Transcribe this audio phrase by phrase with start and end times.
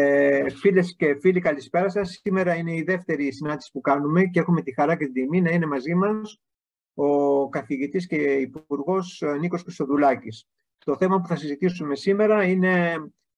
[0.00, 2.20] Ε, φίλες και φίλοι, καλησπέρα σας.
[2.22, 5.50] Σήμερα είναι η δεύτερη συνάντηση που κάνουμε και έχουμε τη χαρά και την τιμή να
[5.50, 6.40] είναι μαζί μας
[6.94, 10.48] ο καθηγητής και υπουργός Νίκος Χρυστοδουλάκης.
[10.78, 12.94] Το θέμα που θα συζητήσουμε σήμερα είναι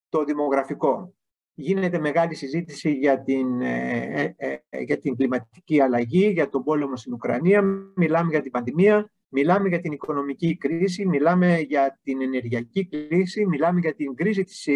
[0.09, 1.15] το δημογραφικό.
[1.55, 6.97] Γίνεται μεγάλη συζήτηση για την, ε, ε, ε, για την κλιματική αλλαγή, για τον πόλεμο
[6.97, 7.63] στην Ουκρανία,
[7.97, 13.81] μιλάμε για την πανδημία, μιλάμε για την οικονομική κρίση, μιλάμε για την ενεργειακή κρίση, μιλάμε
[13.81, 14.69] για την κρίση της,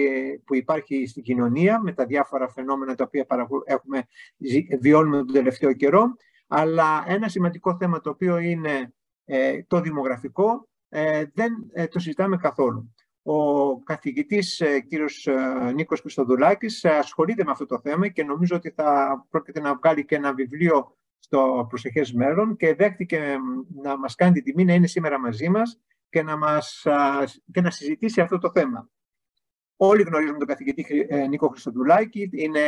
[0.44, 3.26] που υπάρχει στην κοινωνία με τα διάφορα φαινόμενα τα οποία
[3.64, 4.06] έχουμε,
[4.80, 6.16] βιώνουμε τον τελευταίο καιρό.
[6.46, 8.92] Αλλά ένα σημαντικό θέμα το οποίο είναι
[9.66, 10.68] το δημογραφικό
[11.32, 11.52] δεν
[11.90, 12.94] το συζητάμε καθόλου.
[13.26, 18.56] Ο καθηγητής ε, κύριος ε, Νίκος Χριστοδουλάκης ε, ασχολείται με αυτό το θέμα και νομίζω
[18.56, 23.36] ότι θα πρόκειται να βγάλει και ένα βιβλίο στο προσεχές μέλλον και δέχτηκε
[23.82, 26.86] να μας κάνει την τιμή να είναι σήμερα μαζί μας και να, μας,
[27.52, 28.90] και να συζητήσει αυτό το θέμα.
[29.76, 32.60] Όλοι γνωρίζουμε τον καθηγητή Νίκο Χριστοδουλάκη, είναι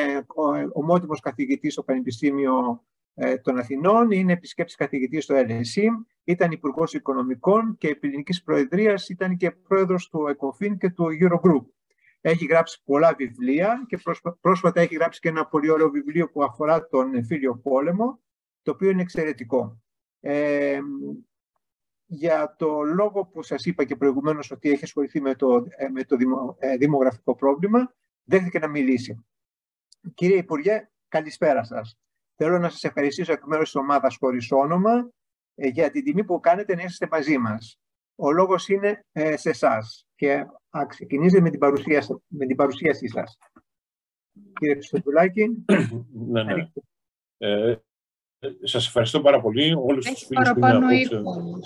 [0.72, 2.84] ομότιμος καθηγητής στο Πανεπιστήμιο
[3.14, 5.88] ε, των Αθηνών, είναι επισκέψη καθηγητής στο LSE,
[6.24, 11.64] ήταν Υπουργός Οικονομικών και Ελληνική Προεδρίας, ήταν και πρόεδρος του ΕΚΟΦΗΝ και του Eurogroup.
[12.20, 13.98] Έχει γράψει πολλά βιβλία και
[14.40, 18.20] πρόσφατα έχει γράψει και ένα πολύ ωραίο βιβλίο που αφορά τον φίλιο πόλεμο,
[18.66, 19.82] το οποίο είναι εξαιρετικό.
[20.20, 20.80] Ε,
[22.06, 26.04] για το λόγο που σας είπα και προηγουμένως ότι έχει ασχοληθεί με το, ε, με
[26.04, 26.16] το
[26.78, 27.94] δημογραφικό πρόβλημα,
[28.24, 29.26] δέχτηκε να μιλήσει.
[30.14, 31.98] Κύριε Υπουργέ, καλησπέρα σας.
[32.34, 35.10] Θέλω να σας ευχαριστήσω εκ μέρους της ομάδας χωρίς όνομα
[35.54, 37.80] ε, για την τιμή που κάνετε να είστε μαζί μας.
[38.14, 40.46] Ο λόγος είναι ε, σε εσάς και
[40.88, 43.38] ξεκινήστε με την, παρουσία, με την παρουσίασή σας.
[44.58, 45.64] Κύριε Χρυστοδουλάκη.
[46.12, 46.70] ναι, ναι.
[47.38, 47.76] Ε,
[48.62, 49.74] σας ευχαριστώ πάρα πολύ.
[49.74, 51.60] Όλους Έχεις τους φίλους που είναι ήχο,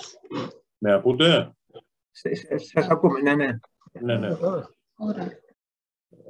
[0.78, 1.56] Με ακούτε;
[2.72, 3.58] Σας ακούμε, ναι, ναι.
[4.00, 4.36] ναι, ναι.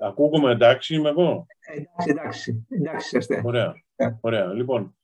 [0.02, 3.42] Ακούγομαι εντάξει είμαι εγώ; Εντάξει, εντάξει, εντάξει είστε.
[3.44, 3.74] Ωραία.
[4.20, 4.52] Ωραία.
[4.52, 4.96] Λοιπόν,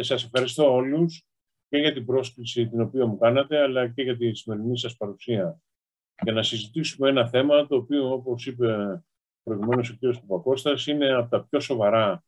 [0.00, 1.26] σας ευχαριστώ όλους
[1.68, 5.60] και για την πρόσκληση την οποία μου κάνατε, αλλά και για τη σημερινή σας παρουσία.
[6.22, 9.02] Για να συζητήσουμε ένα θέμα το οποίο, όπως είπε
[9.42, 10.16] προηγουμένως ο κ.
[10.26, 12.24] Παπακώστας, είναι από τα πιο σοβαρά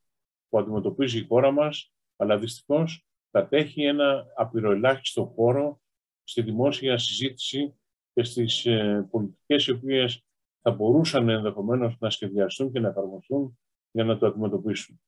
[0.49, 5.81] που αντιμετωπίζει η χώρα μας, αλλά δυστυχώς κατέχει ένα απειροελάχιστο χώρο
[6.25, 7.75] στη δημόσια συζήτηση
[8.13, 10.25] και στις ε, πολιτικές οι οποίες
[10.61, 13.59] θα μπορούσαν ενδεχομένως να σχεδιαστούν και να εφαρμοστούν
[13.91, 15.01] για να το αντιμετωπίσουν.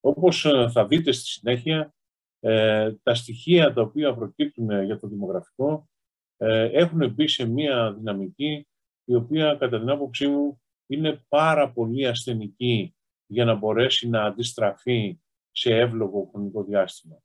[0.00, 1.94] Όπως ε, θα δείτε στη συνέχεια,
[2.40, 5.88] ε, τα στοιχεία τα οποία προκύπτουν για το δημογραφικό
[6.36, 8.68] ε, έχουν μπει σε μία δυναμική
[9.04, 12.94] η οποία κατά την άποψή μου είναι πάρα πολύ ασθενική
[13.26, 15.21] για να μπορέσει να αντιστραφεί
[15.52, 17.16] σε εύλογο χρονικό διάστημα.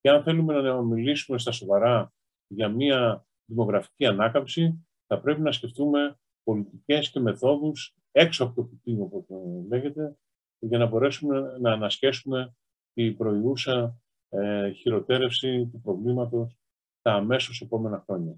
[0.00, 2.12] Και αν θέλουμε να μιλήσουμε στα σοβαρά
[2.46, 8.98] για μία δημογραφική ανάκαμψη, θα πρέπει να σκεφτούμε πολιτικές και μεθόδους έξω από το κουτί,
[9.00, 9.24] όπως
[9.68, 10.16] λέγεται,
[10.58, 12.54] για να μπορέσουμε να ανασχέσουμε
[12.92, 16.56] τη προηγούσα ε, χειροτέρευση του προβλήματος
[17.02, 18.36] τα αμέσως επόμενα χρόνια.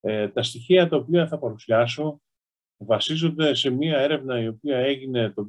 [0.00, 2.20] Ε, τα στοιχεία τα οποία θα παρουσιάσω
[2.76, 5.46] βασίζονται σε μία έρευνα η οποία έγινε το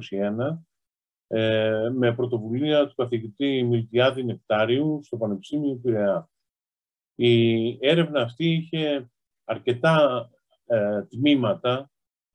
[0.00, 0.58] 2021
[1.36, 6.30] ε, με πρωτοβουλία του καθηγητή Μιλτιάδη Νεκτάριου στο Πανεπιστήμιο Πειραιά.
[7.14, 9.10] Η έρευνα αυτή είχε
[9.44, 10.28] αρκετά
[10.66, 11.90] ε, τμήματα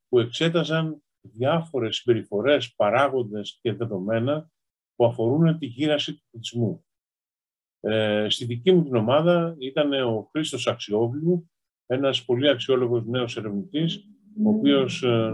[0.10, 4.52] που εξέταζαν διάφορες συμπεριφορές, παράγοντες και δεδομένα
[4.96, 6.86] που αφορούν τη γύραση του πληθυσμού.
[7.80, 11.50] Ε, στη δική μου την ομάδα ήταν ο Χρήστος Αξιόβλου,
[11.86, 14.08] ένας πολύ αξιόλογος νέος ερευνητής,
[14.46, 15.31] ο οποίος ε,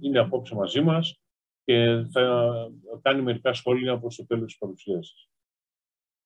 [0.00, 1.22] είναι απόψε μαζί μας
[1.68, 2.52] και θα
[3.02, 5.28] κάνει μερικά σχόλια προς το τέλος της παρουσίασης.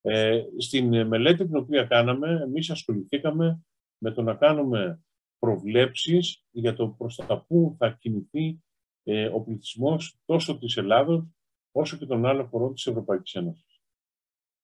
[0.01, 3.63] Ε, στην μελέτη την οποία κάναμε, εμείς ασχοληθήκαμε
[3.97, 5.03] με το να κάνουμε
[5.39, 8.63] προβλέψεις για το προς τα πού θα κινηθεί
[9.03, 11.25] ε, ο πληθυσμός τόσο της Ελλάδος
[11.71, 13.81] όσο και των άλλων χωρών της Ευρωπαϊκής Ένωσης.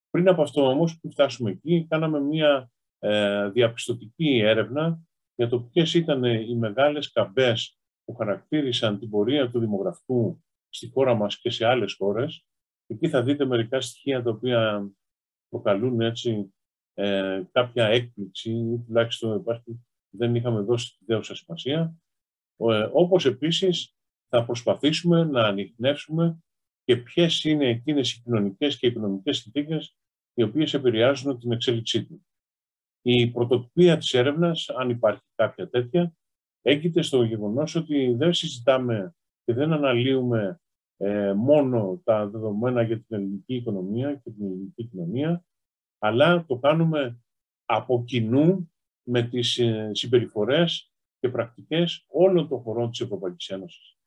[0.09, 4.99] Πριν από αυτό όμως, που φτάσουμε εκεί, κάναμε μια ε, διαπιστωτική έρευνα
[5.35, 11.13] για το ποιες ήταν οι μεγάλες καμπές που χαρακτήρισαν την πορεία του δημογραφικού στη χώρα
[11.13, 12.45] μας και σε άλλες χώρες.
[12.87, 14.89] Εκεί θα δείτε μερικά στοιχεία τα οποία
[15.49, 16.53] προκαλούν έτσι
[16.93, 21.95] ε, κάποια έκπληξη ή τουλάχιστον υπάρχει, δεν είχαμε δώσει τη δέουσα σημασία.
[22.57, 23.95] Ε, όπως επίσης
[24.29, 26.39] θα προσπαθήσουμε να ανοιχνεύσουμε
[26.83, 29.95] και ποιες είναι εκείνες οι κοινωνικές και οικονομικές συνθήκες
[30.33, 32.25] οι οποίες επηρεάζουν την εξέλιξή του.
[33.01, 36.13] Η πρωτοτυπία της έρευνας, αν υπάρχει κάποια τέτοια,
[36.61, 39.15] έγκυται στο γεγονός ότι δεν συζητάμε
[39.49, 40.61] και δεν αναλύουμε
[40.97, 45.45] ε, μόνο τα δεδομένα για την ελληνική οικονομία και την ελληνική κοινωνία,
[45.99, 47.21] αλλά το κάνουμε
[47.65, 48.71] από κοινού
[49.03, 53.97] με τις ε, συμπεριφορές και πρακτικές όλων των χωρών της Ευρωπαϊκής Ένωσης.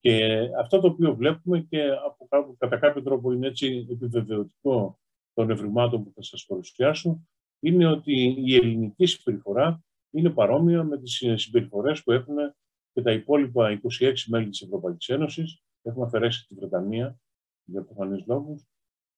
[0.00, 1.90] Και αυτό το οποίο βλέπουμε και
[2.30, 4.98] από, κατά κάποιο τρόπο είναι έτσι επιβεβαιωτικό
[5.32, 7.28] των ευρημάτων που θα σας παρουσιάσω,
[7.60, 12.36] είναι ότι η ελληνική συμπεριφορά είναι παρόμοια με τις συμπεριφορές που έχουν
[12.94, 15.62] και τα υπόλοιπα 26 μέλη της Ευρωπαϊκής Ένωσης.
[15.82, 17.18] Έχουμε αφαιρέσει τη Βρετανία
[17.64, 18.64] για προφανείς λόγους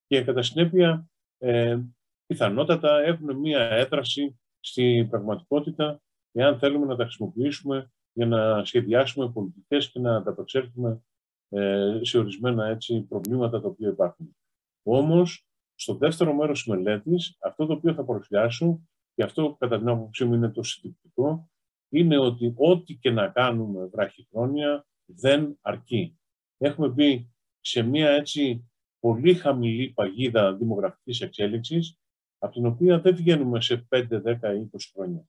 [0.07, 1.79] και κατά συνέπεια ε,
[2.27, 6.03] πιθανότατα έχουν μία έδραση στην πραγματικότητα
[6.33, 11.03] εάν θέλουμε να τα χρησιμοποιήσουμε για να σχεδιάσουμε πολιτικές και να ανταπεξέλθουμε
[11.49, 14.37] ε, σε ορισμένα έτσι, προβλήματα τα οποία υπάρχουν.
[14.83, 18.81] Όμως, στο δεύτερο μέρος της μελέτης, αυτό το οποίο θα παρουσιάσω,
[19.15, 21.51] και αυτό κατά την άποψή μου είναι το συντηρητικό,
[21.89, 23.91] είναι ότι ό,τι και να κάνουμε
[24.31, 26.19] χρόνια δεν αρκεί.
[26.59, 27.31] Έχουμε μπει
[27.61, 31.99] σε μια έτσι πολύ χαμηλή παγίδα δημογραφικής εξέλιξης,
[32.39, 35.29] από την οποία δεν βγαίνουμε σε 5, 10 ή 20 χρόνια.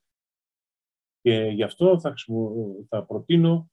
[1.21, 2.13] Και γι' αυτό θα,
[2.89, 3.71] θα προτείνω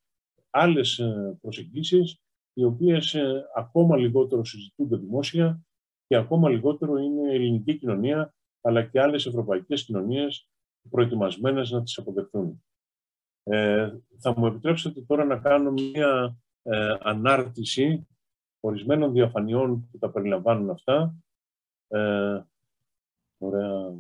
[0.50, 2.20] άλλες ε, προσεγγίσεις,
[2.52, 5.64] οι οποίες ε, ακόμα λιγότερο συζητούνται δημόσια
[6.06, 10.48] και ακόμα λιγότερο είναι η ελληνική κοινωνία, αλλά και άλλες ευρωπαϊκές κοινωνίες
[10.90, 12.64] προετοιμασμένες να τις αποδεχτούν.
[13.44, 18.06] Ε, θα μου επιτρέψετε τώρα να κάνω μία ε, ανάρτηση
[18.60, 21.14] ορισμένων διαφανειών που τα περιλαμβάνουν αυτά.
[21.88, 22.40] Ε,
[23.38, 23.94] ωραία.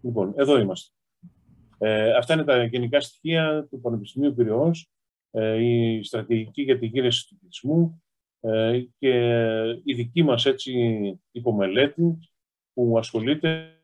[0.00, 0.94] Λοιπόν, εδώ είμαστε.
[1.78, 4.88] Ε, αυτά είναι τα γενικά στοιχεία του Πανεπιστημίου Πυραιός,
[5.30, 8.02] ε, η στρατηγική για τη γύρεση του πληθυσμού
[8.40, 9.12] ε, και
[9.84, 10.72] η δική μας έτσι
[11.30, 12.18] υπομελέτη
[12.74, 13.78] που ασχολείται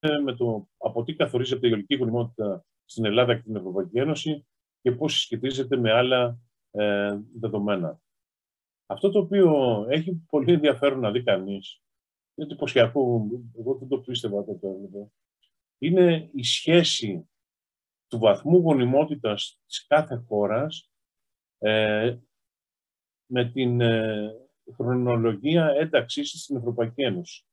[0.00, 4.46] με το από τι καθορίζεται η ολική γονιμότητα στην Ελλάδα και την Ευρωπαϊκή Ένωση
[4.80, 6.38] και πώς συσχετίζεται με άλλα
[6.70, 8.00] ε, δεδομένα.
[8.86, 11.82] Αυτό το οποίο έχει πολύ ενδιαφέρον να δει κανείς,
[12.34, 13.26] είναι εντυπωσιακό,
[13.58, 14.68] εγώ δεν το πίστευα τότε,
[15.78, 17.30] είναι η σχέση
[18.08, 20.90] του βαθμού γονιμότητας της κάθε χώρας
[21.58, 22.16] ε,
[23.26, 24.32] με την ε,
[24.74, 27.44] χρονολογία ένταξής στην Ευρωπαϊκή Ένωση.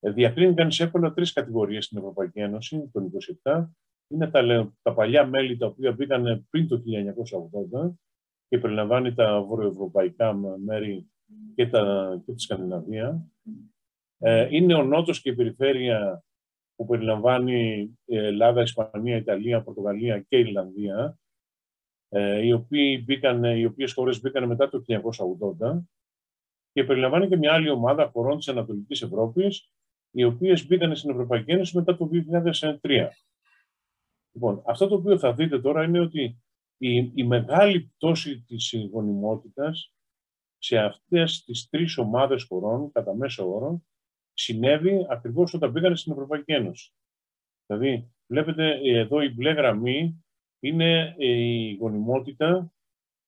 [0.00, 3.10] Ε, διακρίνει κανείς εύκολα τρεις κατηγορίες στην Ευρωπαϊκή Ένωση, το
[3.42, 3.66] 27.
[4.08, 6.82] Είναι τα, τα παλιά μέλη τα οποία μπήκαν πριν το
[7.82, 7.90] 1980
[8.48, 11.10] και περιλαμβάνει τα βορειοευρωπαϊκά μέρη
[11.54, 13.26] και, τα, και τη Σκανδιναβία.
[14.18, 16.24] Ε, είναι ο Νότος και η περιφέρεια
[16.74, 21.18] που περιλαμβάνει Ελλάδα, Ισπανία, Ιταλία, Πορτογαλία και Ιρλανδία,
[22.08, 24.82] ε, οι, οποίοι μπήκαν, οι οποίες χώρες μπήκαν μετά το
[25.60, 25.80] 1980
[26.72, 29.70] και περιλαμβάνει και μια άλλη ομάδα χωρών της Ανατολικής Ευρώπης,
[30.10, 32.08] οι οποίες μπήκαν στην Ευρωπαϊκή Ένωση μετά το
[32.80, 33.08] 2003.
[34.32, 36.42] Λοιπόν, αυτό το οποίο θα δείτε τώρα είναι ότι
[36.76, 39.94] η, η μεγάλη πτώση της γονιμότητας
[40.58, 43.82] σε αυτές τις τρεις ομάδες χωρών, κατά μέσο όρο,
[44.32, 46.92] συνέβη ακριβώς όταν πήγανε στην Ευρωπαϊκή Ένωση.
[47.66, 50.24] Δηλαδή, βλέπετε εδώ η μπλε γραμμή
[50.60, 52.72] είναι η γονιμότητα,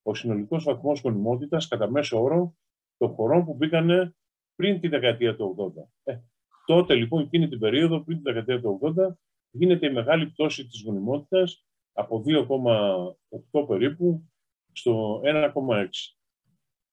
[0.01, 2.55] ο συνολικός βαθμός γονιμότητας κατά μέσο όρο
[2.97, 4.15] των χωρών που μπήκανε
[4.55, 5.89] πριν τη δεκαετία του 80.
[6.03, 6.19] Ε,
[6.65, 9.07] τότε λοιπόν, εκείνη την περίοδο, πριν τη δεκαετία του 80,
[9.51, 14.31] γίνεται η μεγάλη πτώση της γονιμότητας από 2,8 περίπου
[14.71, 15.87] στο 1,6.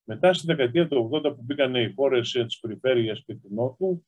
[0.05, 4.07] Μετά στη δεκαετία του 80 που μπήκαν οι χώρες της περιφέρειας και του Νότου,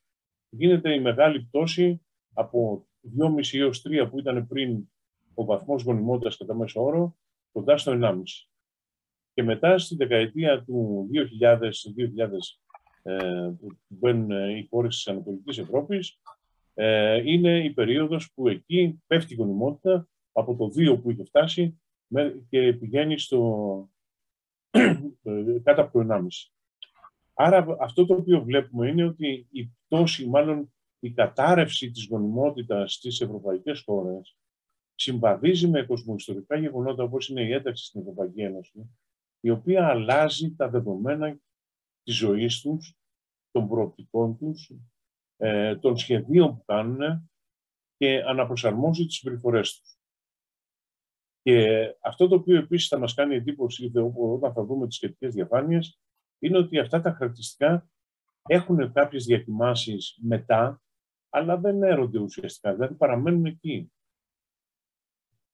[0.48, 2.86] γίνεται η μεγάλη πτώση από
[3.18, 4.84] 2,5 έως 3 που ήταν πριν
[5.34, 7.16] ο βαθμός γονιμότητας κατά μέσο όρο,
[7.52, 8.22] κοντά στο 1,5.
[9.34, 11.08] Και μετά στη δεκαετία του
[11.40, 12.36] 2000, 2000 ε,
[13.58, 16.20] που μπαίνουν οι χώρες της Ανατολικής Ευρώπης,
[16.74, 21.80] ε, είναι η περίοδος που εκεί πέφτει η γονιμότητα από το 2 που είχε φτάσει
[22.48, 23.90] και πηγαίνει στο,
[25.64, 26.26] κάτω από το 1,5.
[27.34, 33.20] Άρα αυτό το οποίο βλέπουμε είναι ότι η πτώση, μάλλον η κατάρρευση της γονιμότητας στις
[33.20, 34.36] ευρωπαϊκές χώρες
[34.94, 38.96] συμβαδίζει με κοσμοϊστορικά γεγονότα όπως είναι η ένταξη στην Ευρωπαϊκή Ένωση,
[39.40, 41.38] η οποία αλλάζει τα δεδομένα
[42.02, 42.94] της ζωής τους,
[43.50, 44.72] των προοπτικών τους,
[45.36, 47.30] ε, των σχεδίων που κάνουν
[47.96, 49.96] και αναπροσαρμόζει τις συμπεριφορές τους.
[51.42, 56.00] Και αυτό το οποίο επίσης θα μας κάνει εντύπωση όταν θα δούμε τις σχετικές διαφάνειες
[56.38, 57.90] είναι ότι αυτά τα χαρακτηριστικά
[58.42, 60.82] έχουν κάποιες διακοιμάσεις μετά,
[61.28, 63.92] αλλά δεν έρονται ουσιαστικά, δηλαδή παραμένουν εκεί.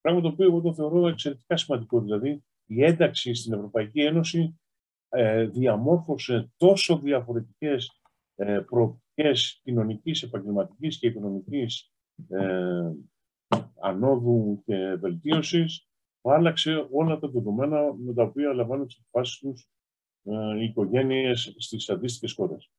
[0.00, 2.00] Πράγμα το οποίο εγώ το θεωρώ εξαιρετικά σημαντικό.
[2.00, 4.52] Δηλαδή, η ένταξη στην Ευρωπαϊκή Ένωση ε,
[5.50, 8.00] διαμόρφωσε τόσο διαφορετικές
[8.34, 11.92] ε, προοπτικές κοινωνικής, επαγγελματικής και οικονομικής
[12.28, 12.92] ε,
[13.80, 15.88] ανόδου και βελτίωσης,
[16.20, 19.70] που άλλαξε όλα τα δεδομένα με τα οποία λαμβάνουν τις αποφάσεις τους
[20.22, 22.70] ε, οι οικογένειες στις αντίστοιχες χώρες.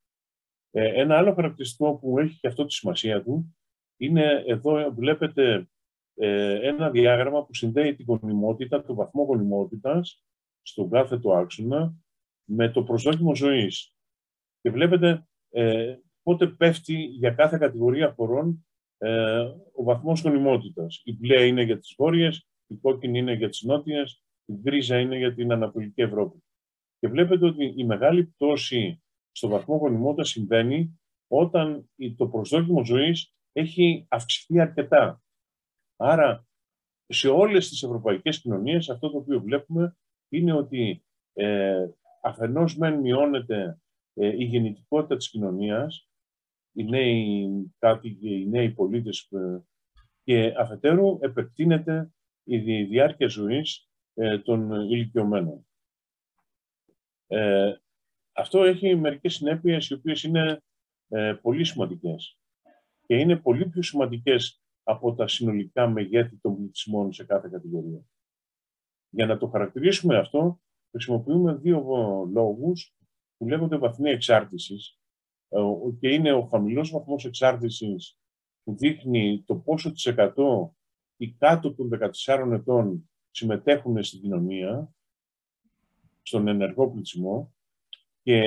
[0.71, 3.55] ένα άλλο χαρακτηριστικό που έχει και αυτό τη σημασία του
[3.97, 5.69] είναι εδώ βλέπετε
[6.13, 10.23] ε, ένα διάγραμμα που συνδέει την γονιμότητα, το βαθμό γονιμότητας
[10.61, 11.93] στον κάθε του άξονα
[12.49, 13.93] με το προσδόκιμο ζωής.
[14.61, 18.65] Και βλέπετε ε, πότε πέφτει για κάθε κατηγορία χωρών
[18.97, 19.39] ε,
[19.73, 21.01] ο βαθμός γονιμότητας.
[21.03, 25.17] Η μπλε είναι για τις βόρειες, η κόκκινη είναι για τις νότιες, η γκρίζα είναι
[25.17, 26.43] για την Ανατολική Ευρώπη.
[26.99, 34.05] Και βλέπετε ότι η μεγάλη πτώση στο βαθμό γονιμότητας συμβαίνει όταν το προσδόκιμο ζωής έχει
[34.09, 35.21] αυξηθεί αρκετά.
[35.95, 36.47] Άρα,
[37.05, 39.97] σε όλες τις ευρωπαϊκές κοινωνίες αυτό το οποίο βλέπουμε
[40.29, 41.03] είναι ότι
[41.33, 41.87] ε,
[42.21, 43.81] αφενός μεν μειώνεται
[44.13, 46.09] ε, η γεννητικότητα της κοινωνίας,
[46.71, 47.47] οι νέοι
[47.79, 49.63] κάτοικοι, οι νέοι πολίτες ε,
[50.23, 55.67] και αφετέρου επεκτείνεται η διάρκεια ζωής ε, των ηλικιωμένων.
[57.27, 57.75] Ε,
[58.33, 60.63] αυτό έχει μερικές συνέπειες οι οποίες είναι
[61.07, 62.39] ε, πολύ σημαντικές
[63.05, 68.05] και είναι πολύ πιο σημαντικές από τα συνολικά μεγέθη των πληθυσμών σε κάθε κατηγορία.
[69.09, 70.61] Για να το χαρακτηρίσουμε αυτό,
[70.91, 71.83] χρησιμοποιούμε δύο
[72.33, 72.95] λόγους
[73.37, 74.99] που λέγονται βαθμοί εξάρτησης
[75.49, 75.59] ε,
[75.99, 78.17] και είναι ο χαμηλός βαθμός εξάρτησης
[78.63, 80.75] που δείχνει το πόσο της εκατό
[81.17, 81.89] οι κάτω των
[82.25, 84.93] 14 ετών συμμετέχουν στην κοινωνία,
[86.21, 87.53] στον ενεργό πληθυσμό
[88.21, 88.43] και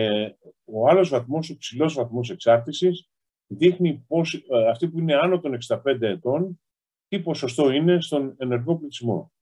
[0.64, 3.10] ο άλλος βαθμός, ο ψηλός βαθμός εξάρτησης
[3.46, 6.60] δείχνει πώς, ε, αυτοί που είναι άνω των 65 ετών
[7.08, 9.32] τι ποσοστό είναι στον ενεργό πληθυσμό.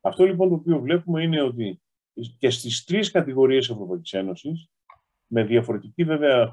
[0.00, 1.80] Αυτό λοιπόν το οποίο βλέπουμε είναι ότι
[2.38, 4.70] και στις τρεις κατηγορίες Ευρωπαϊκής Ένωσης,
[5.26, 6.52] με διαφορετική βέβαια,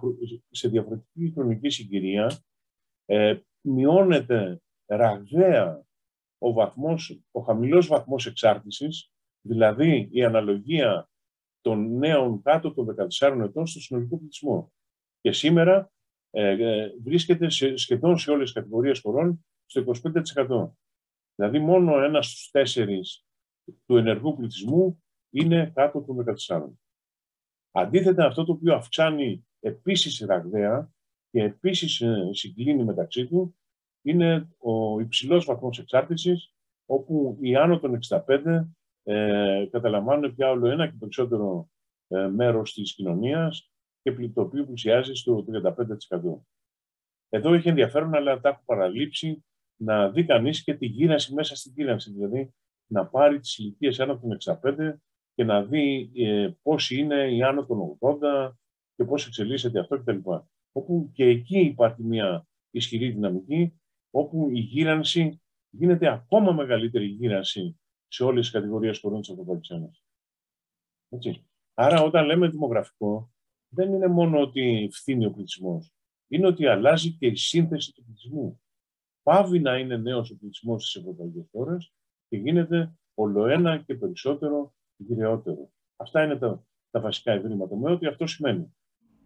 [0.49, 2.39] σε διαφορετική χρονική συγκυρία,
[3.05, 5.85] ε, μειώνεται ραγδαία
[6.37, 11.09] ο, βαθμός, ο χαμηλός βαθμός εξάρτησης, δηλαδή η αναλογία
[11.61, 14.73] των νέων κάτω των 14 ετών στο συνολικό πληθυσμό.
[15.21, 15.91] Και σήμερα
[16.29, 19.83] ε, ε, βρίσκεται σε, σχεδόν σε όλες τις κατηγορίες χωρών στο
[20.35, 20.69] 25%.
[21.35, 23.25] Δηλαδή μόνο ένας στους τέσσερις
[23.85, 25.02] του ενεργού πληθυσμού
[25.33, 26.63] είναι κάτω των 14.
[27.71, 30.91] Αντίθετα, αυτό το οποίο αυξάνει επίσης ραγδαία
[31.29, 33.55] και επίσης ε, συγκλίνει μεταξύ του
[34.01, 36.53] είναι ο υψηλός βαθμός εξάρτησης,
[36.85, 38.65] όπου οι άνω των 65
[39.03, 41.69] ε, καταλαμβάνουν πια όλο ένα και περισσότερο
[42.07, 43.71] ε, μέρος της κοινωνίας
[44.01, 45.73] και το οποίο πλησιάζει στο 35%.
[47.29, 51.73] Εδώ έχει ενδιαφέρον, αλλά τα έχω παραλείψει, να δει κανείς και τη γύρανση μέσα στην
[51.75, 52.11] γύρανση.
[52.11, 52.53] Δηλαδή,
[52.87, 54.93] να πάρει τις ηλικίες άνω των 65
[55.35, 58.51] και να δει ε, πώς είναι η άνω των 80
[58.95, 60.17] και πώς εξελίσσεται αυτό κτλ.
[60.71, 63.73] Όπου και εκεί υπάρχει μια ισχυρή δυναμική,
[64.09, 70.03] όπου η γύρανση γίνεται ακόμα μεγαλύτερη γύρανση σε όλες τις κατηγορίες χωρών της Ευρωπαϊκής Ένωσης.
[71.73, 73.31] Άρα όταν λέμε δημογραφικό,
[73.69, 75.93] δεν είναι μόνο ότι φθήνει ο πληθυσμός.
[76.27, 78.61] Είναι ότι αλλάζει και η σύνθεση του πληθυσμού.
[79.23, 81.93] Πάβει να είναι νέος ο πληθυσμός στις ευρωπαϊκές χώρες
[82.27, 84.73] και γίνεται ολοένα και περισσότερο
[85.07, 85.69] γυρεότερο.
[85.95, 88.75] Αυτά είναι τα, τα βασικά ευρήματα με ό,τι αυτό σημαίνει.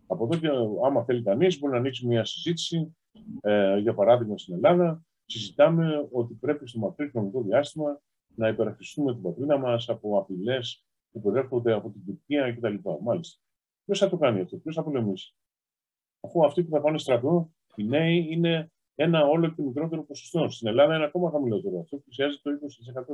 [0.07, 0.49] Από εδώ και
[0.85, 2.97] άμα θέλει κανείς, μπορεί να ανοίξει μια συζήτηση.
[3.41, 8.01] Ε, για παράδειγμα, στην Ελλάδα, συζητάμε ότι πρέπει στο μακρύ χρονικό διάστημα
[8.35, 12.75] να υπερασπιστούμε την πατρίδα μας από απειλές που προέρχονται από την Τουρκία κτλ.
[13.01, 13.41] Μάλιστα.
[13.85, 15.35] Ποιος θα το κάνει αυτό, ποιος θα πολεμήσει.
[16.19, 20.49] Αφού αυτοί που θα πάνε στρατό, οι νέοι είναι ένα όλο και μικρότερο ποσοστό.
[20.49, 21.79] Στην Ελλάδα είναι ακόμα χαμηλότερο.
[21.79, 22.51] Αυτό πλησιάζει το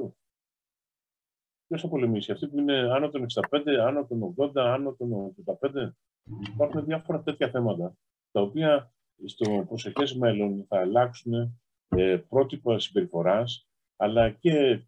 [0.08, 0.14] 20%.
[1.68, 5.92] Ποιο θα πολεμήσει, αυτοί που είναι άνω των 65, άνω των 80, άνω των 85.
[6.54, 7.96] Υπάρχουν διάφορα τέτοια θέματα,
[8.32, 8.94] τα οποία
[9.26, 14.84] στο προσεχές μέλλον θα αλλάξουν ε, πρότυπα συμπεριφοράς, αλλά και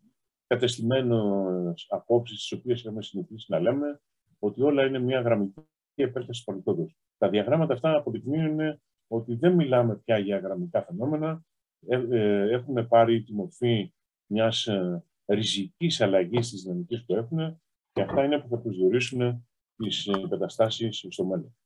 [0.47, 4.01] κατεστημένες απόψεις, τις οποίες έχουμε συνηθίσει να λέμε,
[4.39, 5.61] ότι όλα είναι μια γραμμική
[5.95, 11.43] επέκταση του Τα διαγράμματα αυτά αποδεικνύουν ότι δεν μιλάμε πια για γραμμικά φαινόμενα,
[11.87, 13.93] ε, ε, έχουν πάρει τη μορφή
[14.25, 20.09] μιας ε, ριζικής αλλαγής της δυναμικής που έχουν και αυτά είναι που θα προσδιορίσουν τις
[20.29, 21.57] καταστάσεις στο μέλλον.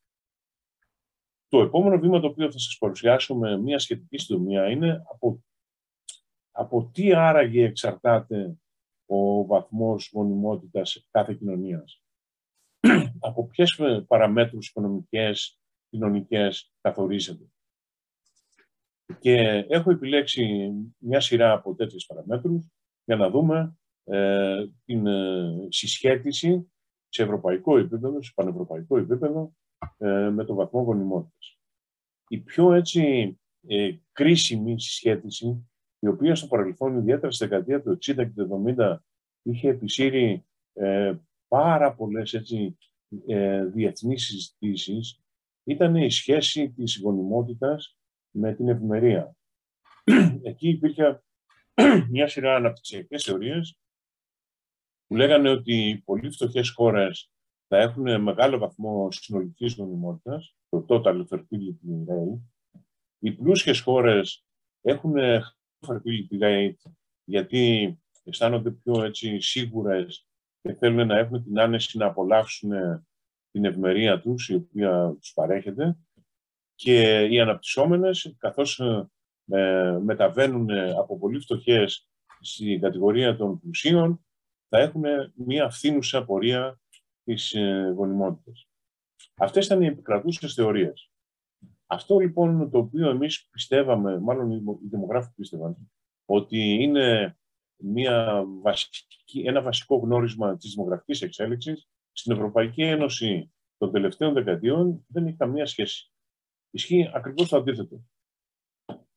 [1.47, 5.43] Το επόμενο βήμα το οποίο θα σας παρουσιάσω με μια σχετική συντομία είναι από,
[6.51, 8.57] από τι άραγε εξαρτάται
[9.05, 12.03] ο βαθμός γονιμότητας κάθε κοινωνίας
[13.27, 17.45] από ποιες παραμέτρους οικονομικές, κοινωνικές καθορίζεται.
[19.19, 19.35] Και
[19.69, 22.67] έχω επιλέξει μια σειρά από τέτοιες παραμέτρους
[23.09, 26.71] για να δούμε ε, την ε, συσχέτιση
[27.09, 29.53] σε ευρωπαϊκό επίπεδο, σε πανευρωπαϊκό επίπεδο,
[29.97, 31.59] ε, με το βαθμό γονιμότητας.
[32.27, 33.35] Η πιο έτσι
[33.67, 38.97] ε, κρίσιμη συσχέτιση, η οποία στο παρελθόν, ιδιαίτερα στη δεκαετία του 60 και του 70,
[39.41, 40.45] είχε επισύρει
[41.47, 42.77] πάρα πολλές έτσι,
[43.25, 45.21] ε, διεθνείς συζητήσεις
[45.63, 47.97] ήταν η σχέση της γονιμότητας
[48.35, 49.35] με την ευημερία.
[50.49, 51.23] Εκεί υπήρχε
[52.11, 53.77] μια σειρά αναπτυξιακές θεωρίες
[55.07, 57.31] που λέγανε ότι οι πολύ φτωχές χώρες
[57.67, 62.39] θα έχουν μεγάλο βαθμό συνολικής νομιμότητας, το total fertility rate.
[63.19, 64.45] Οι πλούσιες χώρες
[64.81, 65.13] έχουν
[65.87, 66.91] fertility rate
[67.23, 67.93] γιατί
[68.23, 70.27] αισθάνονται πιο έτσι, σίγουρες
[70.61, 72.71] και θέλουν να έχουν την άνεση να απολαύσουν
[73.51, 75.97] την ευμερία τους, η οποία τους παρέχεται.
[76.75, 79.09] Και οι αναπτυσσόμενες, καθώς ε,
[80.03, 82.09] μεταβαίνουν από πολύ φτωχές
[82.41, 84.25] στην κατηγορία των πλουσίων,
[84.69, 85.03] θα έχουν
[85.35, 86.79] μία φθήνουσα πορεία
[87.23, 88.67] της ε, γονιμότητας.
[89.35, 91.11] Αυτές ήταν οι επικρατούσες θεωρίες.
[91.85, 95.91] Αυτό λοιπόν το οποίο εμείς πιστεύαμε, μάλλον οι δημογράφοι πίστευαν,
[96.25, 97.37] ότι είναι
[97.75, 105.25] μια βασική, ένα βασικό γνώρισμα της δημογραφικής εξέλιξης στην Ευρωπαϊκή Ένωση των τελευταίων δεκαετιών δεν
[105.25, 106.11] έχει καμία σχέση.
[106.69, 108.03] Ισχύει ακριβώς το αντίθετο.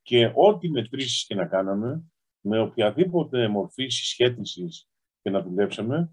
[0.03, 2.05] Και ό,τι μετρήσεις και να κάναμε,
[2.41, 4.89] με οποιαδήποτε μορφή συσχέτισης
[5.23, 6.13] και να δουλέψαμε,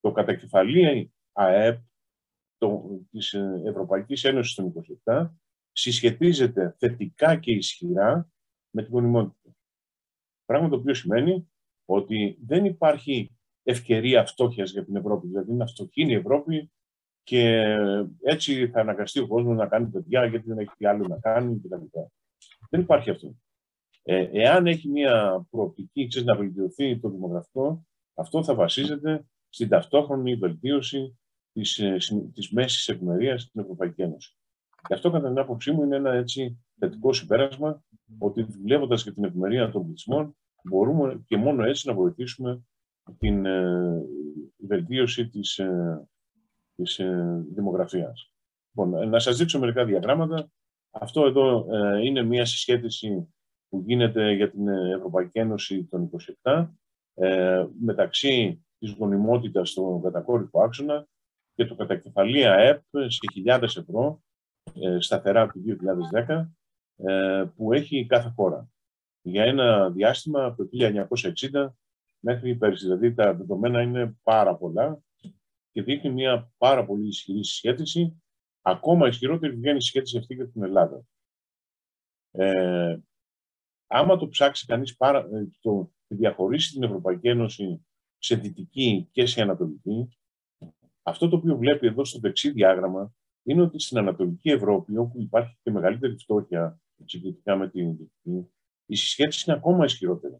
[0.00, 1.80] το κατακεφαλή ΑΕΠ
[2.58, 3.32] το, της
[3.64, 4.72] Ευρωπαϊκής Ένωσης των
[5.04, 5.30] 27
[5.72, 8.30] συσχετίζεται θετικά και ισχυρά
[8.70, 9.50] με την γονιμότητα.
[10.44, 11.48] Πράγμα το οποίο σημαίνει
[11.84, 15.26] ότι δεν υπάρχει ευκαιρία φτώχειας για την Ευρώπη.
[15.26, 16.72] Δηλαδή είναι φτωχή η Ευρώπη
[17.22, 17.74] και
[18.22, 21.60] έτσι θα αναγκαστεί ο κόσμος να κάνει παιδιά γιατί δεν έχει τι άλλο να κάνει
[21.60, 21.98] κτλ.
[22.74, 23.36] Δεν υπάρχει αυτό.
[24.02, 30.34] Ε, εάν έχει μια προοπτική ξέρεις, να βελτιωθεί το δημογραφικό, αυτό θα βασίζεται στην ταυτόχρονη
[30.34, 31.18] βελτίωση
[31.52, 31.96] της, ε,
[32.34, 34.36] της μέσης ευημερίας στην Ευρωπαϊκή Ένωση.
[34.88, 37.84] Και αυτό, κατά την άποψή μου, είναι ένα έτσι θετικό συμπέρασμα
[38.18, 42.64] ότι δουλεύοντας για την ευημερία των πληθυσμών, μπορούμε και μόνο έτσι να βοηθήσουμε
[43.18, 44.02] την ε,
[44.66, 46.08] βελτίωση της, ε,
[46.74, 48.32] της ε, δημογραφίας.
[48.68, 50.48] Λοιπόν, να σας δείξω μερικά διαγράμματα.
[51.00, 53.34] Αυτό εδώ ε, είναι μια συσχέτιση
[53.68, 56.10] που γίνεται για την Ευρωπαϊκή Ένωση των
[56.42, 56.68] 27
[57.14, 61.06] ε, μεταξύ της γονιμότητας στον κατακόρυφο άξονα
[61.54, 64.22] και το κατακεφαλή ΑΕΠ σε χιλιάδες ευρώ
[64.80, 65.62] ε, σταθερά του
[66.26, 66.46] 2010
[66.96, 68.68] ε, που έχει κάθε χώρα
[69.22, 70.68] για ένα διάστημα από το
[71.52, 71.68] 1960
[72.18, 72.84] μέχρι πέρσι.
[72.84, 75.02] Δηλαδή τα δεδομένα είναι πάρα πολλά
[75.72, 78.22] και δείχνει μια πάρα πολύ ισχυρή συσχέτιση.
[78.66, 81.04] Ακόμα ισχυρότερη βγαίνει η συσχέτιση αυτή για την Ελλάδα.
[82.30, 82.98] Ε,
[83.86, 87.86] άμα το ψάξει κανείς πάρα, ε, το, διαχωρίσει την Ευρωπαϊκή Ένωση
[88.18, 90.08] σε δυτική και σε ανατολική,
[91.02, 95.58] αυτό το οποίο βλέπει εδώ στο δεξί διάγραμμα είναι ότι στην Ανατολική Ευρώπη, όπου υπάρχει
[95.62, 98.52] και μεγαλύτερη φτώχεια συγκριτικά με την δυτική,
[98.86, 100.38] η συσχέτιση είναι ακόμα ισχυρότερη.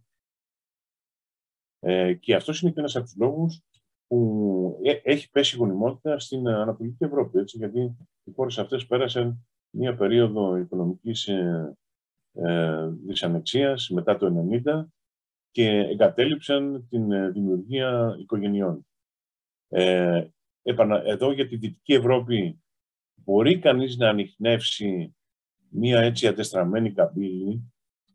[1.79, 3.63] Ε, και αυτός είναι και ένας από τους λόγους
[4.07, 7.39] που ε, έχει πέσει η γονιμότητα στην Ανατολική Ευρώπη.
[7.39, 11.77] Έτσι, γιατί οι χώρες αυτές πέρασαν μία περίοδο οικονομικής ε,
[12.33, 14.85] ε, δυσανεξίας μετά το 1990
[15.51, 18.87] και εγκατέλειψαν την ε, δημιουργία οικογενειών.
[19.69, 20.27] Ε,
[21.05, 22.63] εδώ για τη Δυτική Ευρώπη
[23.15, 25.17] μπορεί κανείς να ανοιχνεύσει
[25.69, 27.73] μία έτσι αντεστραμμένη καμπύλη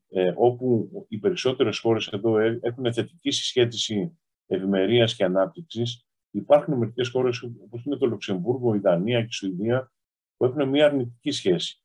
[0.09, 4.19] ε, όπου οι περισσότερες χώρες εδώ ε, έχουν θετική συσχέτιση
[4.49, 6.05] ευημερίας και ανάπτυξης.
[6.31, 9.91] Υπάρχουν μερικές χώρες όπως είναι το Λουξεμβούργο, η Δανία και η Σουηδία
[10.37, 11.83] που έχουν μια αρνητική σχέση.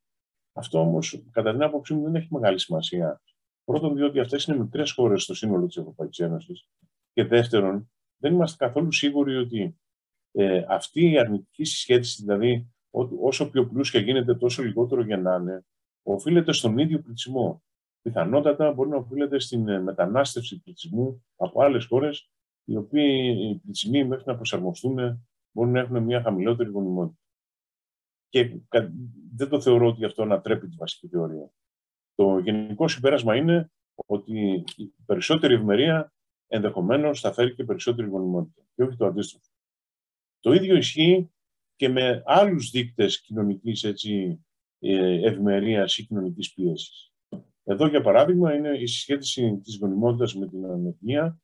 [0.53, 3.23] Αυτό όμως, κατά την άποψή μου, δεν έχει μεγάλη σημασία.
[3.65, 6.69] Πρώτον, διότι αυτές είναι μικρές χώρες στο σύνολο της Ευρωπαϊκής Ένωσης.
[7.13, 9.79] Και δεύτερον, δεν είμαστε καθόλου σίγουροι ότι
[10.33, 12.75] ε, αυτή η αρνητική συσχέτιση, δηλαδή
[13.21, 15.65] όσο πιο πλούσια γίνεται, τόσο λιγότερο για να είναι,
[16.03, 17.63] οφείλεται στον ίδιο πληθυσμό.
[18.03, 22.31] Πιθανότατα μπορεί να οφείλεται στην ε, μετανάστευση πληθυσμού από άλλες χώρες,
[22.65, 27.19] οι οποίοι οι πληθυσμοί μέχρι να προσαρμοστούν μπορούν να έχουν μια χαμηλότερη γονιμότητα.
[28.29, 28.61] Και
[29.35, 31.51] δεν το θεωρώ ότι αυτό ανατρέπει τη βασική θεωρία.
[32.15, 33.71] Το γενικό συμπέρασμα είναι
[34.07, 36.13] ότι η περισσότερη ευημερία
[36.47, 39.45] ενδεχομένως θα φέρει και περισσότερη γονιμότητα και όχι το αντίστοιχο.
[40.41, 41.31] Το ίδιο ισχύει
[41.77, 44.45] και με άλλους δείκτες κοινωνικής έτσι,
[44.79, 47.13] ε, ευημερίας ή κοινωνικής πίεσης.
[47.65, 51.39] Εδώ, για παράδειγμα, είναι η συσχέτιση της γονιμότητας με την ανεργία.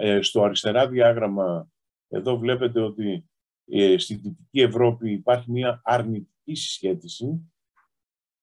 [0.00, 1.68] Ε, στο αριστερά διάγραμμα,
[2.08, 3.28] εδώ βλέπετε ότι
[3.64, 7.52] ε, στη Δυτική Ευρώπη υπάρχει μια αρνητική συσχέτιση,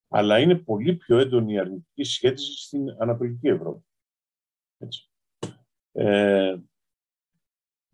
[0.08, 3.86] αλλά είναι πολύ πιο έντονη η αρνητική συσχέτιση στην Ανατολική Ευρώπη.
[4.78, 5.10] Έτσι.
[5.92, 6.58] Ε,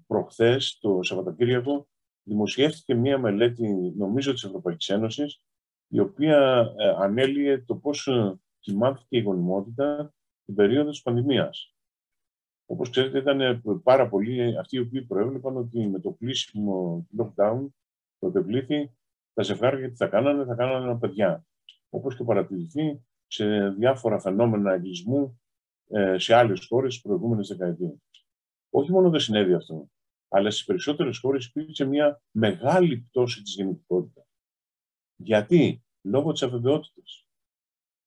[0.08, 1.88] προχθές, το Σαββατοκύριακο,
[2.24, 5.44] δημοσιεύτηκε μία μελέτη, νομίζω, της Ευρωπαϊκής Ένωσης,
[5.88, 10.14] η οποία ε, ανέλυε το πώς ε, κοιμάθηκε η γονιμότητα
[10.46, 11.76] την περίοδο της πανδημίας.
[12.72, 17.68] Όπως ξέρετε, ήταν ε, πάρα πολλοί αυτοί οι οποίοι προέβλεπαν ότι με το κλείσιμο lockdown,
[18.20, 18.92] το επευλήθη,
[19.34, 21.46] τα ζευγάρια τι θα κάνανε, θα κάνανε παιδιά.
[21.90, 25.42] Όπως και παρατηρηθεί σε διάφορα φαινόμενα εγκλισμού
[25.88, 27.98] ε, σε άλλες χώρες τις προηγούμενες δεκαετίες.
[28.70, 29.90] Όχι μόνο δεν συνέβη αυτό,
[30.28, 34.26] αλλά στις περισσότερες χώρες υπήρξε μια μεγάλη πτώση της γεννητικότητας.
[35.16, 37.28] Γιατί; Λόγω της αβεβαιότητας.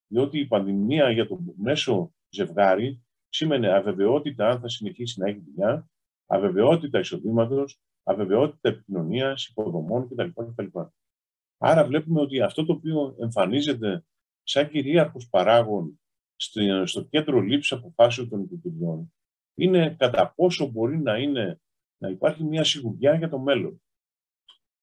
[0.06, 3.03] Διότι η πανδημία για το μέσο ζευγάρι
[3.34, 5.90] σήμαινε αβεβαιότητα αν θα συνεχίσει να έχει δουλειά,
[6.26, 10.28] αβεβαιότητα εισοδήματος, αβεβαιότητα επικοινωνίας, υποδομών κτλ.
[10.28, 10.78] κτλ.
[11.58, 14.04] Άρα βλέπουμε ότι αυτό το οποίο εμφανίζεται
[14.42, 16.00] σαν κυρίαρχος παράγον
[16.84, 19.12] στο κέντρο λήψης αποφάσεων των οικογενειών
[19.54, 21.60] είναι κατά πόσο μπορεί να, είναι,
[21.98, 23.82] να υπάρχει μια σιγουριά για το μέλλον.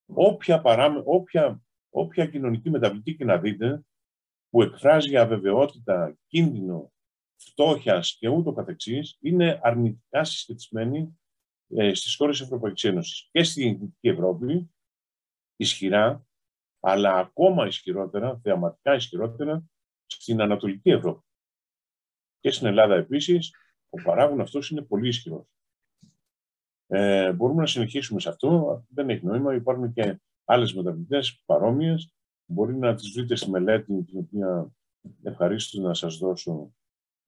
[0.05, 3.83] Όποια, παράμε, όποια, όποια κοινωνική μεταβλητή και να δείτε
[4.49, 6.91] που εκφράζει αβεβαιότητα, κίνδυνο,
[7.45, 11.19] φτώχεια και ούτω καθεξής, είναι αρνητικά συσχετισμένη
[11.67, 14.71] ε, στις χώρες της Ευρωπαϊκής Ένωσης και στην Δυτική Ευρώπη,
[15.55, 16.25] ισχυρά,
[16.79, 19.63] αλλά ακόμα ισχυρότερα, θεαματικά ισχυρότερα,
[20.05, 21.25] στην Ανατολική Ευρώπη.
[22.39, 23.55] Και στην Ελλάδα επίσης,
[23.89, 25.45] ο παράγων αυτός είναι πολύ ισχυρός.
[26.87, 32.13] Ε, μπορούμε να συνεχίσουμε σε αυτό, δεν έχει νόημα, υπάρχουν και άλλες μεταβλητές παρόμοιες,
[32.45, 34.71] μπορεί να τις βρείτε στη μελέτη την οποία
[35.23, 36.73] ευχαρίστως να σας δώσω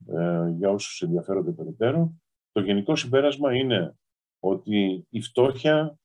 [0.08, 2.14] ε, για όσους ενδιαφέρονται περαιτέρω.
[2.52, 3.96] Το γενικό συμπέρασμα είναι
[4.40, 6.00] ότι η φτώχεια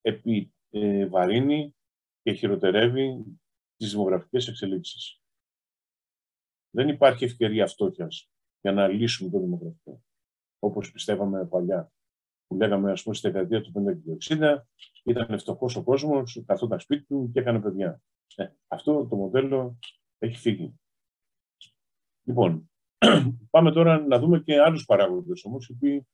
[0.00, 1.74] επιβαρύνει
[2.22, 3.24] και χειροτερεύει
[3.76, 5.20] τις δημογραφικές εξελίξεις.
[6.70, 10.02] Δεν υπάρχει ευκαιρία φτώχειας για να λύσουμε το δημογραφικό.
[10.58, 11.92] Όπως πιστεύαμε παλιά.
[12.46, 14.66] Που λέγαμε, ας πούμε, στη δεκαετία του 50 και 60,
[15.04, 18.02] ήταν φτωχός ο κόσμος, καθόταν σπίτι του και έκανε παιδιά.
[18.34, 19.78] Ε, αυτό το μοντέλο
[20.18, 20.74] έχει φύγει.
[22.22, 22.69] Λοιπόν,
[23.50, 26.06] πάμε τώρα να δούμε και άλλους παράγοντες όμως, οι οποίοι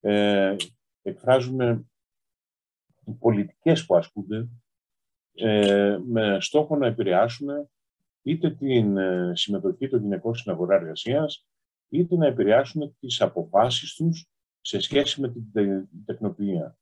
[0.00, 0.56] ε,
[1.02, 1.90] εκφράζουν
[3.18, 4.48] πολιτικές που ασκούνται
[5.32, 7.48] ε, με στόχο να επηρεάσουν
[8.22, 11.46] είτε την ε, συμμετοχή των γυναικών στην αγορά εργασίας,
[11.88, 14.26] είτε να επηρεάσουν τις αποφάσεις τους
[14.60, 15.42] σε σχέση με την
[16.04, 16.78] τεχνοποιία.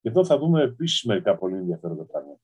[0.00, 2.42] Και εδώ θα δούμε επίσης μερικά πολύ ενδιαφέροντα πράγματα.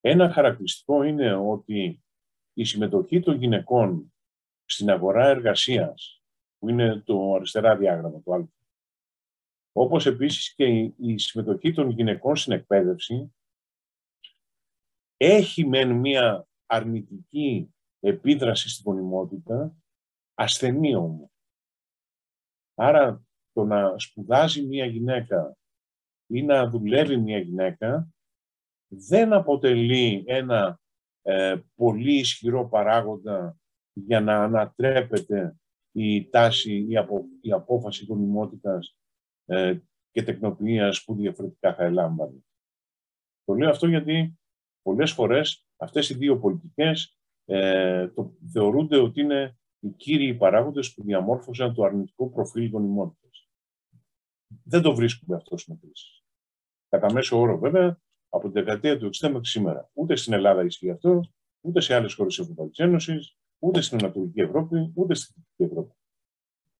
[0.00, 2.04] Ένα χαρακτηριστικό είναι ότι
[2.52, 4.12] η συμμετοχή των γυναικών
[4.66, 6.22] στην αγορά εργασίας,
[6.58, 8.52] που είναι το αριστερά διάγραμμα, το άλλο,
[9.72, 10.64] όπως επίσης και
[10.96, 13.34] η συμμετοχή των γυναικών στην εκπαίδευση,
[15.16, 19.76] έχει μεν μία αρνητική επίδραση στην γονιμότητα,
[20.34, 21.30] ασθενή όμως.
[22.74, 25.56] Άρα το να σπουδάζει μία γυναίκα
[26.26, 28.08] ή να δουλεύει μία γυναίκα
[28.88, 30.80] δεν αποτελεί ένα
[31.22, 33.56] ε, πολύ ισχυρό παράγοντα
[33.98, 35.56] για να ανατρέπεται
[35.92, 38.96] η τάση, η, απο, η απόφαση γονιμότητας
[39.44, 39.78] ε,
[40.10, 42.44] και τεκνοποιίας που διαφορετικά θα ελάμβανε.
[43.44, 44.38] Το λέω αυτό γιατί
[44.82, 51.02] πολλές φορές αυτές οι δύο πολιτικές ε, το, θεωρούνται ότι είναι οι κύριοι παράγοντες που
[51.02, 53.48] διαμόρφωσαν το αρνητικό προφίλ γονιμότητας.
[54.64, 56.24] Δεν το βρίσκουμε αυτό στην κρίση.
[56.88, 59.90] Κατά μέσο όρο βέβαια, από την δεκαετία του 60 μέχρι σήμερα.
[59.92, 61.20] Ούτε στην Ελλάδα ισχύει αυτό,
[61.60, 65.94] ούτε σε άλλες χώρες της Ευρωπαϊκής Ένωσης, ούτε στην Ανατολική Ευρώπη, ούτε στην Δυτική Ευρώπη.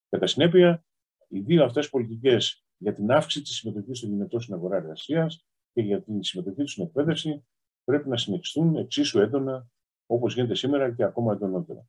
[0.09, 0.85] Κατά συνέπεια,
[1.29, 5.83] οι δύο αυτές πολιτικές για την αύξηση της συμμετοχής των γυναικών στην αγορά εργασίας και
[5.83, 7.47] για την συμμετοχή τους στην εκπαίδευση
[7.85, 9.69] πρέπει να συνεχιστούν εξίσου έντονα
[10.07, 11.87] όπως γίνεται σήμερα και ακόμα εντονότερα.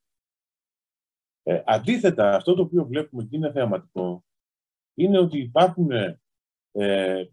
[1.44, 4.26] Ε, αντίθετα, αυτό το οποίο βλέπουμε και είναι θεαματικό
[4.94, 5.92] είναι ότι υπάρχουν,
[6.72, 7.26] ε,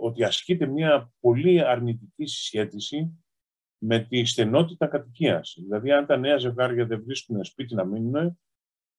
[0.00, 3.23] ότι ασκείται μια πολύ αρνητική συσχέτιση
[3.86, 5.56] με τη στενότητα κατοικίας.
[5.60, 8.38] Δηλαδή, αν τα νέα ζευγάρια δεν βρίσκουν σπίτι να μείνουν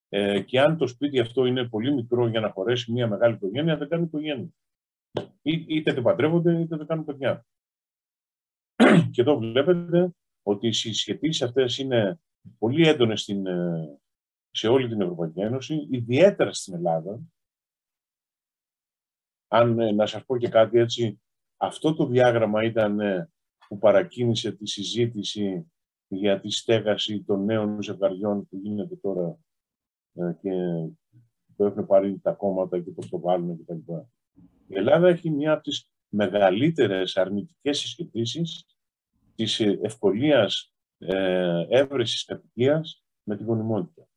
[0.09, 3.77] ε, και αν το σπίτι αυτό είναι πολύ μικρό για να χωρέσει μια μεγάλη οικογένεια,
[3.77, 4.49] δεν κάνουν οικογένεια.
[5.41, 7.45] είτε δεν παντρεύονται, είτε δεν κάνουν παιδιά.
[9.11, 10.09] και εδώ βλέπετε
[10.43, 12.19] ότι οι συσχετήσεις αυτές είναι
[12.57, 13.99] πολύ έντονες ε,
[14.51, 17.19] σε όλη την Ευρωπαϊκή Ένωση, ιδιαίτερα στην Ελλάδα.
[19.47, 21.21] Αν ε, να σας πω και κάτι έτσι,
[21.57, 23.29] αυτό το διάγραμμα ήταν ε,
[23.67, 25.71] που παρακίνησε τη συζήτηση
[26.07, 29.39] για τη στέγαση των νέων ζευγαριών που γίνεται τώρα
[30.13, 30.51] ε, και
[31.55, 33.93] το έχουν πάρει τα κόμματα και το προβάλλουν κτλ.
[34.67, 38.65] Η Ελλάδα έχει μια από τις μεγαλύτερες αρνητικές συσχετήσεις
[39.35, 44.07] της ευκολίας ε, έβρεσης κατοικίας με την γονιμότητα.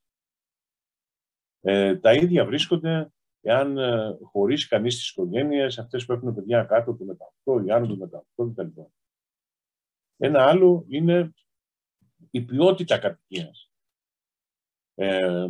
[1.60, 6.94] Ε, τα ίδια βρίσκονται εάν ε, χωρίσει κανείς τις οικογένειες, αυτές που έχουν παιδιά κάτω
[6.94, 8.80] του μεταυτό ή άνω του μεταυτό κτλ.
[10.20, 11.32] Ένα άλλο είναι
[12.30, 13.70] η ποιότητα κατοικίας.
[14.94, 15.48] Ε,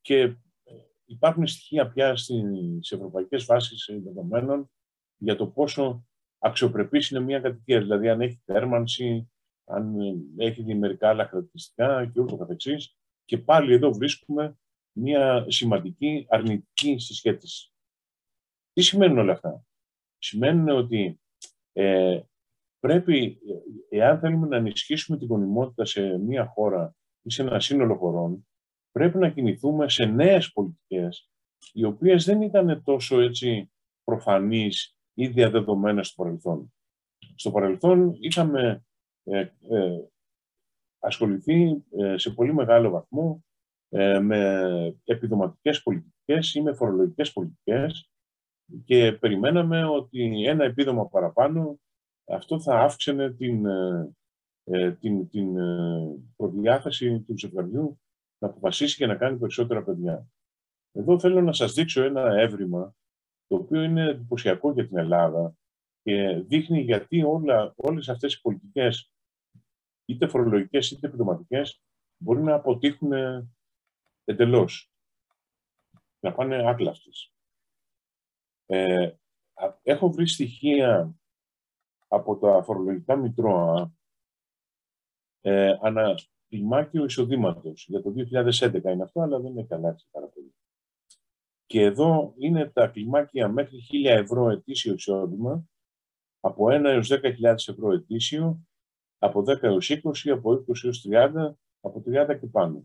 [0.00, 0.36] και
[1.04, 4.70] υπάρχουν στοιχεία πια στις ευρωπαϊκές βάσεις δεδομένων
[5.16, 6.06] για το πόσο
[6.38, 7.80] αξιοπρεπής είναι μια κατοικία.
[7.80, 9.32] Δηλαδή αν έχει θέρμανση,
[9.64, 9.96] αν
[10.36, 12.96] έχει μερικά άλλα χαρακτηριστικά και ούτω καθεξής.
[13.24, 14.58] Και πάλι εδώ βρίσκουμε
[14.92, 17.72] μια σημαντική αρνητική συσχέτιση.
[18.72, 19.64] Τι σημαίνουν όλα αυτά;
[20.18, 21.20] Σημαίνουν ότι
[21.72, 22.20] ε,
[22.84, 23.38] πρέπει,
[23.88, 28.46] εάν θέλουμε να ενισχύσουμε την γονιμότητα σε μια χώρα ή σε ένα σύνολο χωρών,
[28.92, 31.30] πρέπει να κινηθούμε σε νέες πολιτικές,
[31.72, 33.72] οι οποίες δεν ήταν τόσο έτσι
[34.04, 36.74] προφανείς ή διαδεδομένες στο παρελθόν.
[37.34, 38.84] Στο παρελθόν είχαμε
[39.24, 39.48] ε, ε,
[40.98, 43.44] ασχοληθεί ε, σε πολύ μεγάλο βαθμό
[43.88, 48.10] ε, με επιδοματικές πολιτικές ή με φορολογικές πολιτικές
[48.84, 51.78] και περιμέναμε ότι ένα επίδομα παραπάνω
[52.24, 53.64] αυτό θα αύξαινε την,
[54.98, 55.54] την, την
[56.36, 58.00] προδιάθεση του ζευγαριού
[58.38, 60.28] να αποφασίσει και να κάνει περισσότερα παιδιά.
[60.92, 62.94] Εδώ θέλω να σας δείξω ένα έβριμα
[63.46, 65.56] το οποίο είναι εντυπωσιακό για την Ελλάδα
[66.02, 69.12] και δείχνει γιατί όλα, όλες αυτές οι πολιτικές,
[70.04, 71.82] είτε φορολογικές είτε επιδοματικές,
[72.16, 73.12] μπορεί να αποτύχουν
[74.24, 74.92] εντελώς.
[76.20, 77.32] Να πάνε άκλαστες.
[78.66, 79.10] Ε,
[79.82, 81.14] έχω βρει στοιχεία
[82.08, 83.92] από τα φορολογικά μητρώα
[85.40, 86.14] ε, ανα
[86.48, 87.86] κλιμάκιο εισοδήματος.
[87.88, 90.54] Για το 2011 είναι αυτό, αλλά δεν έχει αλλάξει πάρα πολύ.
[91.66, 95.68] Και εδώ είναι τα κλιμάκια μέχρι 1000 ευρώ ετήσιο εισόδημα,
[96.40, 98.66] από 1 έως 10.000 ευρώ ετήσιο,
[99.18, 102.84] από 10 έως 20, από 20 έως 30, από 30 και πάνω.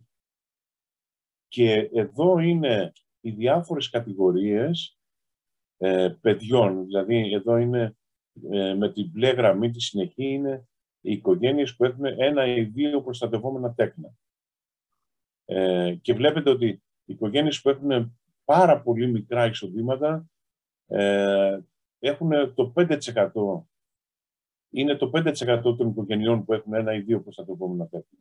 [1.47, 4.99] Και εδώ είναι οι διάφορες κατηγορίες
[5.77, 7.98] ε, παιδιών, δηλαδή εδώ είναι ε,
[8.77, 10.67] με την μπλε γραμμή της συνεχή είναι
[11.01, 14.13] οι οικογένειες που έχουν ένα ή δύο προστατευόμενα τέκνα.
[15.45, 16.67] Ε, και βλέπετε ότι
[17.05, 20.29] οι οικογένειες που έχουν πάρα πολύ μικρά εισοδήματα
[20.87, 21.59] ε,
[21.99, 23.61] έχουν το 5%
[24.69, 28.19] είναι το 5% των οικογενειών που έχουν ένα ή δύο προστατευόμενα τέκνα.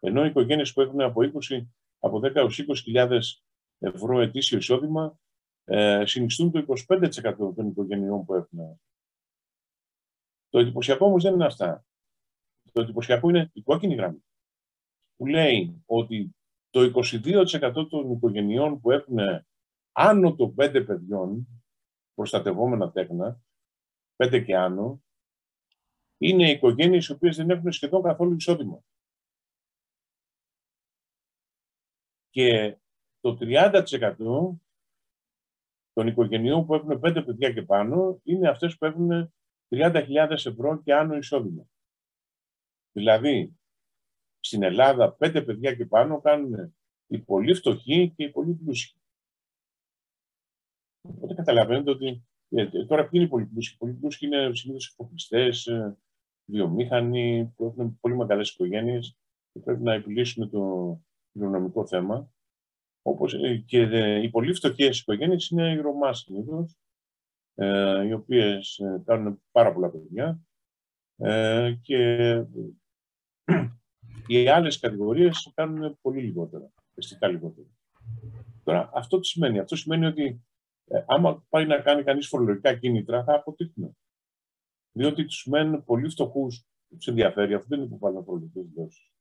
[0.00, 1.66] Ενώ οι οικογένειες που έχουν από, 20,
[1.98, 3.18] από 10 έως 20.000
[3.78, 5.18] ευρώ ετήσιο εισόδημα
[5.64, 8.80] ε, συνιστούν το 25% των οικογενειών που έχουν.
[10.50, 11.84] Το εντυπωσιακό όμως δεν είναι αυτά.
[12.72, 14.24] Το εντυπωσιακό είναι η κόκκινη γραμμή,
[15.16, 16.34] που λέει ότι
[16.70, 19.18] το 22% των οικογενειών που έχουν
[19.92, 21.46] άνω των 5 παιδιών,
[22.14, 23.40] προστατευόμενα τέκνα,
[24.16, 25.02] 5 και άνω,
[26.18, 28.84] είναι οικογένειες οι οποίες δεν έχουν σχεδόν καθόλου εισόδημα.
[32.30, 32.78] Και
[33.20, 34.60] το 30%
[35.92, 39.32] των οικογενειών που έχουν 5 παιδιά και πάνω είναι αυτές που έχουν
[39.70, 41.66] 30.000 ευρώ και άνω εισόδημα.
[42.92, 43.58] Δηλαδή,
[44.40, 46.74] στην Ελλάδα πέντε παιδιά και πάνω κάνουν
[47.06, 48.94] οι πολύ φτωχοί και οι πολύ πλούσιοι.
[51.08, 54.54] Οπότε καταλαβαίνετε ότι ε, ε, τώρα ποιοι είναι οι πολύ πλούσιοι; Οι πολύ πλούσιοι είναι
[54.54, 55.98] συνήθως εφοπλιστές, ε,
[56.44, 59.16] βιομήχανοι, που έχουν πολύ μεγάλες οικογένειες
[59.52, 61.00] και πρέπει να επιλύσουν το
[61.32, 62.30] κοινωνικό θέμα.
[63.02, 63.34] Όπως
[63.66, 63.80] και
[64.22, 66.76] οι πολύ φτωχές οικογένειες είναι οι Ρωμά συνήθως,
[68.06, 70.40] οι οποίες κάνουν πάρα πολλά παιδιά
[71.82, 72.32] και
[74.26, 77.66] οι άλλες κατηγορίες κάνουν πολύ λιγότερα, αισθητά λιγότερα.
[78.64, 80.44] Τώρα, αυτό τι σημαίνει; Αυτό σημαίνει ότι
[80.92, 83.96] ε, άμα πάει να κάνει κανείς φορολογικά κίνητρα, θα αποτύχουν.
[84.92, 87.54] Διότι τους μένουν πολύ φτωχούς, τους ενδιαφέρει.
[87.54, 89.12] Αυτό δεν είναι που πάνε φορολογικές δόσει.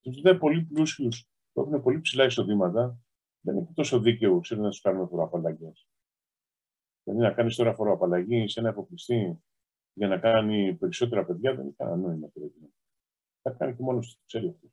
[0.00, 2.98] Τους δε πολύ πλούσιους που έχουν πολύ ψηλά εισοδήματα,
[3.40, 5.88] δεν είναι τόσο δίκαιο ξέρω, να τους κάνουμε φοροαπαλλαγές.
[7.08, 9.42] Δηλαδή να κάνεις τώρα φοροαπαλλαγή σε ένα εφοπλιστή
[9.92, 12.28] για να κάνει περισσότερα παιδιά δεν έχει κανένα νόημα
[13.42, 14.68] θα κάνει και μόνος του ξέρει αυτό.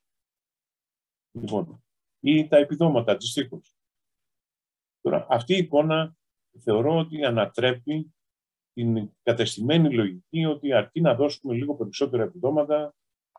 [1.32, 1.84] Λοιπόν,
[2.20, 3.76] ή τα επιδόματα αντιστοίχως.
[5.02, 6.16] Τώρα, αυτή η εικόνα
[6.60, 8.14] θεωρώ ότι ανατρέπει
[8.74, 12.96] την κατεστημένη λογική ότι αρκεί να δώσουμε λίγο περισσότερα επιδόματα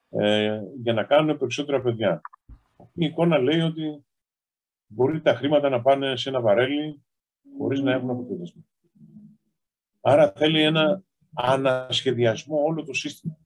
[0.09, 2.21] ε, για να κάνουμε περισσότερα παιδιά.
[2.77, 4.07] Αυτή η εικόνα λέει ότι
[4.87, 7.05] μπορεί τα χρήματα να πάνε σε ένα βαρέλι
[7.59, 8.63] χωρίς να έχουν αποτέλεσμα.
[10.09, 11.03] Άρα θέλει ένα
[11.35, 13.39] ανασχεδιασμό όλο το σύστημα.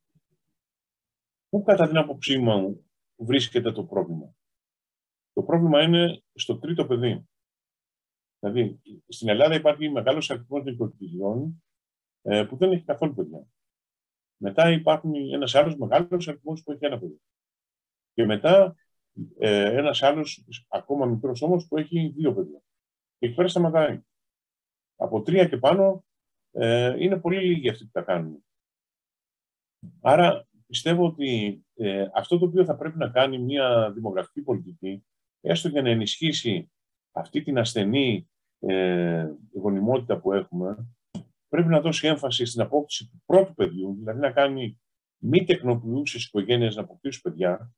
[1.48, 4.34] Πού κατά την άποψή μου βρίσκεται το πρόβλημα;
[5.32, 7.28] Το πρόβλημα είναι στο τρίτο παιδί.
[8.38, 11.64] Δηλαδή, στην Ελλάδα υπάρχει μεγάλος αριθμός νοικοκυριών
[12.22, 13.46] ε, που δεν έχει καθόλου παιδιά.
[14.36, 17.20] Μετά υπάρχει ένας άλλος μεγάλος αριθμός που έχει ένα παιδί.
[18.12, 18.76] Και μετά
[19.38, 22.62] ε, ένας άλλος, ακόμα μικρός όμως, που έχει δύο παιδιά.
[23.18, 24.00] Και εκεί πέρα σταματάει.
[24.96, 26.04] Από τρία και πάνω
[26.50, 28.44] ε, είναι πολύ λίγοι αυτοί που τα κάνουν.
[30.00, 35.04] Άρα πιστεύω ότι ε, αυτό το οποίο θα πρέπει να κάνει μια δημογραφική πολιτική,
[35.40, 36.70] έστω για να ενισχύσει
[37.12, 40.88] αυτή την ασθενή ε, γονιμότητα που έχουμε,
[41.48, 44.80] πρέπει να δώσει έμφαση στην απόκτηση του πρώτου παιδιού, δηλαδή να κάνει
[45.22, 47.74] μη τεκνοποιούσες οικογένειες να αποκτήσουν παιδιά,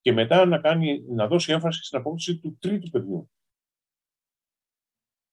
[0.00, 3.30] και μετά να, κάνει, να δώσει έμφαση στην απόκτηση του τρίτου παιδιού.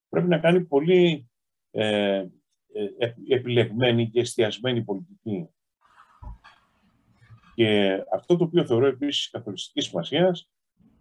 [0.09, 1.29] Πρέπει να κάνει πολύ
[1.71, 2.29] ε, ε,
[3.27, 5.49] επιλεγμένη και εστιασμένη πολιτική.
[7.55, 10.51] Και αυτό το οποίο θεωρώ επίσης καθοριστικής σημασίας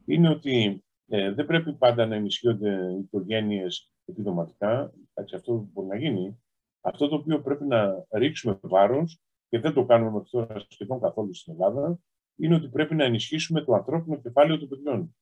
[0.05, 4.93] είναι ότι ε, δεν πρέπει πάντα να ενισχύονται οι οικογένειες επιδοματικά.
[5.35, 6.41] αυτό μπορεί να γίνει.
[6.81, 11.35] Αυτό το οποίο πρέπει να ρίξουμε βάρος, και δεν το κάνουμε μέχρι τώρα σχεδόν καθόλου
[11.35, 11.99] στην Ελλάδα,
[12.37, 15.17] είναι ότι πρέπει να ενισχύσουμε το ανθρώπινο κεφάλαιο των παιδιών.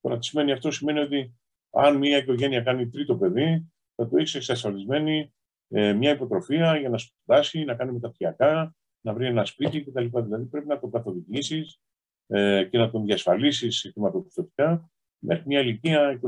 [0.00, 1.34] Τώρα, τι σημαίνει αυτό, σημαίνει ότι
[1.70, 5.34] αν μια οικογένεια κάνει τρίτο παιδί, θα το έχει εξασφαλισμένη
[5.76, 10.06] ε, μια υποτροφία για να σπουδάσει, να κάνει μεταπτυχιακά, να βρει ένα σπίτι κτλ.
[10.12, 11.80] Δηλαδή πρέπει να το καθοδηγήσεις
[12.26, 16.20] ε, και να τον διασφαλίσεις χρηματοπιστωτικά μέχρι μια ηλικία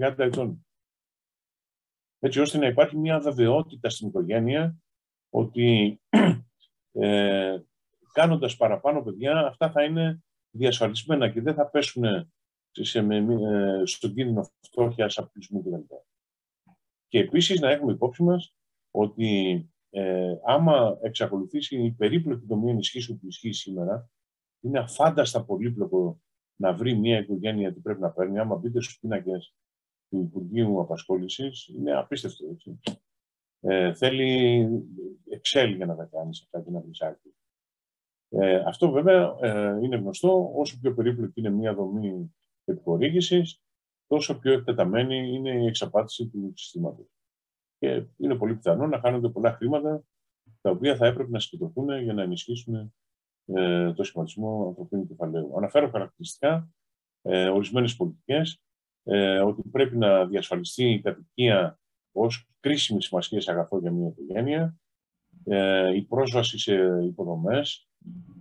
[0.00, 0.66] 28-30 ετών.
[2.18, 4.76] Έτσι ώστε να υπάρχει μια βεβαιότητα στην οικογένεια
[5.30, 6.00] ότι
[6.92, 7.58] ε,
[8.12, 12.32] κάνοντας παραπάνω παιδιά αυτά θα είναι διασφαλισμένα και δεν θα πέσουν
[12.70, 15.94] σε, ε, στον κίνδυνο φτώχειας, απλισμού κτλ.
[17.08, 18.56] Και επίσης να έχουμε υπόψη μας
[18.94, 24.10] ότι ε, άμα εξακολουθήσει η περίπλοκη δομή ενισχύσεων που ισχύει σήμερα,
[24.60, 26.20] είναι αφάνταστα πολύπλοκο
[26.56, 28.38] να βρει μια οικογένεια τι πρέπει να παίρνει.
[28.38, 29.54] Άμα μπείτε στους πίνακες
[30.08, 32.46] του Υπουργείου Απασχόλησης, είναι απίστευτο.
[32.50, 32.80] Έτσι.
[33.60, 34.68] Ε, θέλει
[35.30, 37.34] Excel για να τα κάνεις αυτά και να βρεις άκρη.
[38.28, 40.52] Ε, αυτό βέβαια ε, είναι γνωστό.
[40.54, 43.62] Όσο πιο περίπλοκη είναι μια δομή επιχορήγησης,
[44.06, 47.06] τόσο πιο εκτεταμένη είναι η εξαπάτηση του συστήματος.
[47.82, 50.04] Και είναι πολύ πιθανό να χάνονται πολλά χρήματα
[50.60, 52.94] τα οποία θα έπρεπε να συγκεντρωθούν για να ενισχύσουν
[53.46, 55.56] ε, το σχηματισμό ανθρωπίνου κεφαλαίου.
[55.56, 56.70] Αναφέρω χαρακτηριστικά
[57.22, 58.62] ε, ορισμένες πολιτικές
[59.02, 61.78] ε, ότι πρέπει να διασφαλιστεί η κατοικία
[62.12, 64.76] ως κρίσιμη σημασία αγαθό για μια οικογένεια,
[65.44, 67.88] ε, η πρόσβαση σε υποδομές,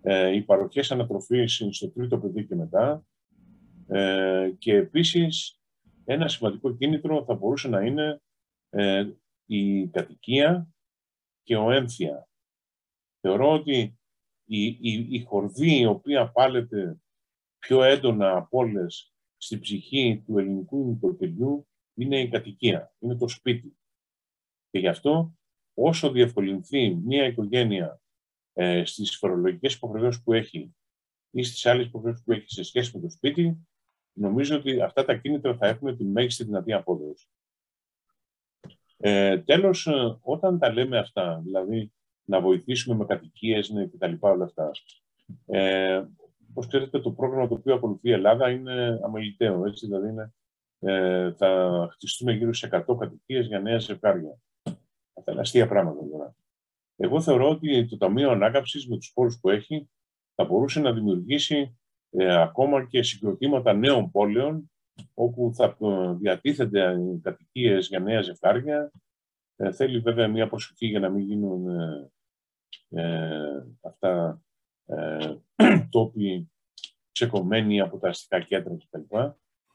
[0.02, 3.06] ε, οι παροχές ανατροφής στο τρίτο παιδί και μετά.
[3.88, 5.60] Ε, και επίσης
[6.06, 8.22] ένα σημαντικό κίνητρο θα μπορούσε να είναι
[8.70, 9.10] ε,
[9.54, 10.68] η κατοικία
[11.44, 12.30] και ο έμφυα.
[13.20, 14.00] Θεωρώ ότι
[14.46, 17.02] η, η, η χορδή η οποία πάλεται
[17.60, 23.78] πιο έντονα από όλες στη ψυχή του ελληνικού νοικοκυριού είναι η κατοικία, είναι το σπίτι.
[24.70, 25.36] Και γι' αυτό
[25.74, 28.02] όσο διευκολυνθεί μια οικογένεια
[28.54, 30.76] ε, στις φορολογικές υποχρεώσεις που έχει
[31.32, 33.68] ή στις άλλες υποχρεώσεις που έχει σε σχέση με το σπίτι,
[34.14, 37.28] νομίζω ότι αυτά τα κίνητρα θα έχουν τη μέγιστη δυνατή απόδοση.
[39.04, 41.92] Ε, τέλος, ε, όταν τα λέμε αυτά, δηλαδή
[42.24, 44.72] να βοηθήσουμε με κατοικίες ναι, και τα λοιπά όλα αυτά.
[45.46, 46.04] Ε,
[46.50, 49.66] Όπως ξέρετε, το πρόγραμμα το οποίο ακολουθεί η Ελλάδα είναι αμεληταίο.
[49.66, 50.34] Έτσι, δηλαδή είναι,
[50.80, 54.38] ε, θα χτιστούν γύρω σε 100 κατοικίες για νέα ζευγάρια.
[55.18, 56.36] Αυτά είναι αστεία πράγματα τώρα.
[56.96, 59.90] Εγώ θεωρώ ότι το Ταμείο Ανάκαμψης με τους πόρους που έχει
[60.36, 64.71] θα μπορούσε να δημιουργήσει ε, ακόμα και συγκροτήματα νέων πόλεων
[65.14, 68.92] όπου θα ε, διατίθενται κατοικίες για νέα ζευγάρια.
[69.56, 72.12] Ε, θέλει βέβαια μια προσοχή για να μην γίνουν ε,
[72.90, 74.42] ε, αυτά
[74.86, 75.36] ε,
[75.90, 76.52] τόποι
[77.12, 79.18] ξεκομμένοι από τα αστικά κέντρα κτλ.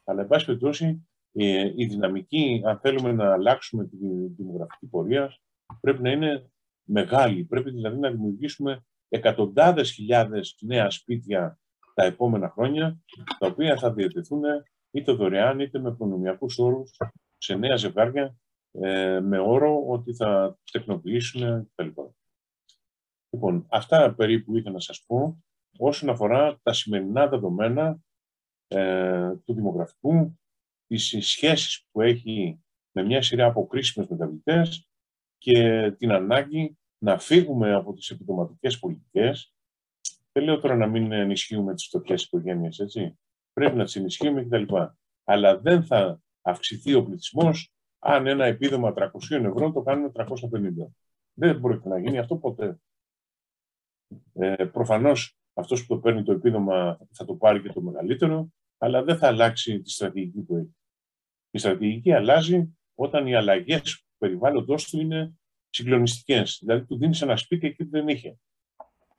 [0.05, 3.97] Αλλά, εν πάση περιπτώσει, ε, η δυναμική, αν θέλουμε να αλλάξουμε τη
[4.37, 5.37] δημογραφική πορεία,
[5.81, 6.51] πρέπει να είναι
[6.83, 7.45] μεγάλη.
[7.45, 11.59] Πρέπει δηλαδή να δημιουργήσουμε εκατοντάδες χιλιάδες νέα σπίτια
[11.95, 13.01] τα επόμενα χρόνια,
[13.39, 14.43] τα οποία θα διατεθούν
[14.97, 16.97] είτε δωρεάν είτε με προνομιακού όρους
[17.39, 18.37] σε νέα ζευγάρια,
[18.71, 21.89] ε, με όρο ότι θα τεχνοποιήσουν κτλ.
[23.31, 25.45] Λοιπόν, αυτά περίπου ήθελα να σας πω
[25.79, 27.99] όσον αφορά τα σημερινά δεδομένα
[28.69, 30.39] ε, του δημογραφικού,
[30.87, 34.89] τις σχέσεις που έχει με μια σειρά από κρίσιμες μεταβλητές
[35.39, 39.55] και την ανάγκη να φύγουμε από τις επιδοματικές πολιτικές.
[40.33, 43.19] Δεν λέω τώρα να μην ενισχύουμε τις φτωχές οικογένειες, έτσι.
[43.61, 44.75] Πρέπει να τις ενισχύουμε κτλ.
[45.25, 50.27] Αλλά δεν θα αυξηθεί ο πληθυσμός αν ένα επίδομα 300 ευρώ το κάνουμε 350.
[51.33, 52.81] Δεν μπορεί να γίνει αυτό ποτέ.
[54.33, 58.49] Ε, προφανώς αυτός που το παίρνει το επίδομα θα το πάρει και το μεγαλύτερο,
[58.79, 60.77] αλλά δεν θα αλλάξει τη στρατηγική που έχει.
[61.51, 65.35] Η στρατηγική αλλάζει όταν οι αλλαγές του περιβάλλοντός του είναι
[65.71, 66.59] συγκλονιστικές.
[66.61, 68.39] Δηλαδή, του δίνεις ένα σπίτι εκεί που δεν είχε.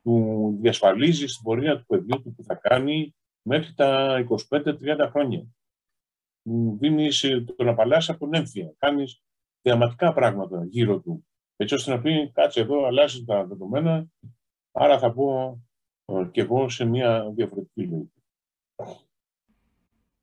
[0.02, 3.14] Του διασφαλίζεις την πορεία του παιδιού του που θα κάνει
[3.48, 4.18] μέχρι τα
[4.48, 5.46] 25-30 χρόνια.
[6.42, 7.08] Του δίνει
[7.56, 8.74] τον απαλλάσσει από τον έμφυα.
[8.78, 9.22] Κάνεις
[9.62, 11.26] θεαματικά πράγματα γύρω του.
[11.56, 14.08] Έτσι ώστε να πει, κάτσε εδώ, αλλάζεις τα δεδομένα,
[14.80, 15.58] Άρα θα πω
[16.04, 18.22] ε, και εγώ σε μια διαφορετική λογική.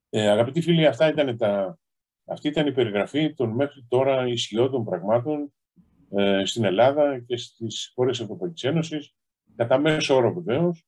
[0.10, 1.80] Ε, αγαπητοί φίλοι, αυτά ήταν τα,
[2.26, 5.54] αυτή ήταν η περιγραφή των μέχρι τώρα ισχυόντων πραγμάτων
[6.10, 9.16] ε, στην Ελλάδα και στις χώρες Ευρωπαϊκής Ένωσης,
[9.56, 10.86] κατά μέσο όρο βεβαίως,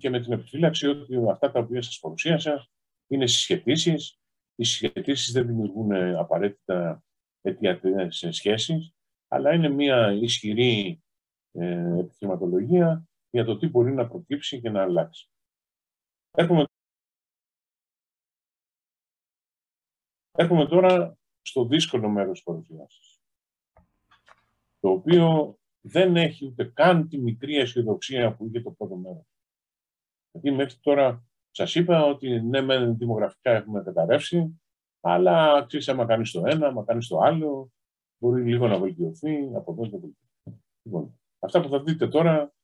[0.00, 2.68] και με την επιφύλαξη ότι αυτά τα οποία σας παρουσίασα
[3.06, 4.18] είναι συσχετήσεις.
[4.54, 7.04] Οι συσχετήσεις δεν δημιουργούν απαραίτητα
[7.40, 8.94] αιτιατές σχέσεις,
[9.28, 11.02] αλλά είναι μια ισχυρή
[11.52, 15.30] ε, επιχειρηματολογία για το τι μπορεί να προκύψει και να αλλάξει.
[16.30, 16.64] Έρχομαι,
[20.32, 23.20] Έρχομαι τώρα στο δύσκολο μέρος της παρουσιάσης,
[24.80, 29.26] το οποίο δεν έχει ούτε καν τη μικρή αισιοδοξία που είχε το πρώτο μέρος.
[30.32, 34.60] Γιατί μέχρι τώρα σας είπα ότι ναι, με δημογραφικά έχουμε καταρρεύσει,
[35.00, 37.72] αλλά ξέρεις, άμα κάνεις το ένα, άμα κάνεις το άλλο,
[38.18, 40.62] μπορεί λίγο να βελτιωθεί, από εδώ να βελτιωθεί.
[40.82, 42.54] Λοιπόν, αυτά που θα δείτε τώρα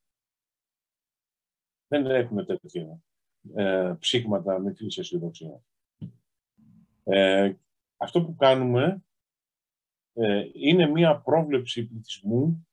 [1.88, 3.00] δεν έχουμε τέτοια
[3.54, 5.62] ε, ψήγματα μικρή αισιοδοξία.
[7.04, 7.52] Ε,
[7.96, 9.04] αυτό που κάνουμε
[10.12, 12.68] ε, είναι μία πρόβλεψη πληθυσμού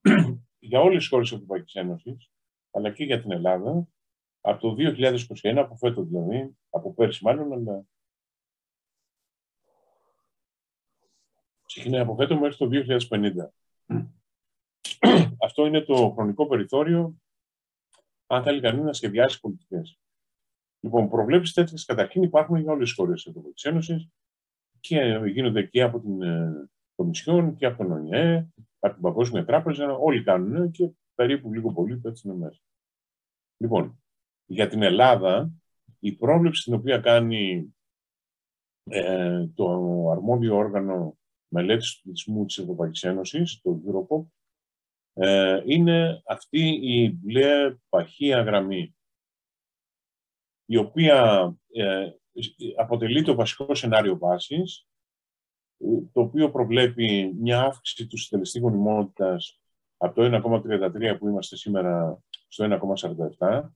[0.58, 2.30] για όλες τις χώρες της Ευρωπαϊκής Ένωσης,
[2.70, 3.88] αλλά και για την Ελλάδα,
[4.40, 7.84] από το 2021, από φέτος δηλαδή, από πέρσι μάλλον, αλλά
[11.66, 13.50] ξεκινάει από φέτος μέχρι το 2050.
[15.44, 17.14] Αυτό είναι το χρονικό περιθώριο,
[18.26, 19.98] αν θέλει κανείς να σχεδιάσει πολιτικές.
[20.80, 24.08] Λοιπόν, προβλέψεις τέτοιες καταρχήν υπάρχουν για όλες τις χώρες της Ευρωπαϊκής Ένωσης
[24.80, 29.92] και γίνονται και από την ε, Κομισιόν και από τον ΟΝΙΕ από την Παγκόσμια Τράπεζα,
[29.92, 32.60] όλοι κάνουν και περίπου λίγο πολύ έτσι είναι μέσα.
[33.56, 34.02] Λοιπόν,
[34.50, 35.50] για την Ελλάδα,
[35.98, 37.74] η πρόβλεψη την οποία κάνει
[38.84, 39.66] ε, το
[40.10, 44.26] αρμόδιο όργανο μελέτης του πληθυσμού της Ευρωπαϊκής Ένωσης, το Europop,
[45.12, 48.94] ε, είναι αυτή η μπλε παχεία γραμμή,
[50.64, 52.10] η οποία ε,
[52.76, 54.88] αποτελεί το βασικό σενάριο βάσης
[56.12, 59.60] το οποίο προβλέπει μια αύξηση του συντελεστή γονιμότητας
[59.96, 62.78] από το 1,33 που είμαστε σήμερα στο
[63.38, 63.68] 1,47,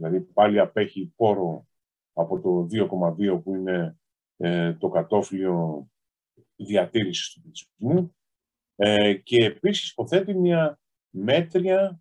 [0.00, 1.66] δηλαδή πάλι απέχει πόρο
[2.12, 3.98] από το 2,2 που είναι
[4.36, 5.88] ε, το κατόφλιο
[6.56, 8.14] διατήρησης του πληθυσμού
[8.76, 10.80] ε, και επίσης υποθέτει μια
[11.10, 12.00] μέτρια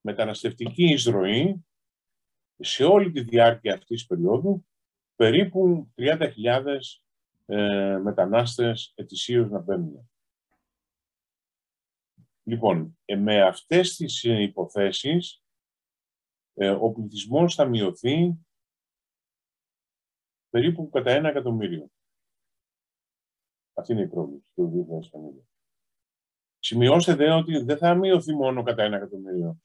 [0.00, 1.66] μεταναστευτική εισρωή
[2.58, 4.66] σε όλη τη διάρκεια αυτής της περίοδου
[5.16, 6.64] περίπου 30.000
[7.46, 10.10] ε, μετανάστες ετησίως να μπαίνουν.
[12.42, 15.45] Λοιπόν, ε, με αυτές τις ε, υποθέσεις ε,
[16.80, 18.38] ο πληθυσμός θα μειωθεί
[20.48, 21.90] περίπου κατά ένα εκατομμύριο.
[23.74, 24.86] Αυτή είναι η πρόβληση του
[25.40, 25.44] 2050.
[26.58, 29.58] Σημειώστε δε ότι δεν θα μειωθεί μόνο κατά ένα εκατομμύριο,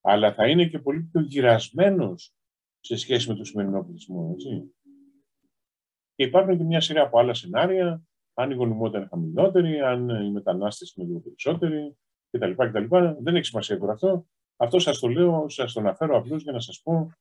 [0.00, 2.34] αλλά θα είναι και πολύ πιο γυρασμένος
[2.80, 4.30] σε σχέση με το σημερινό πληθυσμό.
[4.32, 4.74] Έτσι.
[6.14, 8.02] Και υπάρχουν και μια σειρά από άλλα σενάρια,
[8.34, 11.96] αν η γονιμότητα είναι χαμηλότερη, αν οι μετανάστες είναι λίγο περισσότεροι
[12.30, 12.52] κτλ.
[12.52, 12.96] κτλ.
[13.22, 14.26] Δεν έχει σημασία τώρα αυτό.
[14.60, 17.12] Αυτό σας το λέω, σας το αναφέρω απλώς για να σας πω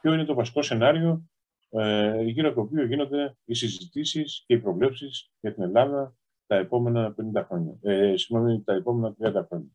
[0.00, 1.28] ποιο είναι το βασικό σενάριο
[1.70, 6.16] ε, γύρω από το οποίο γίνονται οι συζητήσεις και οι προβλέψεις για την Ελλάδα
[6.46, 7.78] τα επόμενα 50 χρόνια.
[7.82, 9.70] Ε, συγγνώμη, τα επόμενα 30 χρόνια.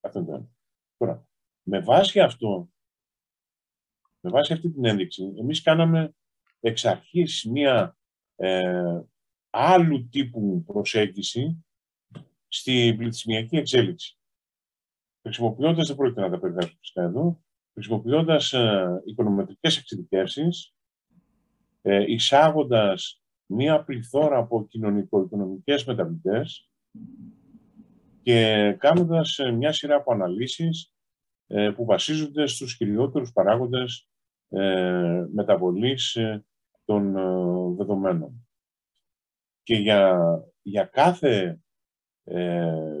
[0.00, 0.48] Αυτό είναι το ένα.
[0.96, 1.26] Τώρα,
[1.62, 2.70] με βάση αυτό,
[4.20, 6.14] με βάση αυτή την ένδειξη, εμείς κάναμε
[6.60, 7.96] εξ αρχής μία
[8.36, 9.00] ε,
[9.50, 11.66] άλλου τύπου προσέγγιση
[12.48, 14.17] στη πληθυσμιακή εξέλιξη.
[15.22, 17.42] Χρησιμοποιώντας, δεν πρόκειται να τα περιγράψω φυσικά εδώ,
[17.72, 20.74] χρησιμοποιώντας ε, οικονομετρικές εξειδικεύσεις,
[21.82, 26.70] ε, εισάγοντας μία πληθώρα από κοινωνικο-οικονομικές μεταβλητές
[28.22, 30.92] και κάνοντας ε, μια σειρά από αναλύσεις
[31.46, 34.08] ε, που βασίζονται στους κυριότερους παράγοντες
[34.48, 36.18] ε, μεταβολής
[36.84, 38.48] των ε, δεδομένων.
[39.62, 40.20] Και για,
[40.62, 41.60] για, κάθε,
[42.24, 43.00] ε,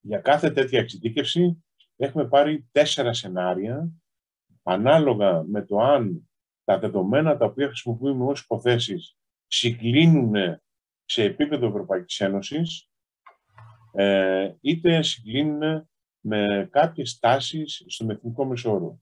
[0.00, 1.64] για κάθε τέτοια εξειδίκευση
[1.96, 3.88] έχουμε πάρει τέσσερα σενάρια
[4.62, 6.30] ανάλογα με το αν
[6.64, 10.60] τα δεδομένα τα οποία χρησιμοποιούμε ως υποθέσεις συγκλίνουν
[11.04, 12.90] σε επίπεδο Ευρωπαϊκής Ένωσης
[13.92, 15.88] ε, είτε συγκλίνουν
[16.20, 19.00] με κάποιες τάσεις στον εθνικό μεσόρο.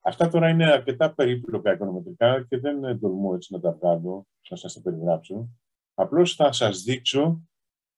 [0.00, 4.72] Αυτά τώρα είναι αρκετά περίπλοκα οικονομετρικά και δεν τολμώ έτσι να τα βγάλω, να σας
[4.72, 5.48] τα περιγράψω.
[5.94, 7.42] Απλώς θα σας δείξω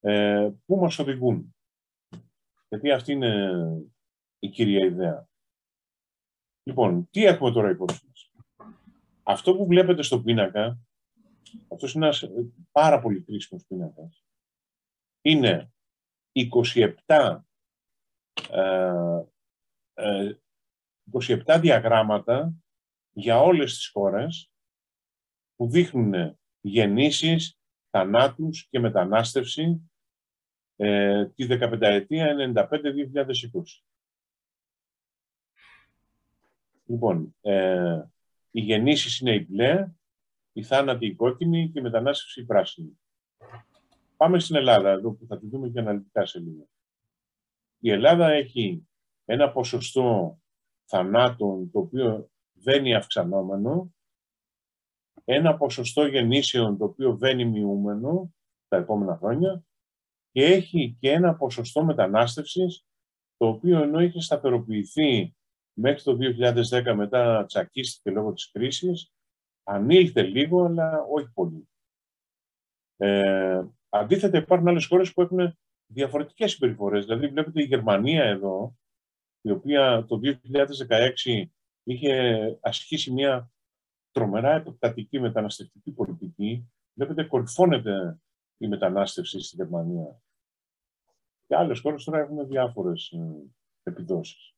[0.00, 1.55] ε, πού μας οδηγούν.
[2.77, 3.61] Γιατί αυτή είναι
[4.39, 5.29] η κύρια ιδέα.
[6.62, 8.31] Λοιπόν, τι έχουμε τώρα υπόψη μας;
[9.22, 10.79] Αυτό που βλέπετε στο πίνακα,
[11.72, 12.31] αυτός είναι ένας
[12.72, 14.24] πάρα πολύ κρίσιμος πίνακας,
[15.20, 15.72] είναι
[16.33, 17.39] 27
[18.51, 19.22] ε,
[19.95, 20.35] ε,
[21.12, 22.55] 27 διαγράμματα
[23.12, 24.51] για όλες τις χώρες
[25.55, 27.59] που δείχνουν γεννήσεις,
[27.91, 29.91] θανάτους και μετανάστευση
[30.77, 32.70] ε, της 15 ετία 95-2020.
[36.87, 38.03] Λοιπόν, ε,
[38.51, 39.93] οι γεννήσεις είναι η μπλε,
[40.53, 42.99] η θάνατη η κόκκινη και η μετανάστευση η πράσινη.
[44.16, 46.68] Πάμε στην Ελλάδα, εδώ που θα τη δούμε και αναλυτικά σε λίγο.
[47.79, 48.89] Η Ελλάδα έχει
[49.24, 50.39] ένα ποσοστό
[50.85, 53.95] θανάτων το οποίο βαίνει αυξανόμενο,
[55.24, 58.35] ένα ποσοστό γεννήσεων το οποίο βαίνει μειούμενο
[58.68, 59.65] τα επόμενα χρόνια
[60.37, 62.87] και έχει και ένα ποσοστό μετανάστευσης
[63.37, 65.34] το οποίο ενώ είχε σταθεροποιηθεί
[65.72, 66.16] μέχρι το
[66.70, 69.12] 2010 μετά τσακίστηκε λόγω της κρίσης,
[69.62, 71.68] ανήλθε λίγο, αλλά όχι πολύ.
[72.97, 77.05] Ε, αντίθετα, υπάρχουν άλλες χώρες που έχουν διαφορετικές συμπεριφορές.
[77.05, 78.76] Δηλαδή, βλέπετε η Γερμανία εδώ,
[79.41, 81.51] η οποία το 2016
[81.82, 83.51] είχε ασκήσει μια
[84.11, 86.70] τρομερά επεκτατική μεταναστευτική πολιτική.
[86.95, 88.18] Βλέπετε, κορυφώνεται
[88.57, 90.20] η μετανάστευση στη Γερμανία.
[91.47, 93.51] Και άλλες χώρες τώρα έχουν διάφορες ε,
[93.82, 94.55] επιδόσεις.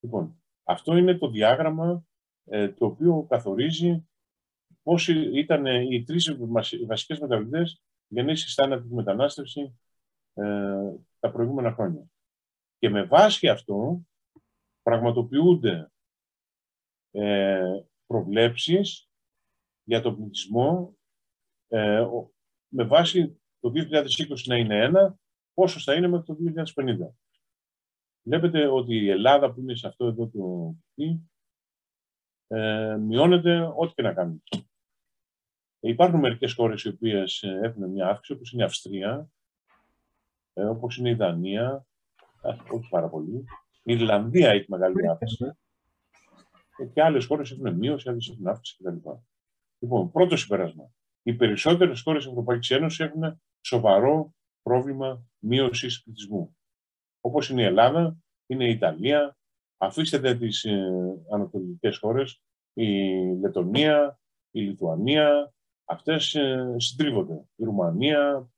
[0.00, 2.04] Λοιπόν, αυτό είναι το διάγραμμα
[2.44, 4.08] ε, το οποίο καθορίζει
[4.82, 6.36] πώς ήταν οι τρεις
[6.86, 9.78] βασικές μεταβλητές γεννήσεις θάνατη τη μετανάστευση
[10.34, 12.10] ε, τα προηγούμενα χρόνια.
[12.78, 14.00] Και με βάση αυτό
[14.82, 15.92] πραγματοποιούνται
[17.10, 19.10] ε, προβλέψεις
[19.82, 20.96] για τον πληθυσμό
[21.68, 22.06] ε,
[22.68, 25.18] με βάση το 2020 να είναι ένα,
[25.60, 26.36] πόσο θα είναι μέχρι το
[26.74, 26.96] 2050.
[28.22, 31.30] Βλέπετε ότι η Ελλάδα που είναι σε αυτό εδώ το κουτί
[32.46, 34.42] ε, μειώνεται ό,τι και να κάνει.
[35.80, 39.30] Υπάρχουν μερικές χώρες οι οποίες ε, έχουν μια αύξηση, όπως είναι η Αυστρία,
[40.52, 41.86] ε, όπως είναι η Δανία,
[42.42, 43.44] ε, όχι πάρα πολύ.
[43.82, 45.44] Η Ιρλανδία έχει μεγάλη αύξηση.
[46.76, 49.10] Ε, και άλλες χώρες έχουν μείωση, άλλες έχουν αύξηση κτλ.
[49.78, 50.92] Λοιπόν, πρώτο συμπέρασμα.
[51.22, 56.54] Οι περισσότερες χώρες της Ευρωπαϊκής Ένωσης έχουν σοβαρό πρόβλημα μείωσης πληθυσμού
[57.20, 59.36] όπως είναι η Ελλάδα, είναι η Ιταλία,
[59.76, 60.90] αφήστε τις ε,
[61.30, 62.42] ανατολικές χώρες,
[62.72, 63.08] η
[63.40, 65.54] Λετωνία, η Λιθουανία,
[65.84, 67.44] αυτές ε, συντρίβονται.
[67.54, 68.50] Η Ρουμανία,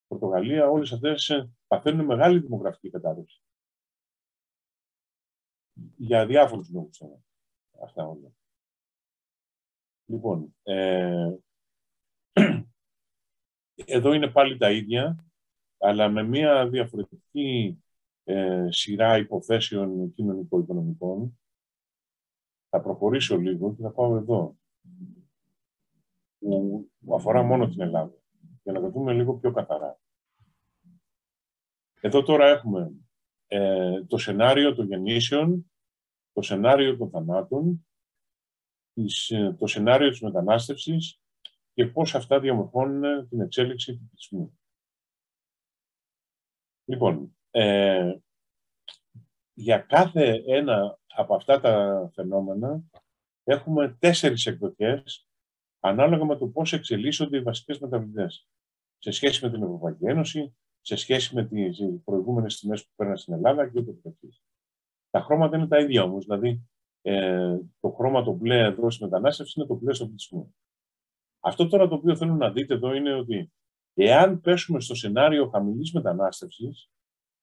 [0.00, 3.42] η Πορτογαλία, όλες αυτές ε, παθαίνουν μεγάλη δημογραφική κατάρρευση.
[5.96, 7.02] Για διάφορους λόγους
[7.82, 8.32] αυτά όλα.
[10.04, 11.34] Λοιπόν, ε,
[13.74, 15.27] εδώ είναι πάλι τα ίδια,
[15.78, 17.82] αλλά με μια διαφορετική
[18.24, 21.38] ε, σειρά υποθέσεων κοινωνικο-οικονομικών.
[22.68, 24.56] Θα προχωρήσω λίγο και θα πάω εδώ,
[27.04, 28.14] που αφορά μόνο την Ελλάδα,
[28.62, 29.98] για να το δούμε λίγο πιο καθαρά.
[32.00, 32.92] Εδώ τώρα έχουμε
[33.46, 35.70] ε, το σενάριο των γεννήσεων,
[36.32, 37.86] το σενάριο των θανάτων,
[39.28, 41.20] ε, το σενάριο της μετανάστευσης
[41.74, 44.57] και πώς αυτά διαμορφώνουν την εξέλιξη του πληθυσμού.
[46.88, 48.14] Λοιπόν, ε,
[49.54, 52.82] για κάθε ένα από αυτά τα φαινόμενα
[53.44, 55.28] έχουμε τέσσερις εκδοχές
[55.80, 58.48] ανάλογα με το πώς εξελίσσονται οι βασικές μεταβλητές
[58.98, 63.34] σε σχέση με την Ευρωπαϊκή Ένωση, σε σχέση με τις προηγούμενες τιμές που παίρνουν στην
[63.34, 64.42] Ελλάδα και ούτω καθεξής.
[65.10, 66.68] Τα χρώματα είναι τα ίδια όμως, δηλαδή
[67.02, 70.54] ε, το χρώμα το μπλε εδώ στη μετανάστευση είναι το μπλε στο πληθυσμό.
[71.40, 73.52] Αυτό τώρα το οποίο θέλω να δείτε εδώ είναι ότι
[74.04, 76.90] εάν πέσουμε στο σενάριο χαμηλής μετανάστευσης,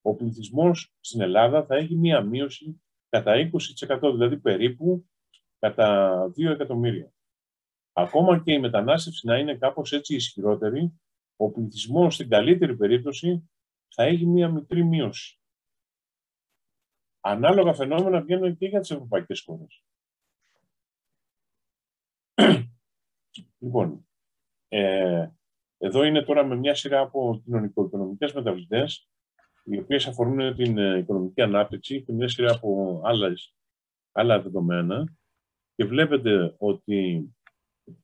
[0.02, 3.50] ο πληθυσμός στην Ελλάδα θα έχει μία μείωση κατά
[3.88, 5.10] 20%, δηλαδή περίπου
[5.60, 7.14] κατά 2 εκατομμύρια.
[7.94, 11.00] Ακόμα και η μετανάστευση να είναι κάπως έτσι ισχυρότερη,
[11.36, 13.50] ο πληθυσμός στην καλύτερη περίπτωση
[13.88, 15.40] θα έχει μία μικρή μείωση.
[17.20, 19.84] Ανάλογα φαινόμενα βγαίνουν και για τις ευρωπαϊκές χώρες.
[23.60, 24.08] λοιπόν,
[24.68, 25.30] ε,
[25.78, 29.10] εδώ είναι τώρα με μια σειρά από κοινωνικο-οικονομικές μεταβλητές
[29.66, 33.56] οι οποίες αφορούν την ε, οικονομική ανάπτυξη και μια σειρά από άλλες,
[34.12, 35.16] άλλα δεδομένα.
[35.76, 37.30] Και βλέπετε ότι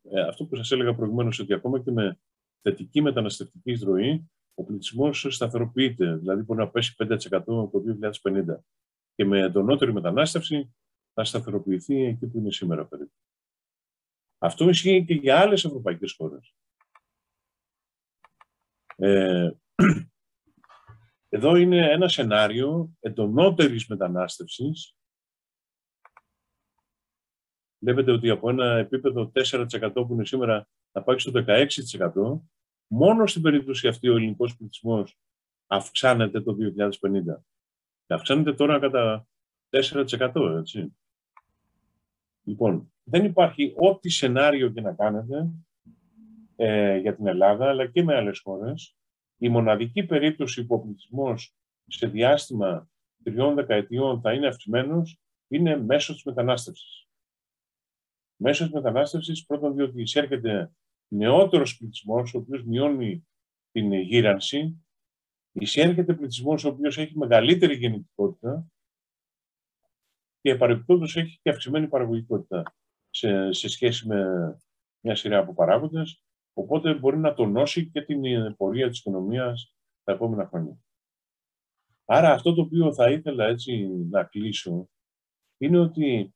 [0.03, 2.19] ε, αυτό που σας έλεγα προηγουμένως, ότι ακόμα και με
[2.61, 7.71] θετική μεταναστευτική εισρωή, ο πληθυσμός σταθεροποιείται, δηλαδή μπορεί να πέσει 5% το
[8.21, 8.43] 2050.
[9.15, 10.75] Και με εντονότερη μετανάστευση
[11.13, 13.13] θα σταθεροποιηθεί εκεί που είναι σήμερα περίπου.
[14.37, 16.55] Αυτό ισχύει και για άλλες ευρωπαϊκές χώρες.
[19.01, 19.51] Ε,
[21.29, 24.95] εδώ είναι ένα σενάριο εντονότερης μετανάστευσης.
[27.79, 32.39] Βλέπετε ότι από ένα επίπεδο 4% που είναι σήμερα θα πάει στο 16%.
[32.87, 35.17] Μόνο στην περίπτωση αυτή ο ελληνικός πληθυσμός
[35.67, 37.43] αυξάνεται το 2050.
[38.05, 39.27] Και αυξάνεται τώρα κατά
[39.69, 40.97] 4%, έτσι.
[42.43, 45.49] Λοιπόν, δεν υπάρχει ό,τι σενάριο και να κάνετε
[46.63, 48.95] ε, για την Ελλάδα, αλλά και με άλλες χώρες,
[49.37, 51.55] η μοναδική περίπτωση που ο πληθυσμός
[51.87, 52.89] σε διάστημα
[53.23, 57.07] τριών δεκαετιών θα είναι αυξημένος είναι μέσω της μετανάστευσης.
[58.35, 60.71] Μέσω της μετανάστευσης, πρώτον διότι εισέρχεται
[61.07, 63.27] νεότερος πληθυσμός, ο οποίος μειώνει
[63.71, 64.85] την γύρανση,
[65.51, 68.67] εισέρχεται πληθυσμός ο οποίος έχει μεγαλύτερη γεννητικότητα
[70.41, 72.75] και παρεμπιπτόντως έχει και αυξημένη παραγωγικότητα
[73.09, 74.25] σε, σε σχέση με
[74.99, 78.21] μια σειρά από παράγοντες, οπότε μπορεί να τονώσει και την
[78.57, 80.77] πορεία της οικονομίας τα επόμενα χρόνια.
[82.05, 84.89] Άρα αυτό το οποίο θα ήθελα έτσι να κλείσω
[85.57, 86.35] είναι ότι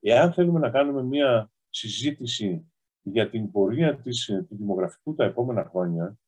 [0.00, 6.18] εάν θέλουμε να κάνουμε μια συζήτηση για την πορεία της, του δημογραφικού τα επόμενα χρόνια,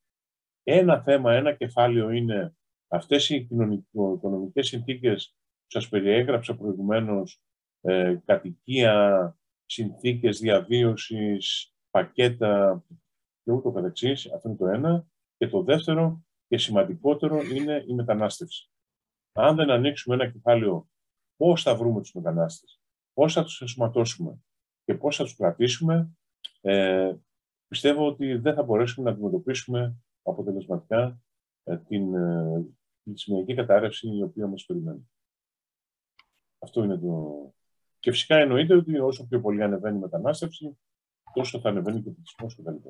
[0.63, 2.55] ένα θέμα, ένα κεφάλαιο είναι
[2.87, 7.41] αυτές οι κοινωνικο-οικονομικές συνθήκες που σας περιέγραψα προηγουμένως,
[7.81, 12.83] ε, κατοικία, συνθήκες διαβίωσης, πακέτα
[13.43, 14.31] και ούτω καθεξής.
[14.31, 15.05] Αυτό είναι το ένα.
[15.37, 18.71] Και το δεύτερο και σημαντικότερο είναι η μετανάστευση.
[19.33, 20.89] Αν δεν ανοίξουμε ένα κεφάλαιο
[21.35, 22.81] πώς θα βρούμε τους μετανάστες,
[23.13, 24.39] πώς θα τους ενσωματώσουμε;
[24.83, 26.11] Και πώς θα τους κρατήσουμε,
[26.61, 27.15] ε,
[27.67, 31.21] πιστεύω ότι δεν θα μπορέσουμε να αντιμετωπίσουμε αποτελεσματικά
[31.63, 32.65] ε, την, ε,
[33.03, 35.09] τη σημερινή κατάρρευση η οποία μας περιμένει.
[36.59, 37.53] Αυτό είναι το...
[37.99, 40.77] Και φυσικά εννοείται ότι όσο πιο πολύ ανεβαίνει η μετανάστευση,
[41.33, 42.89] τόσο θα ανεβαίνει και ο πληθυσμός κτλ.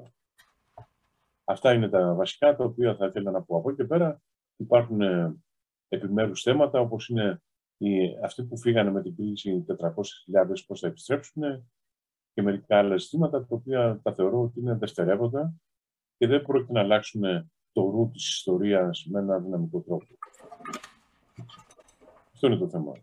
[1.51, 3.57] Αυτά είναι τα βασικά τα οποία θα ήθελα να πω.
[3.57, 4.21] Από εκεί και πέρα
[4.55, 5.35] υπάρχουν ε,
[5.87, 7.41] επιμέρους θέματα όπως είναι
[7.77, 9.93] οι, αυτοί που φύγανε με την κρίση 400.000
[10.67, 11.71] πώς θα επιστρέψουν
[12.33, 15.53] και μερικά άλλα ζητήματα τα οποία τα θεωρώ ότι είναι δευτερεύοντα
[16.17, 20.05] και δεν πρόκειται να αλλάξουν το ρου της ιστορίας με ένα δυναμικό τρόπο.
[22.33, 22.93] Αυτό είναι το θέμα.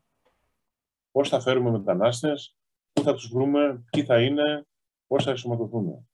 [1.11, 2.57] Πώς θα φέρουμε μετανάστες,
[2.93, 4.67] πού θα τους βρούμε, ποιοι θα είναι,
[5.07, 6.08] πώς θα ενσωματωθούν.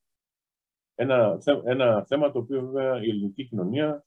[0.94, 4.04] Ένα, ένα θέμα το οποίο βέβαια η ελληνική κοινωνία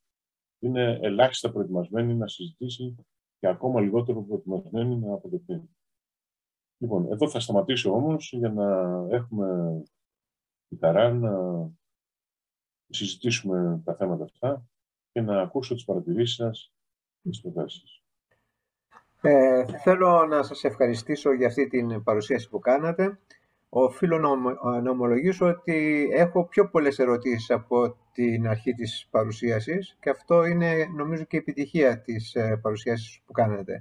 [0.59, 2.95] είναι ελάχιστα προετοιμασμένη να συζητήσει
[3.39, 5.69] και ακόμα λιγότερο προετοιμασμένη να αποδεχτεί.
[6.77, 9.81] Λοιπόν, εδώ θα σταματήσω όμως για να έχουμε
[10.67, 11.31] τη χαρά να
[12.89, 14.67] συζητήσουμε τα θέματα αυτά
[15.11, 16.73] και να ακούσω τις παρατηρήσεις σας
[17.21, 18.01] και τις προτάσεις
[19.21, 23.19] ε, θέλω να σας ευχαριστήσω για αυτή την παρουσίαση που κάνατε.
[23.69, 24.17] Οφείλω
[24.81, 30.85] να ομολογήσω ότι έχω πιο πολλές ερωτήσεις από την αρχή της παρουσίασης και αυτό είναι
[30.95, 33.77] νομίζω και η επιτυχία της ε, παρουσίασης που κάνατε.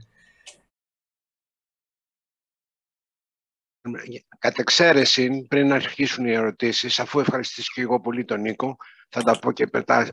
[4.38, 8.76] Κατ' εξαίρεση, πριν αρχίσουν οι ερωτήσεις, αφού ευχαριστήσω και εγώ πολύ τον Νίκο,
[9.08, 10.08] θα τα πω και μετά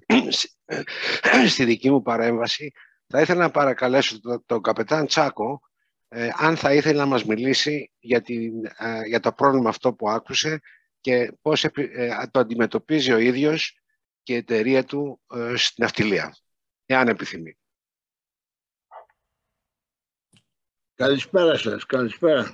[1.54, 2.72] στη δική μου παρέμβαση,
[3.08, 5.62] θα ήθελα να παρακαλέσω τον, τον καπετάν Τσάκο
[6.16, 10.10] ε, αν θα ήθελε να μας μιλήσει για, την, ε, για το πρόβλημα αυτό που
[10.10, 10.60] άκουσε
[11.02, 11.72] και πώς ε,
[12.32, 13.80] το αντιμετωπίζει ο ίδιος
[14.24, 15.22] και η εταιρεία του
[15.56, 16.36] στην αυτιλία,
[16.86, 17.58] εάν επιθυμεί.
[20.94, 22.54] Καλησπέρα σας, καλησπέρα.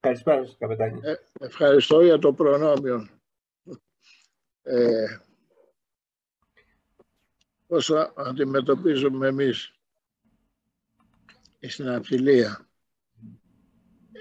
[0.00, 1.00] Καλησπέρα σας, καπετάνη.
[1.40, 3.08] ευχαριστώ για το προνόμιο.
[4.62, 5.18] Ε,
[7.66, 9.73] πώς αντιμετωπίζουμε εμείς
[11.68, 12.68] στην αυθυλία.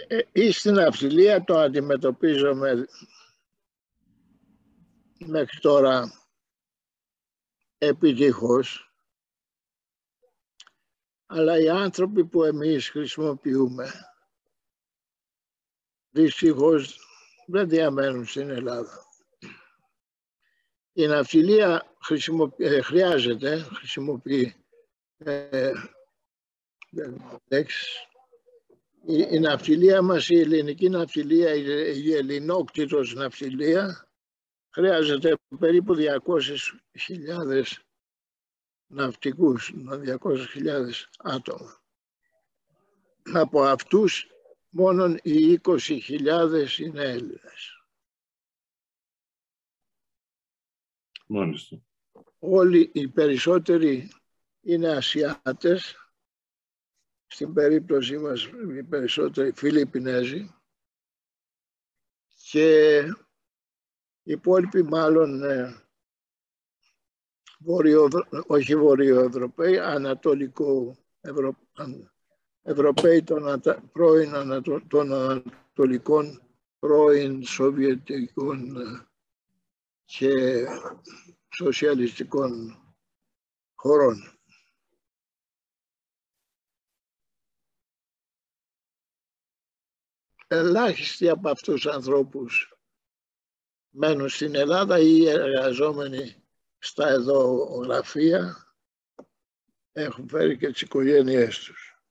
[0.07, 2.85] Ε, ή στην αυθυλία το αντιμετωπίζουμε
[5.25, 6.11] μέχρι τώρα
[7.77, 8.93] επιτυχώς
[11.25, 13.91] αλλά οι άνθρωποι που εμείς χρησιμοποιούμε
[16.09, 16.99] δυστυχώς
[17.47, 19.05] δεν διαμένουν στην Ελλάδα.
[20.93, 21.95] Η ναυτιλία
[22.57, 24.55] ε, χρειάζεται, χρησιμοποιεί
[25.17, 25.71] ε,
[29.05, 31.63] η, η ναυτιλία μας, η ελληνική ναυτιλία, η,
[32.03, 34.07] η ελληνόκτητος ναυτιλία
[34.69, 37.63] χρειάζεται περίπου 200.000
[38.87, 41.81] ναυτικούς, 200.000 άτομα.
[43.33, 44.27] Από αυτούς
[44.69, 47.83] μόνον οι 20.000 είναι Έλληνες.
[51.27, 51.81] Μάλιστα.
[52.39, 54.11] Όλοι οι περισσότεροι
[54.61, 56.02] είναι Ασιάτες,
[57.33, 58.45] στην περίπτωση μας
[58.77, 60.55] οι περισσότεροι Φιλιππινέζοι
[62.49, 62.97] και
[64.23, 65.83] οι υπόλοιποι μάλλον ε,
[67.59, 68.07] βορειο,
[68.47, 71.55] όχι βορειοευρωπαίοι, ανατολικό Ευρω,
[72.61, 73.61] Ευρωπαίοι των,
[73.91, 74.31] πρώην
[74.87, 76.41] των ανατολικών
[76.79, 79.07] πρώην Σοβιετικών ε,
[80.05, 80.65] και
[81.49, 82.77] σοσιαλιστικών
[83.75, 84.32] χωρών.
[90.53, 92.77] Ελάχιστοι από αυτούς τους ανθρώπους
[93.89, 96.43] μένουν στην Ελλάδα ή εργαζόμενοι
[96.77, 98.67] στα εδώ γραφεία
[99.91, 102.03] έχουν φέρει και τις οικογένειές τους.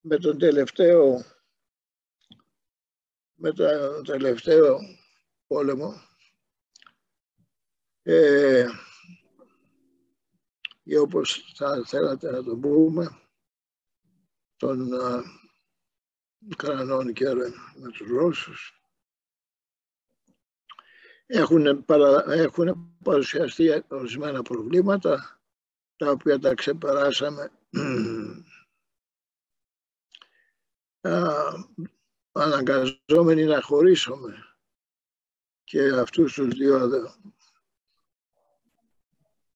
[0.00, 1.24] με τον τελευταίο
[3.34, 4.78] με τον τελευταίο
[5.46, 5.94] πόλεμο
[8.02, 8.68] ε,
[10.82, 13.20] ή όπως θα θέλατε να το πούμε
[14.56, 14.92] των
[16.50, 17.24] Ουκρανών και
[17.74, 18.84] με τους Ρώσους
[21.26, 25.40] έχουν, παρα, έχουν παρουσιαστεί ορισμένα προβλήματα
[25.96, 27.50] τα οποία τα ξεπεράσαμε.
[32.32, 34.56] Αναγκαζόμενοι να χωρίσουμε
[35.64, 36.90] και αυτούς τους δύο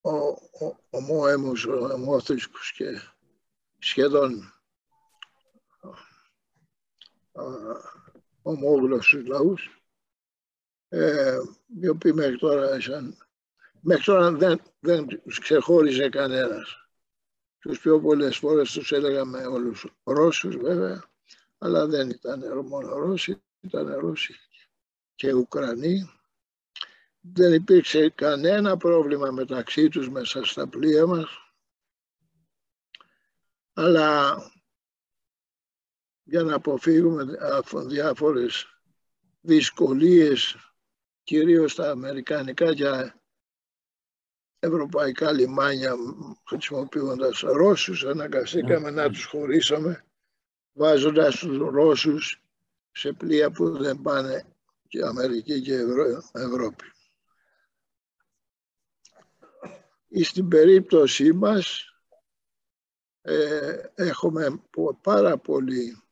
[0.00, 3.00] ο, ο, ομόαιμους, ομόθρησκους και
[3.78, 4.57] σχεδόν
[8.42, 9.78] ομόγλωσσους λαούς
[10.88, 11.38] ε,
[11.80, 12.78] οι οποίοι μέχρι τώρα,
[13.80, 16.88] μέχρι τώρα δεν, δεν τους ξεχώριζε κανένας.
[17.58, 21.04] Τους πιο πολλές φορές τους έλεγαμε όλους Ρώσους βέβαια,
[21.58, 24.34] αλλά δεν ήταν μόνο Ρώσοι, ήταν Ρώσοι
[25.14, 26.10] και Ουκρανοί.
[27.20, 31.28] Δεν υπήρξε κανένα πρόβλημα μεταξύ τους μέσα στα πλοία μας,
[33.72, 34.36] αλλά
[36.30, 37.24] για να αποφύγουμε
[37.86, 38.66] διάφορες
[39.40, 40.56] δυσκολίες,
[41.22, 43.14] κυρίως στα αμερικανικά και
[44.58, 45.94] ευρωπαϊκά λιμάνια
[46.46, 50.04] χρησιμοποιώντας Ρώσους, αναγκαστήκαμε να τους χωρίσαμε
[50.72, 52.42] βάζοντας τους Ρώσους
[52.90, 54.56] σε πλοία που δεν πάνε
[54.88, 55.74] και Αμερική και
[56.32, 56.84] Ευρώπη.
[60.22, 61.92] Στην περίπτωσή μας
[63.20, 64.62] ε, έχουμε
[65.02, 66.02] πάρα πολύ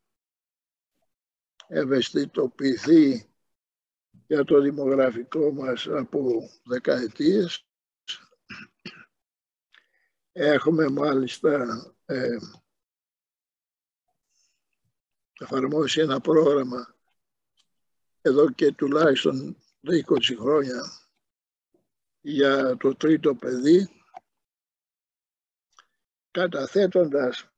[1.69, 3.31] ευαισθητοποιηθεί
[4.27, 7.67] για το δημογραφικό μας από δεκαετίες.
[10.33, 11.67] Έχουμε μάλιστα
[12.05, 12.37] ε,
[15.41, 16.95] εφαρμόσει ένα πρόγραμμα
[18.21, 20.03] εδώ και τουλάχιστον 20
[20.39, 20.83] χρόνια
[22.21, 23.89] για το τρίτο παιδί
[26.31, 27.49] καταθέτοντας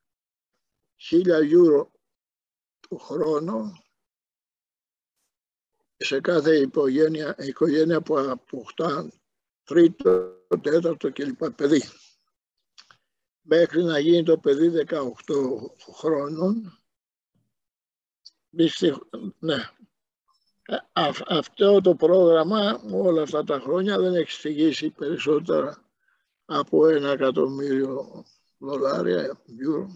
[0.97, 1.91] χίλια γιούρο
[2.89, 3.83] το χρόνο
[5.99, 9.13] σε κάθε οικογένεια, οικογένεια που αποκτά
[9.65, 11.51] τρίτο, τέταρτο κλπ.
[11.51, 11.83] παιδί.
[13.41, 15.03] Μέχρι να γίνει το παιδί 18
[15.95, 16.81] χρόνων,
[19.39, 19.71] ναι,
[21.27, 25.85] αυτό το πρόγραμμα όλα αυτά τα χρόνια δεν έχει στηγήσει περισσότερα
[26.45, 28.25] από ένα εκατομμύριο
[28.59, 29.89] δολάρια, ευρώ,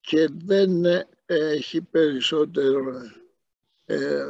[0.00, 0.84] και δεν
[1.26, 2.82] έχει περισσότερο
[3.90, 4.26] ε,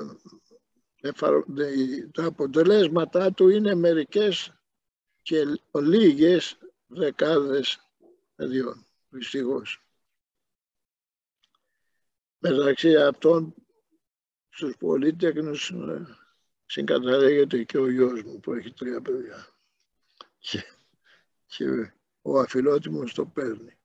[2.13, 4.53] τα αποτελέσματά του είναι μερικές
[5.23, 5.45] και
[5.81, 7.91] λίγες δεκάδες
[8.35, 9.85] παιδιών, δυστυχώς.
[12.39, 13.55] Μεταξύ αυτών
[14.49, 16.19] στους πολίτεκνους ε,
[16.67, 19.49] συγκαταλέγεται και ο γιος μου που έχει τρία παιδιά.
[20.39, 20.65] Και,
[21.47, 21.93] και
[22.23, 23.79] ο αφιλότιμος το παίρνει.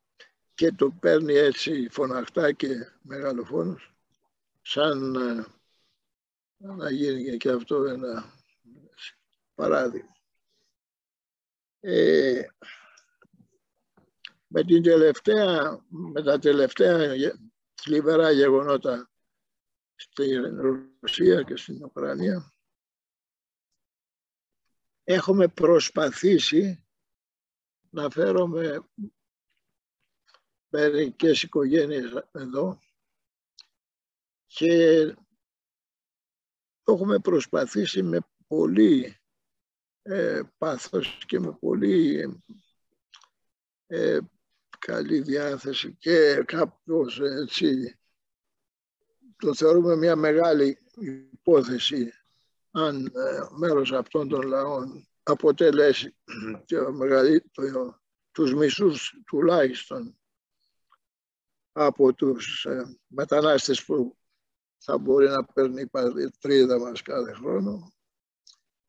[0.54, 2.68] Και το παίρνει έτσι φωναχτά και
[3.02, 3.94] μεγαλοφόνος,
[4.62, 5.55] σαν ε,
[6.56, 8.32] να γίνει και αυτό ένα
[9.54, 10.14] παράδειγμα.
[11.80, 12.46] Ε,
[14.46, 17.14] με, την τελευταία, με τα τελευταία
[17.74, 19.10] θλιβερά γεγονότα
[19.94, 22.54] στην Ρωσία και στην Ουκρανία
[25.04, 26.84] έχουμε προσπαθήσει
[27.90, 28.88] να φέρουμε
[30.68, 32.78] μερικές οικογένειες εδώ
[34.46, 35.14] και
[36.86, 39.16] έχουμε προσπαθήσει με πολύ
[40.02, 42.28] ε, πάθος και με πολύ
[43.86, 44.18] ε,
[44.78, 47.98] καλή διάθεση και κάποιος έτσι
[49.36, 52.12] το θεωρούμε μια μεγάλη υπόθεση
[52.70, 56.16] αν ε, μέρος αυτών των λαών αποτελέσει
[56.64, 58.00] και μεγαλύτερο,
[58.32, 60.18] τους μισούς τουλάχιστον
[61.72, 64.16] από τους ε, μετανάστες που
[64.78, 67.92] θα μπορεί να παίρνει η πατρίδα μας κάθε χρόνο.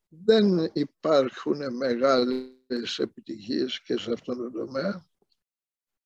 [0.08, 5.06] Δεν υπάρχουν μεγάλες επιτυχίες και σε αυτόν τον τομέα.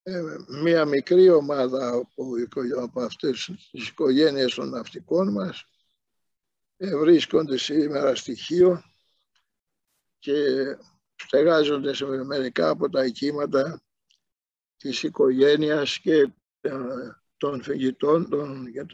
[0.04, 0.22] Ε,
[0.64, 2.26] μία μικρή ομάδα από,
[2.82, 5.66] από αυτές τις οικογένειες των ναυτικών μας
[6.78, 8.84] ε, βρίσκονται σήμερα στοιχείο
[10.20, 10.36] και
[11.16, 13.82] στεγάζονται σε μερικά από τα οικήματα
[14.78, 16.78] της οικογένειας και ε,
[17.38, 18.86] των φυγητών των, και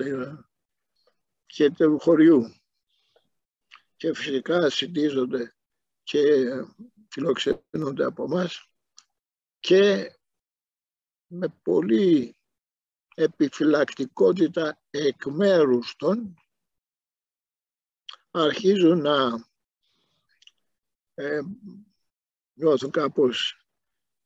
[1.77, 2.55] του χωριού.
[3.95, 5.55] Και φυσικά συντίζονται
[6.03, 6.45] και
[7.09, 8.69] φιλοξενούνται από μας
[9.59, 10.11] και
[11.27, 12.35] με πολύ
[13.15, 16.35] επιφυλακτικότητα εκ μέρους των
[18.31, 19.45] αρχίζουν να
[21.13, 21.39] ε,
[22.53, 23.65] νιώθουν κάπως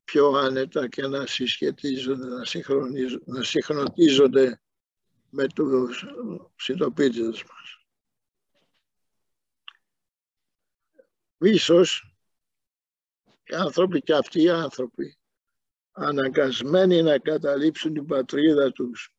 [0.04, 2.44] πιο άνετα και να συσχετίζονται, να,
[3.26, 4.62] να συγχρονίζονται
[5.32, 6.06] με τους
[6.56, 7.86] συντοπίτες μας.
[11.38, 12.16] Ίσως
[13.44, 15.18] οι άνθρωποι και αυτοί οι άνθρωποι
[15.92, 19.16] αναγκασμένοι να καταλήψουν την πατρίδα τους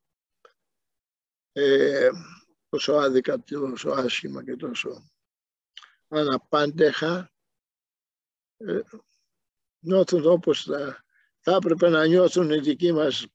[1.51, 2.09] ε,
[2.69, 5.11] τόσο άδικα, τόσο άσχημα και τόσο
[6.07, 7.31] αναπάντεχα
[8.57, 8.79] ε,
[9.79, 11.03] νιώθουν όπως θα,
[11.39, 13.27] θα έπρεπε να νιώθουν οι δικοί μας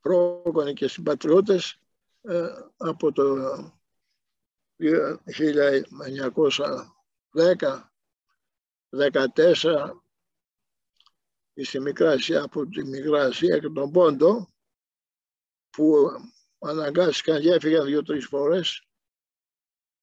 [0.00, 1.83] πρόγονοι και συμπατριώτες ε,
[2.76, 3.34] από το
[4.78, 5.08] 1910
[8.90, 9.90] 14
[11.54, 14.48] στη Μικρά Ασία, από τη Μικρά Ασία και τον Πόντο
[15.70, 16.10] που
[16.58, 18.88] αναγκάστηκαν και έφυγαν δύο-τρεις φορές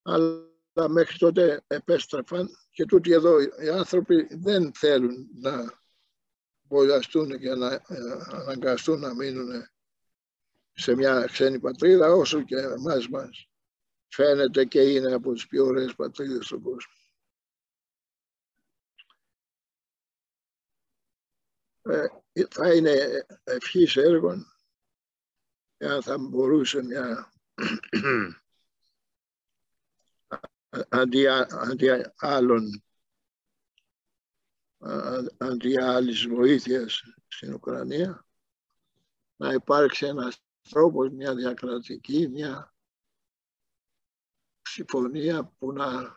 [0.02, 2.48] αλλά μέχρι τότε επέστρεφαν.
[2.70, 5.80] Και τούτοι εδώ οι άνθρωποι δεν θέλουν να
[6.62, 7.82] βολιαστούν και να ε,
[8.30, 9.66] αναγκαστούν να μείνουν
[10.72, 13.48] σε μια ξένη πατρίδα όσο και εμάς μας
[14.08, 16.92] φαίνεται και είναι από τις πιο ωραίες πατρίδες στον κόσμο.
[21.82, 22.06] Ε,
[22.50, 24.46] θα είναι ευχής έργων
[25.76, 27.32] εάν θα μπορούσε μια
[30.88, 32.82] αντί, αντί άλλων
[35.38, 38.26] αντί άλλης βοήθειας στην Ουκρανία
[39.36, 42.74] να υπάρξει ένας τρόπος, μια διακρατική, μια
[44.62, 46.16] συμφωνία που να,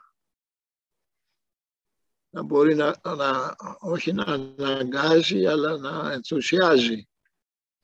[2.29, 7.07] να μπορεί να, να, όχι να αναγκάζει αλλά να ενθουσιάζει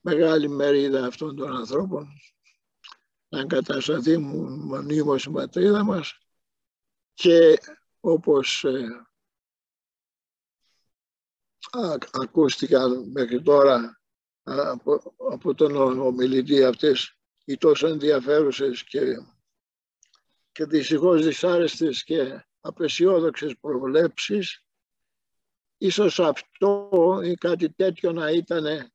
[0.01, 2.07] μεγάλη μερίδα αυτών των ανθρώπων.
[3.29, 6.17] Να εγκατασταθεί μονίμως η πατρίδα μας
[7.13, 7.59] και
[7.99, 9.05] όπως ε,
[12.11, 14.00] ακούστηκαν μέχρι τώρα
[14.43, 19.01] από, από τον ομιλητή αυτές οι τόσο ενδιαφέρουσες και,
[20.51, 24.65] και δυστυχώς δυσάρεστες και απεσιόδοξες προβλέψεις
[25.77, 26.89] ίσως αυτό
[27.23, 28.91] ή κάτι τέτοιο να ήταν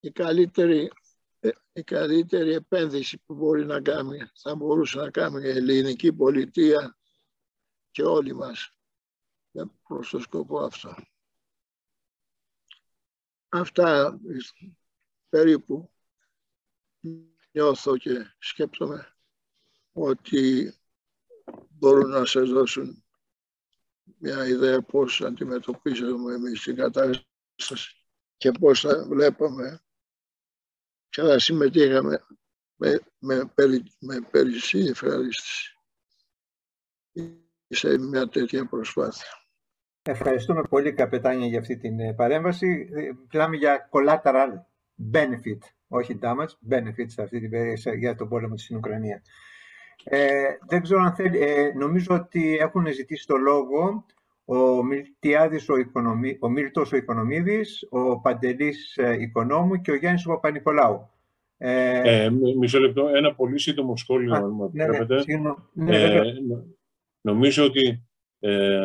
[0.00, 0.90] η καλύτερη,
[1.40, 6.98] ε, η καλύτερη επένδυση που μπορεί να κάνει, θα μπορούσε να κάνει η ελληνική πολιτεία
[7.90, 8.72] και όλοι μας
[9.88, 10.94] προς το σκοπό αυτό.
[13.48, 14.20] Αυτά
[15.28, 15.90] περίπου
[17.52, 19.16] νιώθω και σκέπτομαι
[19.92, 20.72] ότι
[21.68, 23.04] μπορούν να σε δώσουν
[24.18, 28.04] μια ιδέα πώς αντιμετωπίζουμε εμείς την κατάσταση
[28.36, 29.82] και πώς θα βλέπαμε
[31.08, 32.26] και θα συμμετείχαμε
[32.76, 35.72] με, με, περι, με περισσή ευχαρίστηση
[37.68, 39.47] σε μια τέτοια προσπάθεια.
[40.10, 42.88] Ευχαριστούμε πολύ, Καπετάνια, για αυτή την ε, παρέμβαση.
[42.94, 43.00] Ε,
[43.32, 44.50] μιλάμε για collateral
[45.12, 49.22] benefit, όχι damage, benefit σε αυτή την περίοδο για τον πόλεμο στην Ουκρανία.
[50.04, 54.04] Ε, δεν ξέρω αν θέλει, ε, νομίζω ότι έχουν ζητήσει το λόγο
[54.44, 60.30] ο Μιλτιάδης ο, Οικονομί, ο Μίλτος ο Οικονομίδης, ο Παντελής Οικονόμου και ο Γιάννης ο
[60.30, 61.10] Παπα-Νικολάου.
[61.58, 64.86] Ε, ε, μισό λεπτό, ένα πολύ σύντομο σχόλιο, αν μου ναι,
[65.72, 66.22] ναι, ε,
[67.20, 68.02] νομίζω ότι
[68.40, 68.80] ε,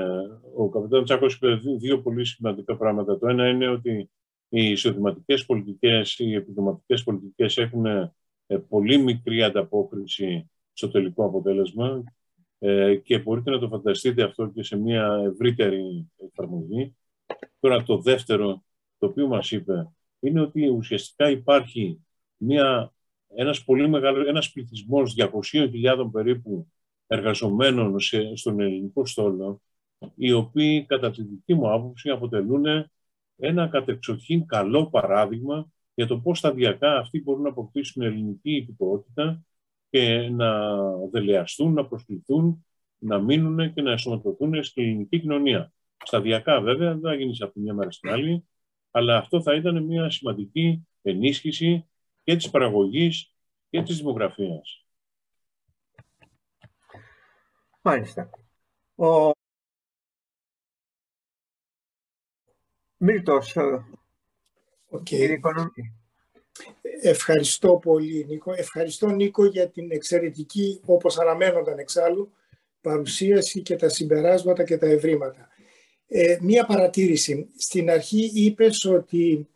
[0.56, 3.20] ο καπιτάν Τσάκος είπε δύο πολύ σημαντικά πράγματα.
[3.20, 4.10] Το ένα είναι ότι
[4.50, 8.12] οι εισοδηματικές πολιτικές, οι επιδοματικές πολιτικές έχουν ε,
[8.70, 12.04] πολύ μικρή ανταπόκριση στο τελικό αποτέλεσμα
[12.60, 16.96] ε, και μπορείτε να το φανταστείτε αυτό και σε μια ευρύτερη εφαρμογή.
[17.60, 18.64] Τώρα το δεύτερο,
[18.98, 22.00] το οποίο μας είπε, είναι ότι ουσιαστικά υπάρχει
[22.38, 22.94] μια,
[23.28, 26.68] ένας πολύ μεγάλο, ένας πληθυσμός 200.000 περίπου
[27.08, 29.62] εργαζομένων σε, στον ελληνικό στόλο,
[30.16, 32.66] οι οποίοι κατά τη δική μου άποψη αποτελούν
[33.38, 39.44] ένα κατεξοχήν καλό παράδειγμα για το πώς σταδιακά αυτοί μπορούν να αποκτήσουν ελληνική υπηκότητα
[39.90, 40.78] και να
[41.12, 42.66] δελεαστούν, να προσκληθούν,
[42.98, 45.74] να μείνουν και να ενσωματωθούν στην ελληνική κοινωνία.
[46.04, 48.48] Σταδιακά βέβαια, δεν θα γίνεις από τη μια μέρα στην άλλη,
[48.92, 51.88] αλλά αυτό θα ήταν μια σημαντική ενίσχυση
[52.24, 53.34] και της παραγωγής
[53.70, 54.86] και της δημογραφίας.
[57.82, 58.30] Μάλιστα.
[58.96, 59.32] Ο
[63.06, 63.56] Μίλτος,
[64.92, 65.40] okay.
[67.02, 68.54] Ευχαριστώ πολύ Νίκο.
[68.54, 72.32] Ευχαριστώ Νίκο για την εξαιρετική, όπως αναμένονταν εξάλλου,
[72.82, 75.48] παρουσίαση και τα συμπεράσματα και τα ευρήματα.
[76.08, 77.50] Ε, μία παρατήρηση.
[77.58, 79.48] Στην αρχή είπες ότι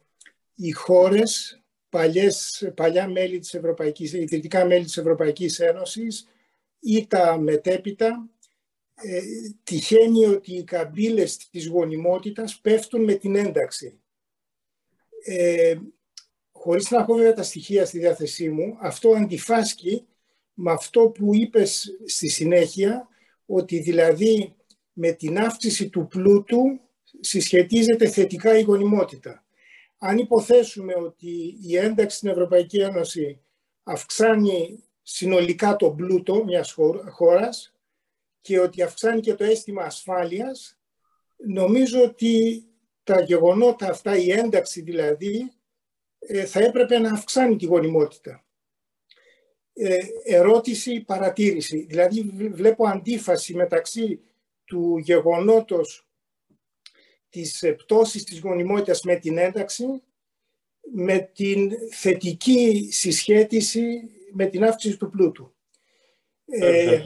[0.56, 6.28] οι χώρες παλιές, παλιά μέλη της Ευρωπαϊκής, ιδρυτικά μέλη της Ευρωπαϊκής Ένωσης
[6.80, 8.30] ή τα μετέπειτα,
[9.02, 9.22] ε,
[9.64, 14.00] τυχαίνει ότι οι καμπύλες της γονιμότητας πέφτουν με την ένταξη.
[15.26, 15.76] Ε,
[16.52, 20.08] χωρίς να έχω βέβαια τα στοιχεία στη διάθεσή μου, αυτό αντιφάσκει
[20.54, 23.08] με αυτό που είπες στη συνέχεια,
[23.45, 24.56] ότι δηλαδή
[24.93, 26.80] με την αύξηση του πλούτου
[27.20, 29.45] συσχετίζεται θετικά η γονιμότητα.
[29.98, 33.41] Αν υποθέσουμε ότι η ένταξη στην Ευρωπαϊκή Ένωση
[33.84, 36.76] αυξάνει συνολικά τον πλούτο μιας
[37.10, 37.76] χώρας
[38.41, 40.79] και ότι αυξάνει και το αίσθημα ασφάλειας,
[41.38, 42.63] νομίζω ότι
[43.03, 45.51] τα γεγονότα αυτά, η ένταξη δηλαδή,
[46.19, 48.45] ε, θα έπρεπε να αυξάνει τη γονιμότητα.
[49.73, 51.85] Ε, ερώτηση, παρατήρηση.
[51.89, 52.21] Δηλαδή
[52.51, 54.21] βλέπω αντίφαση μεταξύ
[54.65, 56.07] του γεγονότος
[57.29, 60.01] της πτώσης της γονιμότητας με την ένταξη
[60.93, 65.55] με την θετική συσχέτιση με την αύξηση του πλούτου.
[66.45, 67.01] Ε,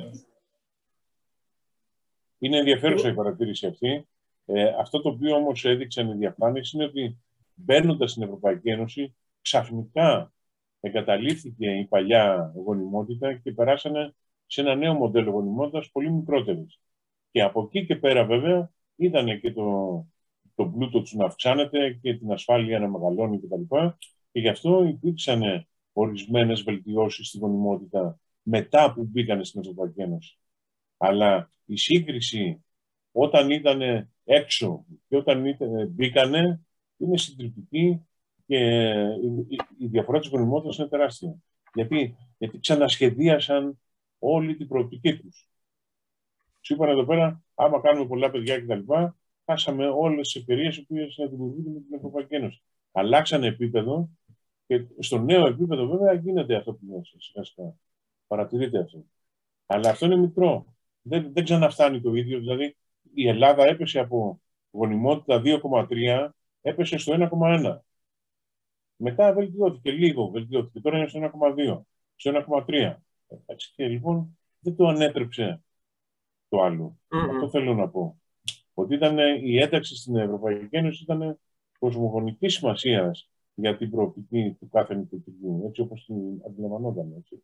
[2.41, 4.07] είναι ενδιαφέρουσα η παρατήρηση αυτή.
[4.45, 7.17] Ε, αυτό το οποίο όμως έδειξαν οι διαφάνειες είναι ότι
[7.53, 10.33] μπαίνοντας στην Ευρωπαϊκή Ένωση ξαφνικά
[10.79, 14.15] εγκαταλείφθηκε η παλιά γονιμότητα και περάσανε
[14.45, 16.79] σε ένα νέο μοντέλο γονιμότητας πολύ μικρότερης.
[17.31, 20.07] Και από εκεί και πέρα βέβαια είδανε και το,
[20.55, 23.61] το πλούτο τους να αυξάνεται και την ασφάλεια να μεγαλώνει κτλ.
[23.67, 23.93] Και,
[24.31, 30.40] και γι' αυτό υπήρξαν ορισμένες βελτιώσεις στη γονιμότητα μετά που μπήκαν στην Ευρωπαϊκή Ένωση.
[31.03, 32.63] Αλλά η σύγκριση
[33.11, 36.61] όταν ήταν έξω και όταν ήταν, μπήκανε
[36.97, 38.07] είναι συντριπτική
[38.45, 38.57] και
[39.77, 41.35] η διαφορά της γονιμότητας είναι τεράστια.
[41.73, 43.79] Γιατί, γιατί ξανασχεδίασαν
[44.19, 45.49] όλη την προοπτική τους.
[46.61, 48.93] Σου είπαν εδώ πέρα, άμα κάνουμε πολλά παιδιά κτλ.,
[49.45, 52.61] χάσαμε όλες τις ευκαιρίες που να δημιουργούνται με την Ευρωπαϊκή Ένωση.
[52.91, 54.09] Αλλάξανε επίπεδο
[54.67, 57.73] και στο νέο επίπεδο βέβαια γίνεται αυτό που είναι σιγά σιγά.
[58.27, 59.03] Παρατηρείται αυτό.
[59.65, 60.65] Αλλά αυτό είναι μικρό.
[61.01, 62.39] Δεν, δεν ξαναφτάνει το ίδιο.
[62.39, 62.77] Δηλαδή
[63.13, 64.41] η Ελλάδα έπεσε από
[64.71, 66.29] γονιμότητα 2,3
[66.61, 67.77] έπεσε στο 1,1.
[68.95, 70.79] Μετά βελτιώθηκε λίγο, βελτιώθηκε.
[70.79, 71.19] Τώρα είναι στο
[71.55, 71.81] 1,2,
[72.15, 72.31] στο
[72.67, 72.95] 1,3.
[73.45, 75.61] Έτσι και λοιπόν δεν το ανέτρεψε
[76.49, 76.97] το άλλο.
[77.33, 78.21] Αυτό θέλω να πω.
[78.73, 81.39] Ότι ήταν η ένταξη στην Ευρωπαϊκή Ένωση ήταν
[81.79, 87.13] κοσμογονική σημασίας για την προοπτική του κάθε νοικοκυριού, έτσι όπως την αντιλαμβανόταν.
[87.17, 87.43] Έτσι.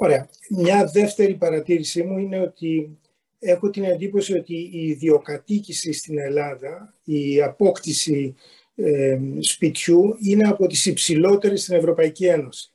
[0.00, 0.28] Ωραία.
[0.48, 2.98] Μια δεύτερη παρατήρησή μου είναι ότι
[3.38, 8.34] έχω την εντύπωση ότι η ιδιοκατοίκηση στην Ελλάδα, η απόκτηση
[8.74, 12.72] ε, σπιτιού είναι από τις υψηλότερες στην Ευρωπαϊκή Ένωση.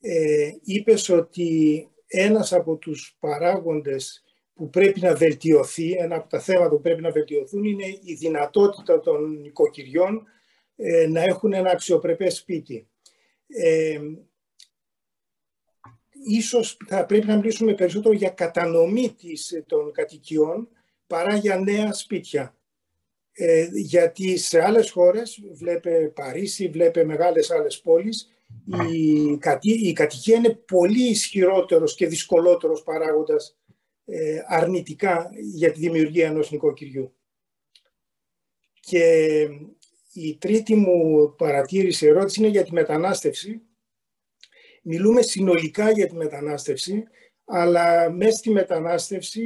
[0.00, 6.68] Ε, είπες ότι ένας από τους παράγοντες που πρέπει να βελτιωθεί, ένα από τα θέματα
[6.68, 10.22] που πρέπει να βελτιωθούν είναι η δυνατότητα των νοικοκυριών
[10.76, 12.88] ε, να έχουν ένα αξιοπρεπές σπίτι.
[13.46, 13.98] Ε,
[16.24, 20.68] ίσως θα πρέπει να μιλήσουμε περισσότερο για κατανομή της, των κατοικιών
[21.06, 22.56] παρά για νέα σπίτια.
[23.32, 28.28] Ε, γιατί σε άλλες χώρες, βλέπε Παρίσι, βλέπε μεγάλες άλλες πόλεις,
[28.92, 33.56] η, κατη, η κατοικία είναι πολύ ισχυρότερος και δυσκολότερος παράγοντας
[34.04, 37.12] ε, αρνητικά για τη δημιουργία ενός νοικοκυριού.
[38.80, 39.36] Και
[40.12, 43.62] η τρίτη μου παρατήρηση, ερώτηση είναι για τη μετανάστευση
[44.90, 47.04] Μιλούμε συνολικά για τη μετανάστευση,
[47.44, 49.42] αλλά μέσα στη μετανάστευση,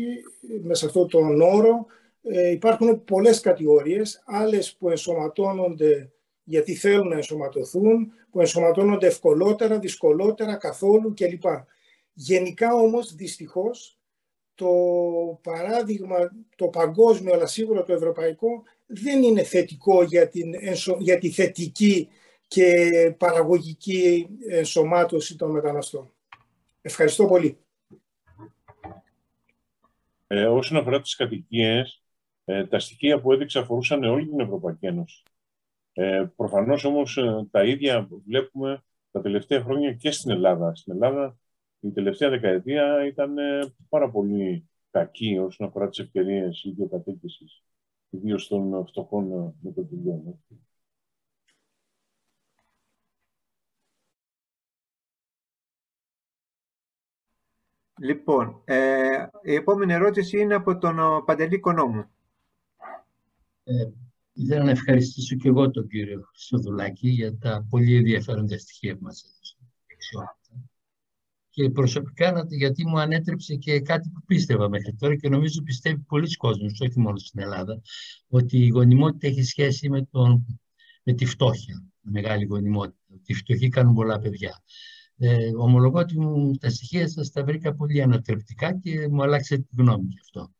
[0.62, 1.86] μέσα σε αυτόν τον όρο,
[2.22, 6.12] ε, υπάρχουν πολλές κατηγορίες, άλλες που ενσωματώνονται
[6.44, 11.44] γιατί θέλουν να ενσωματωθούν, που ενσωματώνονται ευκολότερα, δυσκολότερα, καθόλου κλπ.
[12.12, 13.98] Γενικά όμως, δυστυχώς,
[14.54, 14.70] το
[15.42, 16.16] παράδειγμα,
[16.56, 20.54] το παγκόσμιο, αλλά σίγουρα το ευρωπαϊκό, δεν είναι θετικό για, την,
[20.98, 22.08] για τη θετική
[22.52, 26.12] και παραγωγική ενσωμάτωση των μεταναστών.
[26.82, 27.58] Ευχαριστώ πολύ.
[30.26, 32.02] Ε, όσον αφορά τις κατοικίες,
[32.44, 35.22] ε, τα στοιχεία που έδειξα αφορούσαν όλη την Ευρωπαϊκή Ένωση.
[35.92, 40.74] Ε, προφανώς όμως ε, τα ίδια βλέπουμε τα τελευταία χρόνια και στην Ελλάδα.
[40.74, 41.38] Στην Ελλάδα
[41.80, 47.62] η τελευταία δεκαετία ήταν ε, πάρα πολύ κακή όσον αφορά τις ευκαιρίες ιδιοκατοίκησης,
[48.10, 50.40] ιδίως των φτωχών μετοπηλιών.
[58.02, 62.04] Λοιπόν, ε, η επόμενη ερώτηση είναι από τον Παντελή Κονόμου.
[63.64, 63.88] Ε,
[64.32, 69.24] ήθελα να ευχαριστήσω και εγώ τον κύριο Χρυσοδουλάκη για τα πολύ ενδιαφέροντα στοιχεία που μας
[69.24, 69.56] έδωσε.
[71.50, 76.36] Και προσωπικά γιατί μου ανέτρεψε και κάτι που πίστευα μέχρι τώρα και νομίζω πιστεύει πολλοί
[76.36, 77.80] κόσμος, όχι μόνο στην Ελλάδα,
[78.28, 80.60] ότι η γονιμότητα έχει σχέση με, τον,
[81.02, 83.02] με τη φτώχεια, με μεγάλη γονιμότητα.
[83.14, 84.62] Ότι οι φτωχοί κάνουν πολλά παιδιά.
[85.24, 89.82] Ε, ομολογώ ότι μου, τα στοιχεία σας τα βρήκα πολύ ανατρεπτικά και μου αλλάξατε τη
[89.82, 90.52] γνώμη γι' αυτό.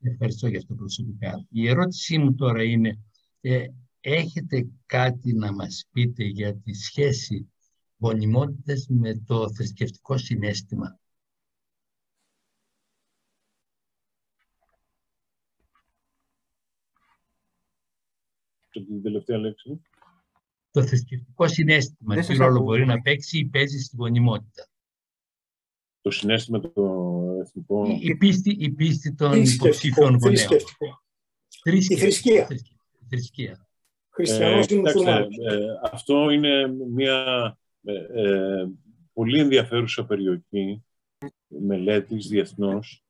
[0.00, 1.46] Ευχαριστώ για αυτό προσωπικά.
[1.50, 2.98] Η ερώτησή μου τώρα είναι,
[3.40, 3.66] ε,
[4.00, 7.50] έχετε κάτι να μας πείτε για τη σχέση
[7.98, 10.98] γονιμότητας με το θρησκευτικό συνέστημα;
[18.70, 19.80] Την τελευταία λέξη.
[20.70, 24.68] Το θρησκευτικό συνέστημα, τι ρόλο μπορεί να παίξει ή παίζει στη γονιμότητα.
[26.00, 26.70] Το συνέστημα το
[27.40, 27.86] εθνικό...
[27.86, 30.48] Η, η, πίστη, η πίστη των υποψήφιων γονέων.
[31.64, 32.48] Η θρησκεία.
[33.00, 33.68] Η θρησκεία.
[34.10, 35.26] Χριστιανός ε, ε,
[35.92, 38.68] αυτό είναι μια ε, ε,
[39.12, 40.84] πολύ ενδιαφέρουσα περιοχή
[41.46, 43.04] μελέτης διεθνώς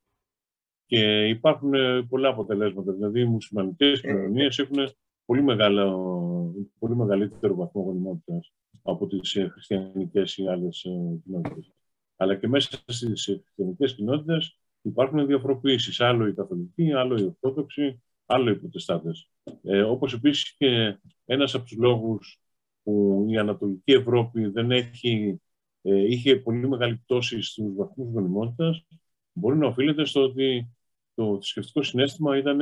[0.86, 2.92] και υπάρχουν ε, πολλά αποτελέσματα.
[2.92, 4.92] Δηλαδή, οι μουσουλμανικές κοινωνίες έχουν
[5.30, 8.52] πολύ, μεγάλο, πολύ μεγαλύτερο βαθμό γονιμότητας
[8.82, 10.86] από τις χριστιανικές ή άλλες
[11.24, 11.72] κοινότητες.
[12.16, 16.00] Αλλά και μέσα στις χριστιανικές κοινότητες υπάρχουν διαφοροποιήσεις.
[16.00, 19.30] Άλλο οι καθολικοί, άλλο οι ορθόδοξοι, άλλο οι προτεστάτες.
[19.62, 22.40] Ε, όπως επίσης και ένας από τους λόγους
[22.82, 25.40] που η Ανατολική Ευρώπη δεν έχει,
[25.82, 28.86] ε, είχε πολύ μεγάλη πτώση στους βαθμούς γονιμότητας,
[29.32, 30.70] μπορεί να οφείλεται στο ότι
[31.14, 32.58] το θρησκευτικό συνέστημα ήταν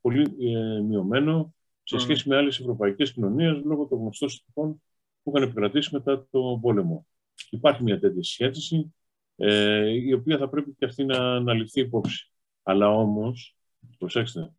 [0.00, 1.54] πολύ ε, μειωμένο
[1.84, 4.82] σε σχέση με άλλες ευρωπαϊκές κοινωνίες λόγω των γνωστών συνθηκών
[5.22, 7.06] που είχαν επικρατήσει μετά το πόλεμο.
[7.50, 8.94] Υπάρχει μια τέτοια σχέση,
[9.36, 12.30] ε, η οποία θα πρέπει και αυτή να, να ληφθεί υπόψη.
[12.62, 13.56] Αλλά όμως,
[13.98, 14.52] προσέξτε,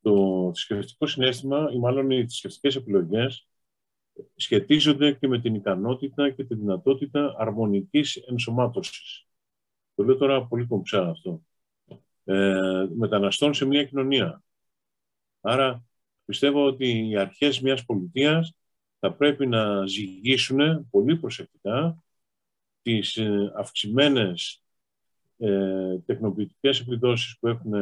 [0.00, 3.48] το θρησκευτικό συνέστημα ή μάλλον οι θρησκευτικές επιλογές
[4.34, 9.26] σχετίζονται και με την ικανότητα και τη δυνατότητα αρμονικής ενσωμάτωσης.
[9.94, 11.42] Το λέω τώρα πολύ κομψά αυτό.
[12.24, 14.42] Ε, μεταναστών σε μια κοινωνία.
[15.40, 15.87] Άρα
[16.28, 18.56] πιστεύω ότι οι αρχές μιας πολιτείας
[18.98, 22.04] θα πρέπει να ζυγίσουν πολύ προσεκτικά
[22.82, 24.62] τις ε, αυξημένες
[25.38, 27.74] ε, τεχνοποιητικές επιδόσεις που έχουν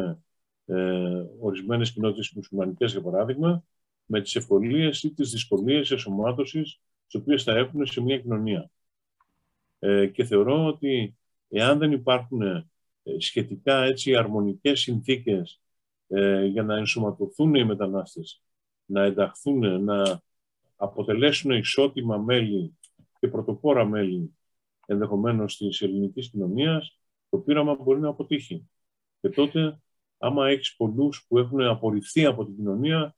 [0.66, 3.64] ε, ορισμένες κοινότητες μουσουλμανικές, για παράδειγμα,
[4.04, 8.70] με τις ευκολίες ή τις δυσκολίες εσωμάτωσης τις οποίες θα έχουν σε μια κοινωνία.
[9.78, 11.16] Ε, και θεωρώ ότι
[11.48, 12.66] εάν δεν υπάρχουν ε,
[13.18, 15.60] σχετικά έτσι αρμονικές συνθήκες
[16.08, 18.42] ε, για να ενσωματωθούν οι μετανάστες,
[18.84, 20.20] να ενταχθούν, να
[20.76, 22.78] αποτελέσουν ισότιμα μέλη
[23.18, 24.36] και πρωτοπόρα μέλη
[24.86, 28.68] ενδεχομένως της ελληνικής κοινωνίας, το πείραμα μπορεί να αποτύχει.
[29.20, 29.80] Και τότε,
[30.18, 33.16] άμα έχεις πολλούς που έχουν απορριφθεί από την κοινωνία,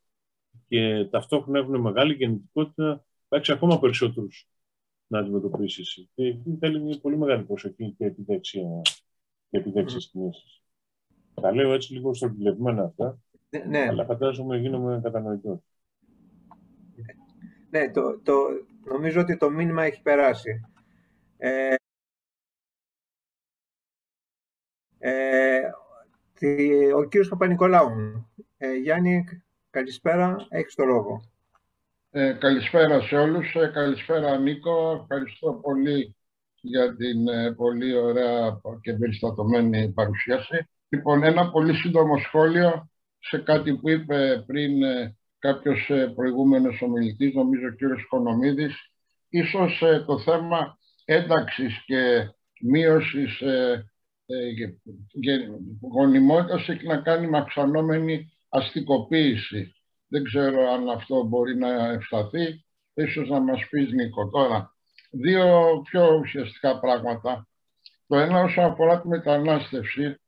[0.68, 4.48] και ταυτόχρονα έχουν μεγάλη γεννητικότητα, θα έχεις ακόμα περισσότερους
[5.06, 6.08] να αντιμετωπίσεις.
[6.14, 8.82] Και εκεί θέλει μια πολύ μεγάλη προσοχή και επιδέξια
[9.50, 10.62] και επιδέξιες κινήσεις.
[11.40, 13.18] Τα λέω έτσι λίγο στρογγυλευμένα αυτά,
[13.48, 13.86] ναι, ναι.
[13.88, 15.58] αλλά φαντάζομαι γίνομαι κατανοητός.
[17.70, 18.34] Ναι, το, το,
[18.84, 20.60] νομίζω ότι το μήνυμα έχει περάσει.
[21.36, 21.74] Ε,
[24.98, 25.60] ε,
[26.96, 27.90] ο κύριος Παπα-Νικολάου,
[28.56, 29.24] ε, Γιάννη,
[29.70, 31.22] Καλησπέρα, έχεις το λόγο.
[32.10, 33.54] Ε, καλησπέρα σε όλους.
[33.54, 35.00] Ε, καλησπέρα Νίκο.
[35.00, 36.16] Ευχαριστώ πολύ
[36.60, 40.68] για την ε, πολύ ωραία και περιστατωμένη παρουσίαση.
[40.88, 47.34] Λοιπόν, ένα πολύ σύντομο σχόλιο σε κάτι που είπε πριν ε, κάποιος ε, προηγούμενος ομιλητής,
[47.34, 48.74] νομίζω ο κύριος Οικονομίδης.
[49.28, 52.30] Ίσως το θέμα ένταξης και
[52.60, 53.42] μείωσης
[55.92, 59.72] γονιμότητας έχει να κάνει με αυξανόμενη αστικοποίηση.
[60.08, 62.64] Δεν ξέρω αν αυτό μπορεί να ευσταθεί.
[62.94, 64.28] Ίσως να μας πεις Νίκο.
[64.28, 64.74] Τώρα,
[65.10, 67.48] δύο πιο ουσιαστικά πράγματα.
[68.06, 70.20] Το ένα όσον αφορά τη μετανάστευση,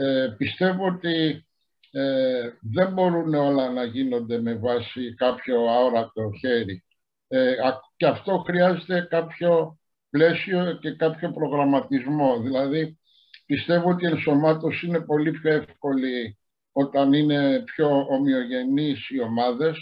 [0.00, 1.46] ε, πιστεύω ότι
[1.90, 6.84] ε, δεν μπορούν όλα να γίνονται με βάση κάποιο αόρατο χέρι.
[7.28, 7.54] Ε,
[7.96, 9.78] και αυτό χρειάζεται κάποιο
[10.10, 12.40] πλαίσιο και κάποιο προγραμματισμό.
[12.40, 12.98] Δηλαδή,
[13.46, 16.38] πιστεύω ότι η ενσωμάτωση είναι πολύ πιο εύκολη
[16.72, 19.78] όταν είναι πιο ομοιογενείς οι ομάδες.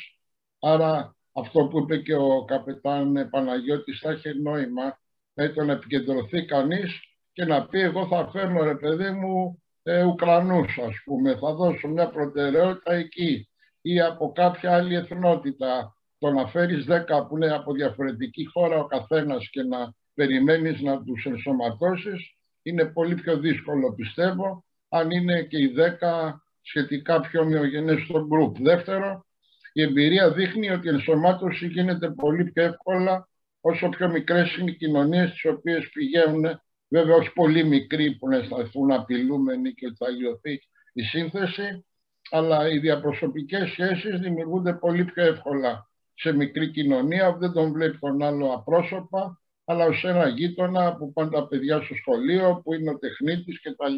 [0.61, 4.99] Άρα αυτό που είπε και ο καπετάν Παναγιώτης θα έχει νόημα
[5.35, 7.01] με το να επικεντρωθεί κανείς
[7.33, 11.89] και να πει εγώ θα φέρνω ρε παιδί μου ε, Ουκρανούς ας πούμε, θα δώσω
[11.89, 13.49] μια προτεραιότητα εκεί
[13.83, 15.97] ή από κάποια άλλη εθνότητα.
[16.19, 21.03] Το να φέρεις δέκα που είναι από διαφορετική χώρα ο καθένας και να περιμένεις να
[21.03, 28.01] τους ενσωματώσεις είναι πολύ πιο δύσκολο πιστεύω αν είναι και οι δέκα σχετικά πιο ομοιογενές
[28.01, 28.61] στο group.
[28.61, 29.27] Δεύτερο,
[29.73, 33.29] η εμπειρία δείχνει ότι η ενσωμάτωση γίνεται πολύ πιο εύκολα
[33.61, 38.37] όσο πιο μικρές είναι οι κοινωνίες τις οποίες πηγαίνουν βέβαια ως πολύ μικροί που να
[38.37, 40.61] αισθανθούν απειλούμενοι και ότι θα λιωθεί
[40.93, 41.85] η σύνθεση
[42.31, 47.99] αλλά οι διαπροσωπικές σχέσεις δημιουργούνται πολύ πιο εύκολα σε μικρή κοινωνία που δεν τον βλέπει
[47.99, 52.91] τον άλλο απρόσωπα, αλλά ως ένα γείτονα που πάνε τα παιδιά στο σχολείο, που είναι
[52.91, 53.95] ο τεχνίτης κτλ.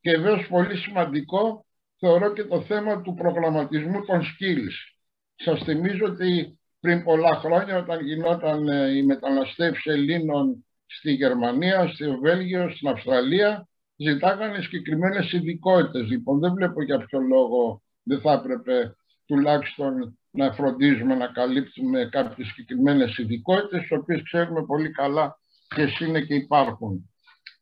[0.00, 1.66] Και βέβαια πολύ σημαντικό
[1.98, 4.94] θεωρώ και το θέμα του προγραμματισμού των skills.
[5.36, 12.18] Σας θυμίζω ότι πριν πολλά χρόνια όταν γινόταν ε, η μεταναστεύση Ελλήνων στη Γερμανία, στο
[12.18, 16.08] Βέλγιο, στην Αυστραλία, ζητάγανε συγκεκριμένες ειδικότητες.
[16.08, 18.96] Λοιπόν, δεν βλέπω για ποιο λόγο δεν θα έπρεπε
[19.26, 26.20] τουλάχιστον να φροντίζουμε να καλύπτουμε κάποιες συγκεκριμένες ειδικότητες, τις οποίες ξέρουμε πολύ καλά ποιες είναι
[26.20, 27.10] και υπάρχουν.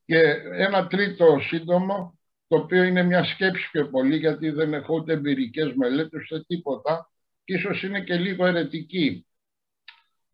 [0.04, 0.18] Και
[0.52, 2.18] ένα τρίτο σύντομο,
[2.48, 7.10] το οποίο είναι μια σκέψη πιο πολύ, γιατί δεν έχω ούτε εμπειρικές μελέτες ούτε τίποτα,
[7.44, 9.26] και ίσως είναι και λίγο ερετική.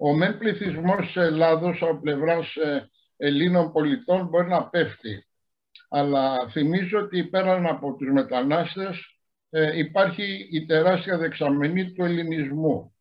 [0.04, 5.26] Ο μεν πληθυσμός τη Ελλάδος από πλευράς ε, Ελλήνων πολιτών μπορεί να πέφτει.
[5.88, 9.18] Αλλά θυμίζω ότι πέραν από τους μετανάστες
[9.50, 12.94] ε, υπάρχει η τεράστια δεξαμενή του ελληνισμού.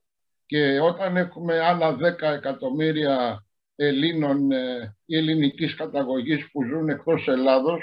[0.46, 7.82] Και όταν έχουμε άλλα 10 εκατομμύρια Ελλήνων ε, ή ελληνικής καταγωγής που ζουν εκτός Ελλάδος,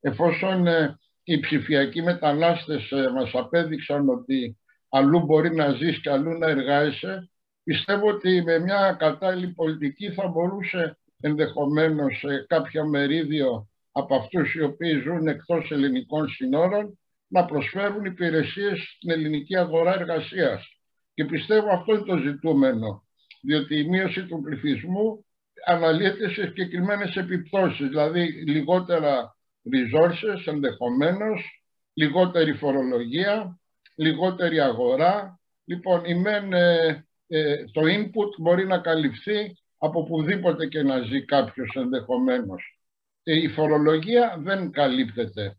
[0.00, 4.58] εφόσον ε, οι ψηφιακοί μετανάστες ε, μας απέδειξαν ότι
[4.88, 7.30] αλλού μπορεί να ζεις και αλλού να εργάζεσαι,
[7.68, 15.00] πιστεύω ότι με μια κατάλληλη πολιτική θα μπορούσε ενδεχομένως κάποιο μερίδιο από αυτούς οι οποίοι
[15.00, 20.68] ζουν εκτός ελληνικών συνόρων να προσφέρουν υπηρεσίες στην ελληνική αγορά εργασίας.
[21.14, 23.06] Και πιστεύω αυτό είναι το ζητούμενο,
[23.42, 25.24] διότι η μείωση του πληθυσμού
[25.66, 29.36] αναλύεται σε συγκεκριμένες επιπτώσεις, δηλαδή λιγότερα
[29.72, 31.62] resources ενδεχομένως,
[31.92, 33.60] λιγότερη φορολογία,
[33.94, 35.40] λιγότερη αγορά.
[35.64, 41.24] Λοιπόν, η μεν, ε, ε, το input μπορεί να καλυφθεί από πουδήποτε και να ζει
[41.24, 42.78] κάποιος ενδεχομένως.
[43.22, 45.56] Ε, η φορολογία δεν καλύπτεται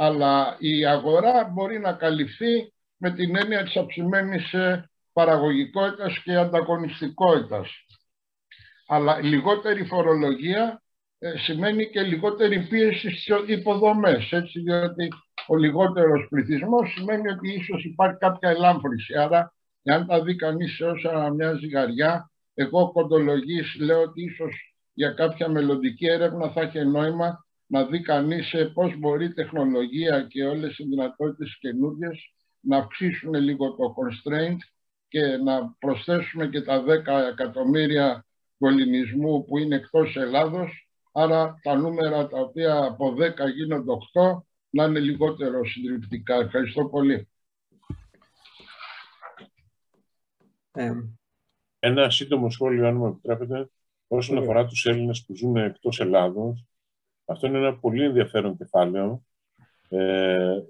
[0.00, 7.68] αλλά η αγορά μπορεί να καλυφθεί με την έννοια της αυξημένης ε, παραγωγικότητας και ανταγωνιστικότητας.
[8.86, 10.82] Αλλά λιγότερη φορολογία
[11.18, 15.08] ε, σημαίνει και λιγότερη πίεση στις υποδομές, έτσι, διότι
[15.46, 19.14] ο λιγότερος πληθυσμός σημαίνει ότι ίσως υπάρχει κάποια ελάμφρυση.
[19.14, 25.10] Άρα, αν τα δει κανείς σε όσα μια ζυγαριά, εγώ κοντολογής λέω ότι ίσως για
[25.10, 30.44] κάποια μελλοντική έρευνα θα έχει νόημα να δει κανείς ε, πώς μπορεί η τεχνολογία και
[30.44, 34.56] όλες οι δυνατότητες καινούργιες να αυξήσουν λίγο το constraint
[35.08, 36.86] και να προσθέσουμε και τα 10
[37.32, 38.26] εκατομμύρια
[38.58, 44.42] του ελληνισμού που είναι εκτός Ελλάδος, άρα τα νούμερα τα οποία από 10 γίνονται 8
[44.70, 46.34] να είναι λιγότερο συντριπτικά.
[46.34, 47.28] Ευχαριστώ πολύ.
[51.78, 53.70] Ένα σύντομο σχόλιο, αν μου επιτρέπετε,
[54.08, 56.64] όσον αφορά τους Έλληνες που ζουν εκτός Ελλάδος,
[57.24, 59.24] αυτό είναι ένα πολύ ενδιαφέρον κεφάλαιο.
[59.88, 60.60] Ε,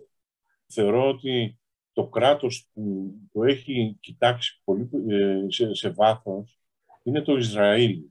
[0.67, 1.59] θεωρώ ότι
[1.93, 6.61] το κράτος που το έχει κοιτάξει πολύ, ε, σε, σε βάθος
[7.03, 8.03] είναι το Ισραήλ,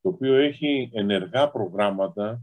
[0.00, 2.42] το οποίο έχει ενεργά προγράμματα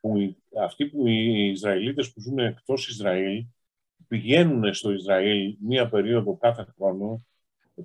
[0.00, 3.46] που αυτοί που οι Ισραηλίτες που ζουν εκτός Ισραήλ
[4.08, 7.26] πηγαίνουν στο Ισραήλ μία περίοδο κάθε χρόνο,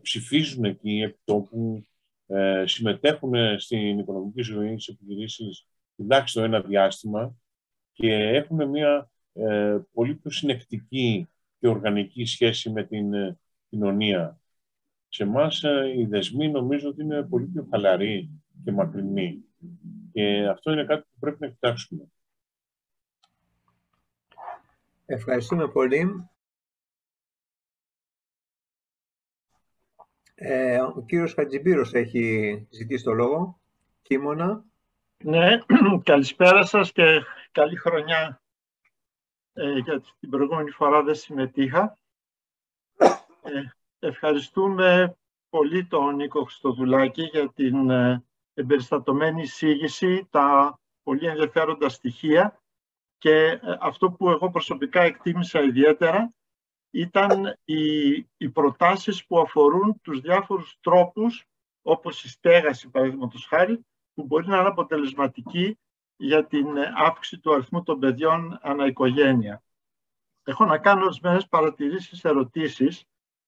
[0.02, 1.86] ψηφίζουν εκεί επί τόπου,
[2.28, 7.36] ε, συμμετέχουν στην οικονομική ζωή, σε επιχειρήσεις τουλάχιστον ένα διάστημα
[7.94, 11.30] και έχουμε μια ε, πολύ πιο συνεκτική
[11.60, 13.38] και οργανική σχέση με την ε,
[13.70, 14.40] κοινωνία.
[15.10, 18.30] Σε εμάς ε, οι δεσμοί νομίζω ότι είναι πολύ πιο χαλαροί
[18.64, 19.44] και μακρινοί.
[20.12, 22.12] Και αυτό είναι κάτι που πρέπει να κοιτάξουμε.
[25.06, 26.30] Ευχαριστούμε πολύ.
[30.42, 33.60] Ε, ο κύριος Χατζιμπύρος έχει ζητήσει το λόγο.
[34.02, 34.66] Κίμωνα.
[35.24, 35.60] Ναι,
[36.04, 37.22] καλησπέρα σας και
[37.52, 38.42] καλή χρονιά
[39.54, 41.98] ε, γιατί την προηγούμενη φορά δεν συμμετείχα.
[43.44, 43.62] Ε,
[44.00, 45.18] ευχαριστούμε
[45.50, 52.62] πολύ τον Νίκο Χριστοδουλάκη για την ε, εμπεριστατωμένη εισήγηση, τα πολύ ενδιαφέροντα στοιχεία
[53.18, 56.34] και ε, αυτό που εγώ προσωπικά εκτίμησα ιδιαίτερα
[56.92, 61.46] ήταν οι, οι προτάσεις που αφορούν τους διάφορους τρόπους
[61.82, 65.80] όπως η στέγαση παραδείγματος χάρη που μπορεί να είναι αποτελεσματική
[66.18, 69.64] για την αύξηση του αριθμού των παιδιών ανά οικογένεια.
[70.44, 73.06] Έχω να κάνω ορισμένες παρατηρήσεις, ερωτήσεις.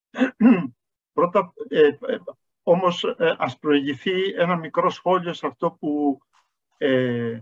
[1.13, 2.17] Πρώτα, ε, ε,
[2.63, 6.21] όμως, ε, ας προηγηθεί ένα μικρό σχόλιο σε αυτό που,
[6.77, 7.39] ε,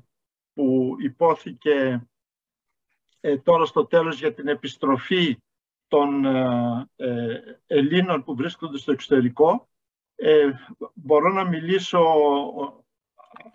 [0.54, 2.08] που υπόθηκε
[3.20, 5.38] ε, τώρα στο τέλος για την επιστροφή
[5.90, 6.26] των
[7.68, 9.70] Ελλήνων που βρίσκονται στο εξωτερικό.
[10.94, 12.00] μπορώ να μιλήσω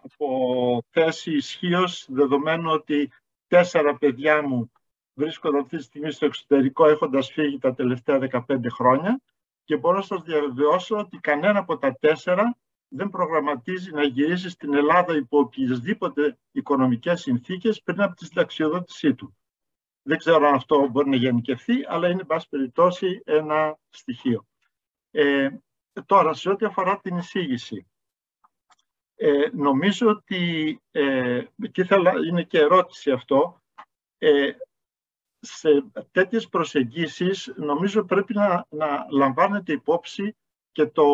[0.02, 3.10] από θέση ισχύως, δεδομένου ότι
[3.46, 4.72] τέσσερα παιδιά μου
[5.14, 9.20] βρίσκονται αυτή τη στιγμή στο εξωτερικό έχοντας φύγει τα τελευταία 15 χρόνια
[9.64, 12.56] και μπορώ να σας διαβεβαιώσω ότι κανένα από τα τέσσερα
[12.88, 19.36] δεν προγραμματίζει να γυρίσει στην Ελλάδα υπό οποιασδήποτε οικονομικές συνθήκες πριν από τη συνταξιοδότησή του.
[20.06, 24.46] Δεν ξέρω αν αυτό μπορεί να γενικευθεί, αλλά είναι, πάση περιπτώσει, ένα στοιχείο.
[25.10, 25.48] Ε,
[26.06, 27.86] τώρα, σε ό,τι αφορά την εισήγηση,
[29.14, 33.62] ε, νομίζω ότι, ε, και ήθελα, είναι και ερώτηση αυτό,
[34.18, 34.50] ε,
[35.38, 40.36] σε τέτοιες προσεγγίσεις νομίζω πρέπει να, να λαμβάνεται υπόψη
[40.72, 41.04] και το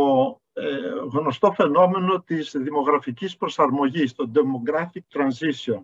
[0.53, 0.79] ε,
[1.13, 5.83] γνωστό φαινόμενο της δημογραφικής προσαρμογής, το demographic transition.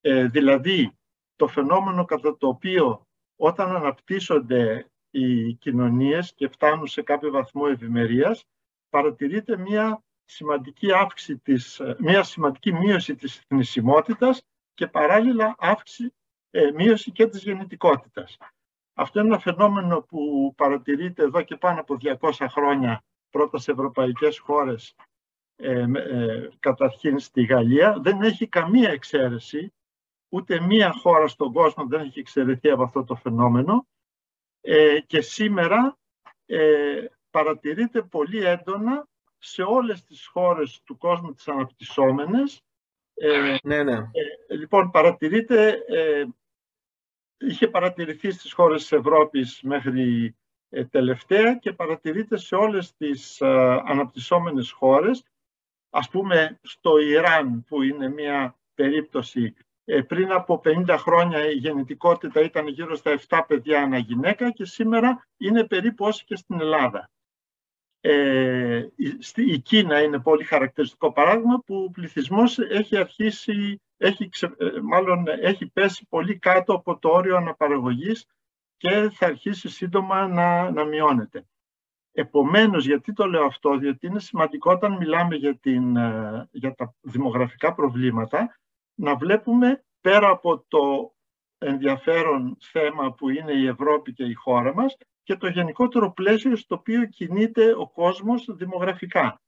[0.00, 0.96] Ε, δηλαδή,
[1.36, 3.06] το φαινόμενο κατά το οποίο
[3.36, 8.44] όταν αναπτύσσονται οι κοινωνίες και φτάνουν σε κάποιο βαθμό ευημερίας,
[8.88, 14.42] παρατηρείται μια σημαντική, αύξηση της, μια σημαντική μείωση της θνησιμότητας
[14.74, 16.14] και παράλληλα αύξηση,
[16.50, 18.36] ε, μείωση και της γεννητικότητας.
[18.94, 24.38] Αυτό είναι ένα φαινόμενο που παρατηρείται εδώ και πάνω από 200 χρόνια πρώτα σε ευρωπαϊκές
[24.38, 24.94] χώρες,
[25.56, 27.98] ε, ε, καταρχήν στη Γαλλία.
[28.00, 29.72] Δεν έχει καμία εξαίρεση,
[30.28, 33.86] ούτε μία χώρα στον κόσμο δεν έχει εξαιρεθεί από αυτό το φαινόμενο
[34.60, 35.98] ε, και σήμερα
[36.46, 39.08] ε, παρατηρείται πολύ έντονα
[39.38, 42.62] σε όλες τις χώρες του κόσμου τις αναπτυσσόμενες.
[43.14, 43.92] Ε, ναι, ναι.
[43.92, 46.24] Ε, λοιπόν, παρατηρείται, ε,
[47.38, 50.36] είχε παρατηρηθεί στις χώρες της Ευρώπης μέχρι
[50.68, 55.24] ε, τελευταία και παρατηρείται σε όλες τις αναπτυσσόμενες χώρες.
[55.90, 59.54] Ας πούμε στο Ιράν που είναι μια περίπτωση
[60.06, 65.26] πριν από 50 χρόνια η γεννητικότητα ήταν γύρω στα 7 παιδιά ανά γυναίκα και σήμερα
[65.36, 67.10] είναι περίπου όσο και στην Ελλάδα.
[68.00, 68.86] Ε,
[69.34, 75.66] η Κίνα είναι πολύ χαρακτηριστικό παράδειγμα που ο πληθυσμός έχει αρχίσει, έχει, ε, μάλλον έχει
[75.66, 78.26] πέσει πολύ κάτω από το όριο αναπαραγωγής
[78.76, 81.44] και θα αρχίσει σύντομα να, να μειώνεται.
[82.12, 86.94] Επομένως, γιατί το λέω αυτό, διότι είναι σημαντικό όταν μιλάμε για, την, ε, για τα
[87.00, 88.56] δημογραφικά προβλήματα,
[88.96, 91.14] να βλέπουμε πέρα από το
[91.58, 94.96] ενδιαφέρον θέμα που είναι η Ευρώπη και η χώρα μας,
[95.26, 99.40] και το γενικότερο πλαίσιο στο οποίο κινείται ο κόσμος δημογραφικά.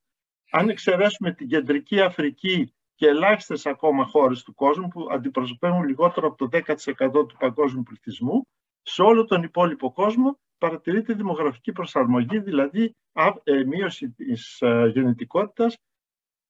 [0.51, 6.37] Αν εξαιρέσουμε την Κεντρική Αφρική και ελάχιστες ακόμα χώρες του κόσμου που αντιπροσωπεύουν λιγότερο από
[6.37, 8.47] το 10% του παγκόσμιου πληθυσμού,
[8.83, 12.97] σε όλο τον υπόλοιπο κόσμο παρατηρείται δημογραφική προσαρμογή, δηλαδή
[13.43, 15.77] ε, μείωση της ε, γεννητικότητας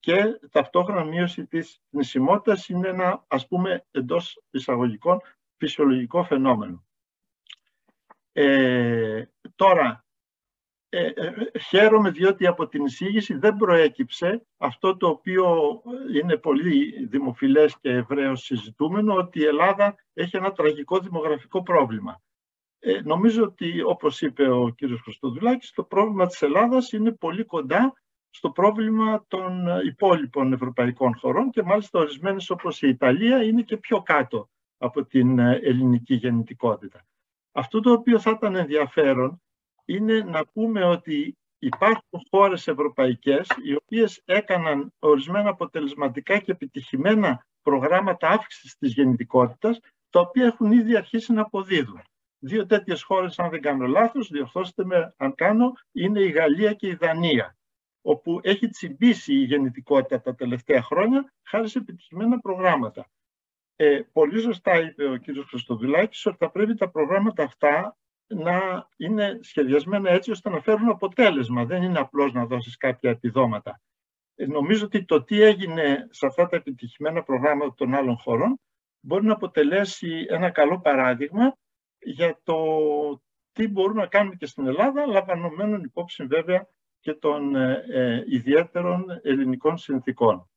[0.00, 5.20] και ταυτόχρονα μείωση της νησιμότητας είναι ένα, ας πούμε, εντός εισαγωγικών
[5.56, 6.86] φυσιολογικό φαινόμενο.
[8.32, 9.24] Ε,
[9.56, 10.06] τώρα,
[10.90, 15.82] ε, ε, χαίρομαι διότι από την εισήγηση δεν προέκυψε αυτό το οποίο
[16.14, 22.22] είναι πολύ δημοφιλές και ευρέως συζητούμενο, ότι η Ελλάδα έχει ένα τραγικό δημογραφικό πρόβλημα.
[22.78, 27.92] Ε, νομίζω ότι, όπως είπε ο κύριος Χρυστοδουλάκης, το πρόβλημα της Ελλάδας είναι πολύ κοντά
[28.30, 34.02] στο πρόβλημα των υπόλοιπων ευρωπαϊκών χωρών και μάλιστα ορισμένες όπως η Ιταλία είναι και πιο
[34.02, 34.48] κάτω
[34.78, 37.06] από την ελληνική γεννητικότητα.
[37.52, 39.42] Αυτό το οποίο θα ήταν ενδιαφέρον
[39.84, 48.28] είναι να πούμε ότι υπάρχουν χώρες ευρωπαϊκές οι οποίες έκαναν ορισμένα αποτελεσματικά και επιτυχημένα προγράμματα
[48.28, 49.80] αύξησης της γεννητικότητας,
[50.10, 52.02] τα οποία έχουν ήδη αρχίσει να αποδίδουν.
[52.38, 56.88] Δύο τέτοιες χώρες, αν δεν κάνω λάθος, διορθώστε με αν κάνω, είναι η Γαλλία και
[56.88, 57.56] η Δανία,
[58.08, 63.10] όπου έχει τσιμπήσει η γεννητικότητα τα τελευταία χρόνια, χάρη σε επιτυχημένα προγράμματα.
[63.76, 69.38] Ε, πολύ σωστά είπε ο κύριος Χρυστοδουλάκης ότι θα πρέπει τα προγράμματα αυτά να είναι
[69.42, 71.64] σχεδιασμένα έτσι ώστε να φέρουν αποτέλεσμα.
[71.64, 73.80] Δεν είναι απλώς να δώσεις κάποια επιδόματα.
[74.34, 78.60] Ε, νομίζω ότι το τι έγινε σε αυτά τα επιτυχημένα προγράμματα των άλλων χωρών
[79.00, 81.56] μπορεί να αποτελέσει ένα καλό παράδειγμα
[81.98, 82.56] για το
[83.52, 86.68] τι μπορούμε να κάνουμε και στην Ελλάδα, λαμβανομένων υπόψη βέβαια
[87.00, 90.48] και των ε, ε ιδιαίτερων ελληνικών συνθήκων.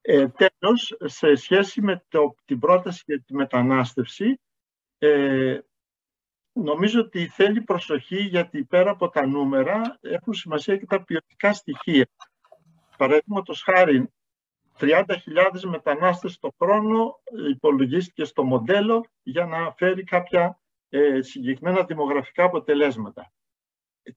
[0.00, 4.40] Ε, τέλος, σε σχέση με το, την πρόταση για τη μετανάστευση,
[4.98, 5.58] ε,
[6.52, 12.08] νομίζω ότι θέλει προσοχή γιατί πέρα από τα νούμερα έχουν σημασία και τα ποιοτικά στοιχεία.
[12.96, 14.12] Παραδείγματος χάρη,
[14.78, 23.32] 30.000 μετανάστες το χρόνο υπολογίστηκε στο μοντέλο για να φέρει κάποια ε, συγκεκριμένα δημογραφικά αποτελέσματα.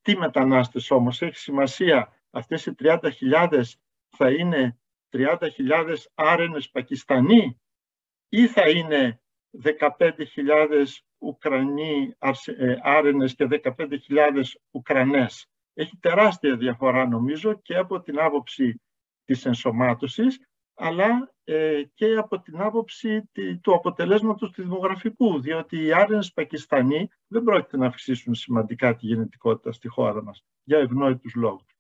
[0.02, 3.62] Τι μετανάστες όμως, έχει σημασία αυτές οι 30.000
[4.10, 4.80] θα είναι
[5.12, 7.62] 30.000 άρενες Πακιστανοί
[8.30, 9.22] ή θα είναι
[9.64, 10.86] 15.000
[11.18, 15.48] Ουκρανοί ε, άρενες και 15.000 Ουκρανές.
[15.74, 18.82] Έχει τεράστια διαφορά νομίζω και από την άποψη
[19.24, 20.40] της ενσωμάτωσης
[20.76, 23.30] αλλά ε, και από την άποψη
[23.62, 29.72] του αποτελέσματος του δημογραφικού, διότι οι Άρενες Πακιστανοί δεν πρόκειται να αυξήσουν σημαντικά τη γενετικότητα
[29.72, 31.76] στη χώρα μας, για ευνόητους λόγους.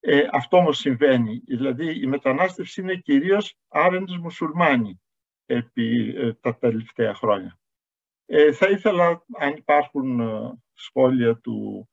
[0.00, 5.00] Ε, αυτό όμως συμβαίνει, δηλαδή η μετανάστευση είναι κυρίως Άρενες Μουσουλμάνοι
[5.46, 7.58] επί ε, τα τελευταία χρόνια.
[8.26, 11.88] Ε, θα ήθελα, αν υπάρχουν ε, σχόλια του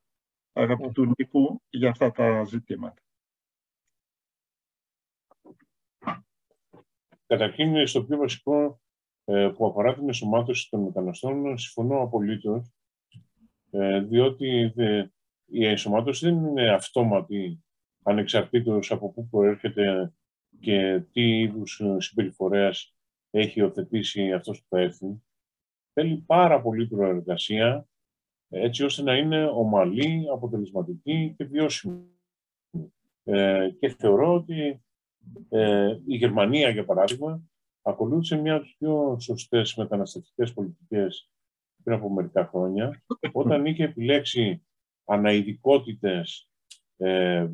[0.53, 3.02] αγαπητού Νίκου για αυτά τα ζητήματα.
[7.32, 8.82] Καταρχήν, στο πιο βασικό
[9.26, 12.72] ε, που αφορά την ενσωμάτωση των μεταναστών, συμφωνώ απολύτως,
[13.72, 14.74] ε, διότι
[15.45, 17.64] η ενσωμάτωση δεν είναι αυτόματη
[18.03, 20.14] ανεξαρτήτως από πού προέρχεται
[20.60, 22.95] και τι είδους συμπεριφορές
[23.30, 25.24] έχει υιοθετήσει αυτός που θα έρθει.
[25.94, 27.88] Θέλει πάρα πολύ προεργασία,
[28.49, 32.06] έτσι ώστε να είναι ομαλή, αποτελεσματική και βιώσιμη.
[33.24, 34.84] Ε, και θεωρώ ότι
[35.49, 37.41] ε, η Γερμανία, για παράδειγμα,
[37.81, 41.30] ακολούθησε μια από τις πιο σωστές μεταναστευτικές πολιτικές
[41.84, 44.65] πριν από μερικά χρόνια, όταν είχε επιλέξει
[45.06, 46.49] αναειδικότητες
[46.98, 47.48] ε,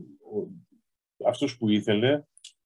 [1.26, 2.24] αυτούς που ήθελε,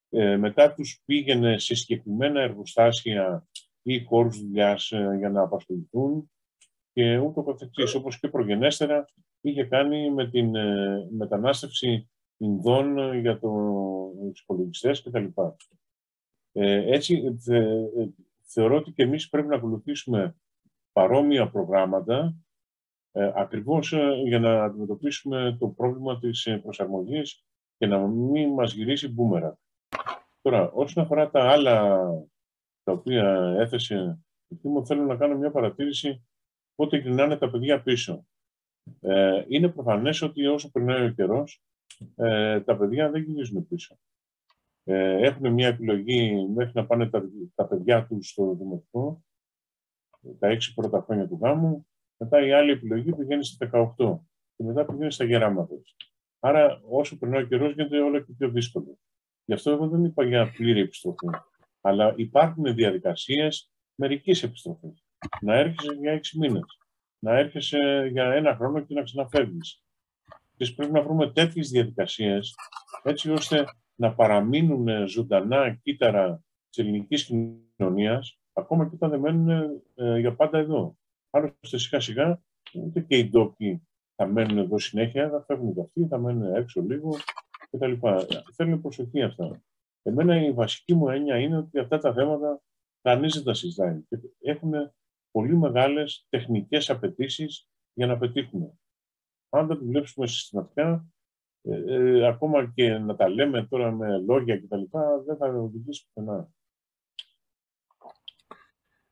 [0.10, 3.48] ε, μετά τους πήγαινε σε συγκεκριμένα εργοστάσια
[3.82, 6.32] ή χώρους δουλειάς ε, για να απασχοληθούν
[6.94, 7.94] και ούτω καθεξής.
[7.94, 9.06] Όπως και προγενέστερα
[9.42, 12.10] είχε κάνει με την ε, μετανάστευση
[12.42, 13.50] Ινδών για το,
[14.32, 15.26] τους υπολογιστές κτλ.
[16.52, 17.38] Ε, έτσι,
[18.44, 20.36] θεωρώ ότι και εμείς πρέπει να ακολουθήσουμε
[20.92, 22.36] παρόμοια προγράμματα
[23.12, 23.94] ε, ακριβώς
[24.26, 27.46] για να αντιμετωπίσουμε το πρόβλημα της προσαρμογής
[27.78, 29.58] και να μην μας γυρίσει μπούμερα.
[30.42, 31.98] Τώρα, όσον αφορά τα άλλα
[32.84, 36.26] τα οποία έθεσε εκεί μου, θέλω να κάνω μια παρατήρηση
[36.76, 38.26] πότε γυρνάνε τα παιδιά πίσω.
[39.00, 41.64] Ε, είναι προφανές ότι όσο περνάει ο καιρός,
[42.16, 43.98] ε, τα παιδιά δεν γυρίζουν πίσω.
[44.84, 47.24] Ε, έχουν μια επιλογή μέχρι να πάνε τα,
[47.56, 49.24] τα παιδιά τους στο δημοτικό,
[50.40, 51.88] τα έξι πρώτα χρόνια του γάμου,
[52.18, 54.20] μετά η άλλη επιλογή πηγαίνει στα 18
[54.56, 55.76] και μετά πηγαίνει στα γεράματα.
[56.40, 58.98] Άρα, όσο περνάει ο καιρός, γίνεται όλο και πιο δύσκολο.
[59.46, 61.28] Γι' αυτό εγώ δεν είπα για πλήρη επιστροφή.
[61.82, 65.04] Αλλά υπάρχουν διαδικασίες μερικής επιστροφής.
[65.42, 66.80] Να έρχεσαι για έξι μήνες.
[67.20, 69.84] Να έρχεσαι για ένα χρόνο και να ξαναφεύγεις.
[70.62, 72.56] Και πρέπει να βρούμε τέτοιες διαδικασίες
[73.04, 73.66] έτσι ώστε
[73.96, 80.58] να παραμείνουν ζωντανά κύτταρα της ελληνικής κοινωνίας, ακόμα και όταν δεν μένουν ε, για πάντα
[80.58, 80.98] εδώ.
[81.30, 82.42] Άλλωστε, σιγά σιγά
[82.74, 86.82] ούτε και οι ντόπιοι θα μένουν εδώ συνέχεια, θα φεύγουν και αυτοί, θα μένουν έξω
[86.82, 87.18] λίγο
[87.70, 87.94] κτλ.
[88.56, 89.64] Θέλουν προσοχή αυτά.
[90.02, 92.62] Εμένα η βασική μου έννοια είναι ότι αυτά τα θέματα
[93.02, 94.02] κανεί δεν τα συζητάει.
[94.40, 94.74] Έχουν
[95.32, 98.74] πολύ μεγάλες τεχνικές απαιτήσεις για να πετύχουμε.
[99.54, 101.06] Αν δεν δουλέψουμε συστηματικά,
[101.62, 104.84] ε, ε, ακόμα και να τα λέμε τώρα με λόγια κτλ.,
[105.26, 106.50] δεν θα οδηγήσει πουθενά.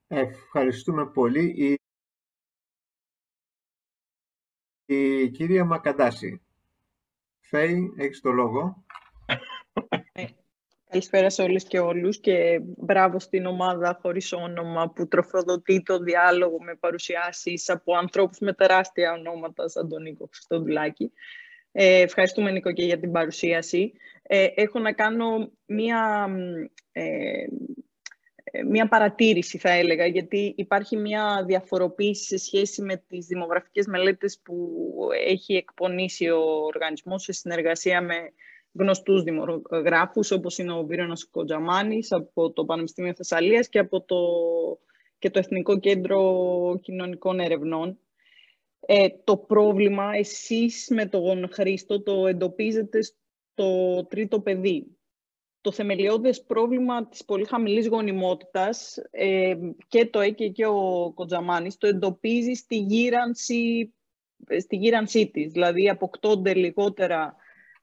[0.08, 1.80] Ευχαριστούμε πολύ.
[4.86, 6.42] Η κυρία Μακαντάση.
[7.40, 8.86] Φέη, έχεις το λόγο.
[10.92, 16.00] Ε, καλησπέρα σε όλες και όλους και μπράβο στην ομάδα χωρίς όνομα που τροφοδοτεί το
[16.00, 21.12] διάλογο με παρουσιάσεις από ανθρώπους με τεράστια ονόματα σαν τον Νίκο Χριστοδουλάκη.
[21.72, 23.94] Ε, ευχαριστούμε Νίκο και για την παρουσίαση.
[24.22, 26.28] Ε, έχω να κάνω μία
[26.92, 27.04] ε,
[28.68, 34.70] μια παρατήρηση θα έλεγα, γιατί υπάρχει μια διαφοροποίηση σε σχέση με τις δημογραφικές μελέτες που
[35.26, 38.16] έχει εκπονήσει ο οργανισμός σε συνεργασία με
[38.72, 44.18] γνωστούς δημογράφους, όπως είναι ο Βίρονας Κοντζαμάνης από το Πανεπιστήμιο Θεσσαλίας και από το,
[45.20, 48.00] και το Εθνικό Κέντρο Κοινωνικών Ερευνών.
[48.80, 55.00] Ε, το πρόβλημα εσείς με τον Χρήστο το εντοπίζετε στο τρίτο παιδί
[55.62, 59.56] το θεμελιώδες πρόβλημα της πολύ χαμηλής γονιμότητας ε,
[59.88, 63.94] και το ΕΚΕ και ο Κοντζαμάνης το εντοπίζει στη γύρανση,
[64.60, 65.52] στη γύρανσή της.
[65.52, 67.36] Δηλαδή αποκτώνται λιγότερα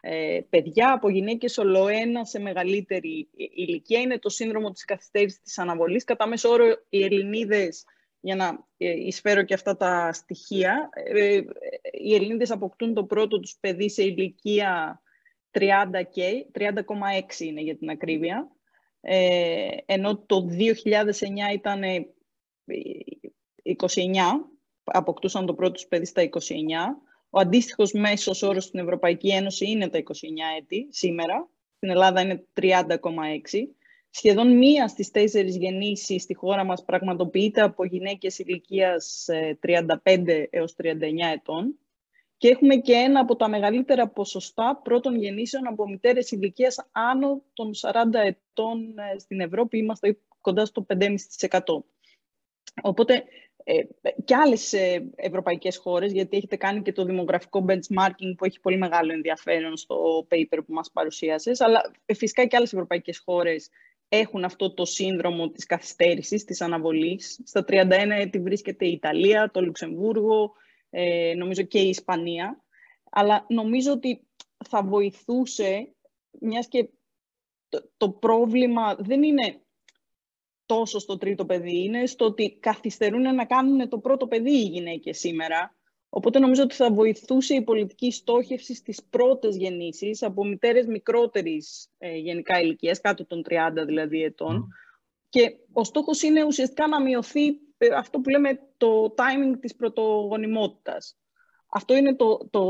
[0.08, 4.00] ε, παιδιά από γυναίκες ολοένα σε μεγαλύτερη ηλικία.
[4.00, 6.04] Είναι το σύνδρομο της καθυστέρησης της αναβολής.
[6.04, 7.84] Κατά μέσο όρο οι Ελληνίδες,
[8.20, 11.40] για να ε, εισφέρω και αυτά τα στοιχεία, ε,
[11.92, 15.02] οι Ελληνίδες αποκτούν το πρώτο τους παιδί σε ηλικία
[15.50, 16.20] 30K,
[16.52, 18.50] 30,6 είναι για την ακρίβεια,
[19.00, 22.04] ε, ενώ το 2009 ήταν 29,
[23.64, 24.42] ε,
[24.84, 26.28] αποκτούσαν το πρώτο παιδί στα 29.
[27.36, 30.02] Ο αντίστοιχος μέσος όρος στην Ευρωπαϊκή Ένωση είναι τα 29
[30.58, 31.48] έτη σήμερα.
[31.76, 33.68] Στην Ελλάδα είναι 30,6.
[34.10, 39.26] Σχεδόν μία στις τέσσερις γεννήσεις στη χώρα μας πραγματοποιείται από γυναίκες ηλικίας
[39.60, 40.92] 35 ε, έως 39
[41.34, 41.78] ετών
[42.36, 47.70] και έχουμε και ένα από τα μεγαλύτερα ποσοστά πρώτων γεννήσεων από μητέρες ηλικίας άνω των
[47.80, 49.78] 40 ετών ε, στην Ευρώπη.
[49.78, 51.58] Είμαστε κοντά στο 5,5%.
[52.82, 53.24] Οπότε
[53.64, 53.82] ε,
[54.24, 58.76] και άλλες ε, ευρωπαϊκές χώρες, γιατί έχετε κάνει και το δημογραφικό benchmarking που έχει πολύ
[58.76, 63.68] μεγάλο ενδιαφέρον στο paper που μας παρουσίασες, αλλά φυσικά και άλλες ευρωπαϊκές χώρες
[64.08, 67.40] έχουν αυτό το σύνδρομο της καθυστέρησης, της αναβολής.
[67.44, 70.52] Στα 31 έτη βρίσκεται η Ιταλία, το Λουξεμβούργο,
[70.90, 72.64] ε, νομίζω και η Ισπανία.
[73.10, 74.26] Αλλά νομίζω ότι
[74.68, 75.94] θα βοηθούσε,
[76.40, 76.88] μιας και
[77.96, 79.60] το, πρόβλημα δεν είναι
[80.66, 85.18] τόσο στο τρίτο παιδί, είναι στο ότι καθυστερούν να κάνουν το πρώτο παιδί οι γυναίκες
[85.18, 85.74] σήμερα.
[86.08, 92.16] Οπότε νομίζω ότι θα βοηθούσε η πολιτική στόχευση στις πρώτες γεννήσεις από μητέρες μικρότερης ε,
[92.16, 93.52] γενικά ηλικίας, κάτω των 30
[93.86, 94.68] δηλαδή ετών.
[95.28, 97.46] Και ο στόχος είναι ουσιαστικά να μειωθεί
[97.78, 101.18] ε, αυτό που λέμε το timing της πρωτογονιμότητας.
[101.68, 102.62] Αυτό είναι το, το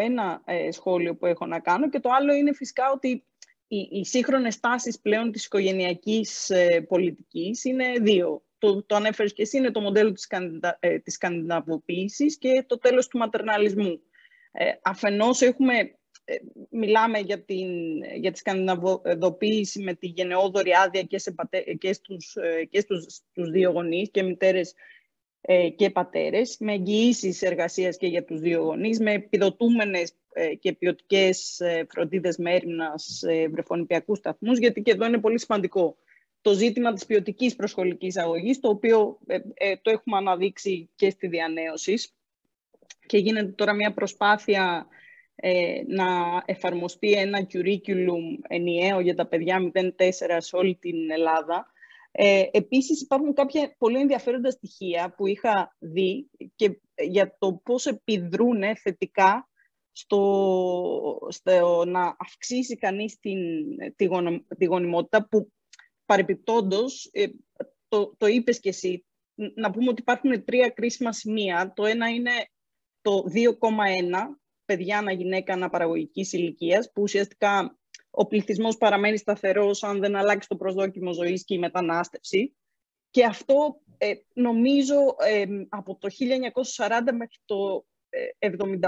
[0.00, 3.24] ένα ε, σχόλιο που έχω να κάνω και το άλλο είναι φυσικά ότι
[3.74, 8.44] οι, οι σύγχρονες τάσεις πλέον της οικογενειακής ε, πολιτικής είναι δύο.
[8.58, 11.18] Το, το ανέφερες και εσύ, είναι το μοντέλο της, κανδα, ε, της
[12.38, 14.00] και το τέλος του ματερναλισμού.
[14.52, 15.74] Ε, αφενός έχουμε
[16.24, 16.34] ε,
[16.70, 17.68] μιλάμε για, την,
[18.20, 21.34] για τη σκανδιναβοποίηση με τη γενναιόδορη άδεια και, σε
[21.78, 24.74] και, στους, ε, και στους, στους δύο γονείς και μητέρες
[25.40, 30.14] ε, και πατέρες, με εγγυήσεις εργασίας και για τους δύο γονείς, με επιδοτούμενες
[30.60, 35.96] και ποιοτικές φροντίδες μέρημνας βρεφονιπιακούς σταθμούς, γιατί και εδώ είναι πολύ σημαντικό
[36.40, 39.18] το ζήτημα της ποιοτικής προσχολικής αγωγής, το οποίο
[39.82, 41.94] το έχουμε αναδείξει και στη διανέωση.
[43.06, 44.86] Και γίνεται τώρα μια προσπάθεια
[45.34, 46.04] ε, να
[46.44, 49.90] εφαρμοστεί ένα curriculum ενιαίο για τα παιδιά 0-4
[50.36, 51.66] σε όλη την Ελλάδα.
[52.12, 58.62] Ε, επίσης υπάρχουν κάποια πολύ ενδιαφέροντα στοιχεία που είχα δει και για το πώς επιδρούν
[58.76, 59.48] θετικά
[59.92, 63.38] στο, στο να αυξήσει κανείς την,
[63.96, 64.08] τη,
[64.58, 65.52] τη γονιμότητα που
[66.04, 67.26] παρεπιπτόντως, ε,
[67.88, 69.04] το, το είπες και εσύ,
[69.34, 71.72] να πούμε ότι υπάρχουν τρία κρίσιμα σημεία.
[71.76, 72.30] Το ένα είναι
[73.00, 73.48] το 2,1
[74.64, 77.78] παιδιά ανα γυναίκα αναπαραγωγικής ηλικίας, που ουσιαστικά
[78.10, 82.56] ο πληθυσμός παραμένει σταθερός αν δεν αλλάξει το προσδόκιμο ζωής και η μετανάστευση.
[83.10, 86.08] Και αυτό ε, νομίζω ε, από το
[86.76, 87.84] 1940 μέχρι το
[88.38, 88.86] 1978,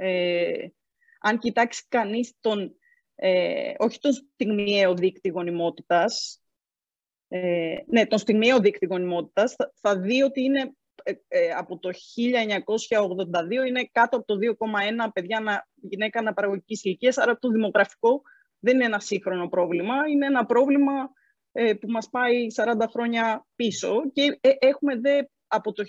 [0.00, 0.68] ε,
[1.20, 2.76] αν κοιτάξει κανείς τον,
[3.76, 6.42] όχι τον στιγμιαίο δείκτη γονιμότητας,
[7.86, 10.72] ναι, τον στιγμιαίο δείκτη γονιμότητας, θα, θα δει ότι είναι
[11.02, 14.34] ε, ε, από το 1982 είναι κάτω από το
[15.04, 17.18] 2,1 παιδιά να, γυναίκα αναπαραγωγικής ηλικίας.
[17.18, 18.22] Άρα το δημογραφικό
[18.58, 20.92] δεν είναι ένα σύγχρονο πρόβλημα, είναι ένα πρόβλημα
[21.52, 25.84] ε, που μας πάει 40 χρόνια πίσω και έχουμε δε από το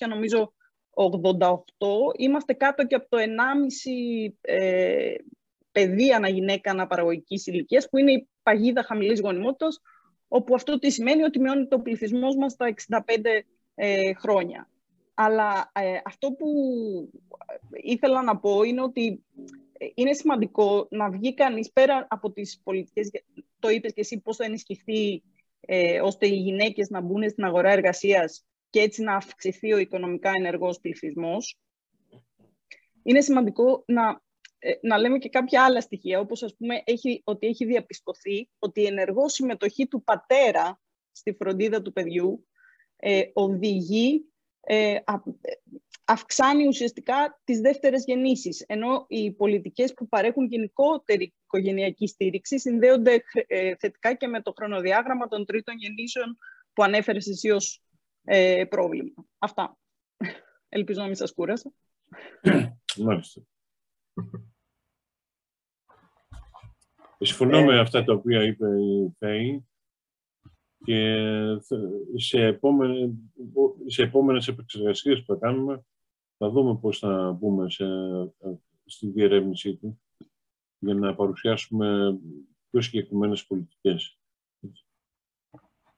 [0.00, 0.54] 1900 νομίζω
[0.94, 1.56] 88
[2.16, 3.24] είμαστε κάτω και από το 1,5
[4.40, 5.14] ε,
[5.72, 9.80] παιδεία ανά γυναίκα αναπαραγωγικής ηλικίας, που είναι η παγίδα χαμηλής γονιμότητας
[10.28, 13.00] όπου αυτό τι σημαίνει ότι μειώνει το πληθυσμό μας στα 65
[13.74, 14.68] ε, χρόνια.
[15.14, 16.46] Αλλά ε, αυτό που
[17.70, 19.24] ήθελα να πω είναι ότι
[19.78, 23.10] ε, είναι σημαντικό να βγει κανείς πέρα από τις πολιτικές,
[23.58, 25.22] το είπες και εσύ πώς θα ενισχυθεί
[25.60, 28.44] ε, ώστε οι γυναίκες να μπουν στην αγορά εργασίας
[28.74, 31.58] και έτσι να αυξηθεί ο οικονομικά ενεργός πληθυσμός.
[33.02, 34.22] Είναι σημαντικό να,
[34.80, 38.86] να λέμε και κάποια άλλα στοιχεία, όπως ας πούμε έχει, ότι έχει διαπιστωθεί ότι η
[38.86, 40.80] ενεργό συμμετοχή του πατέρα
[41.12, 42.48] στη φροντίδα του παιδιού
[42.96, 44.98] ε, οδηγεί, ε,
[46.04, 53.74] αυξάνει ουσιαστικά τις δεύτερες γεννήσεις, ενώ οι πολιτικές που παρέχουν γενικότερη οικογενειακή στήριξη συνδέονται ε,
[53.76, 56.38] θετικά και με το χρονοδιάγραμμα των τρίτων γεννήσεων
[56.72, 57.83] που ανέφερες εσύ ως
[58.24, 59.24] ε, πρόβλημα.
[59.38, 59.78] Αυτά.
[60.68, 61.72] Ελπίζω να μην σας κούρασα.
[62.96, 63.42] Μάλιστα.
[67.18, 69.66] Συμφωνώ με αυτά τα οποία είπε η Φέη
[70.84, 71.26] και
[72.14, 73.14] σε, επόμενε,
[73.86, 75.84] σε επόμενες επεξεργασίες που θα κάνουμε
[76.36, 77.86] θα δούμε πώς θα μπούμε σε,
[78.84, 80.00] στη διερεύνησή του
[80.78, 82.18] για να παρουσιάσουμε
[82.70, 84.18] πιο συγκεκριμένες πολιτικές.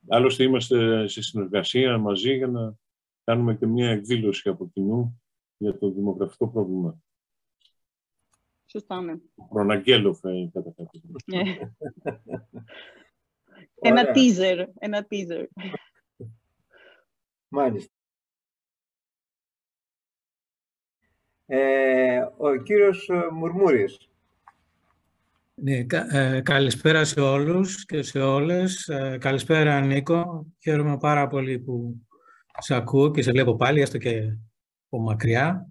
[0.07, 2.75] Άλλωστε είμαστε σε συνεργασία μαζί για να
[3.23, 5.21] κάνουμε και μια εκδήλωση από κοινού
[5.57, 7.01] για το δημογραφικό πρόβλημα.
[8.65, 9.13] Σωστά, ναι.
[9.49, 10.19] Προναγγέλω,
[10.53, 11.01] κατά κάποιο
[13.81, 15.45] Ένα teaser, ένα teaser.
[17.47, 17.93] Μάλιστα.
[21.45, 24.09] Ε, ο κύριος ε, Μουρμούρης.
[25.61, 28.87] Ναι, ε, καλησπέρα σε όλους και σε όλες.
[28.87, 30.47] Ε, καλησπέρα Νίκο.
[30.61, 32.01] Χαίρομαι πάρα πολύ που
[32.57, 34.37] σε ακούω και σε βλέπω πάλι, έστω και
[34.89, 35.67] από μακριά.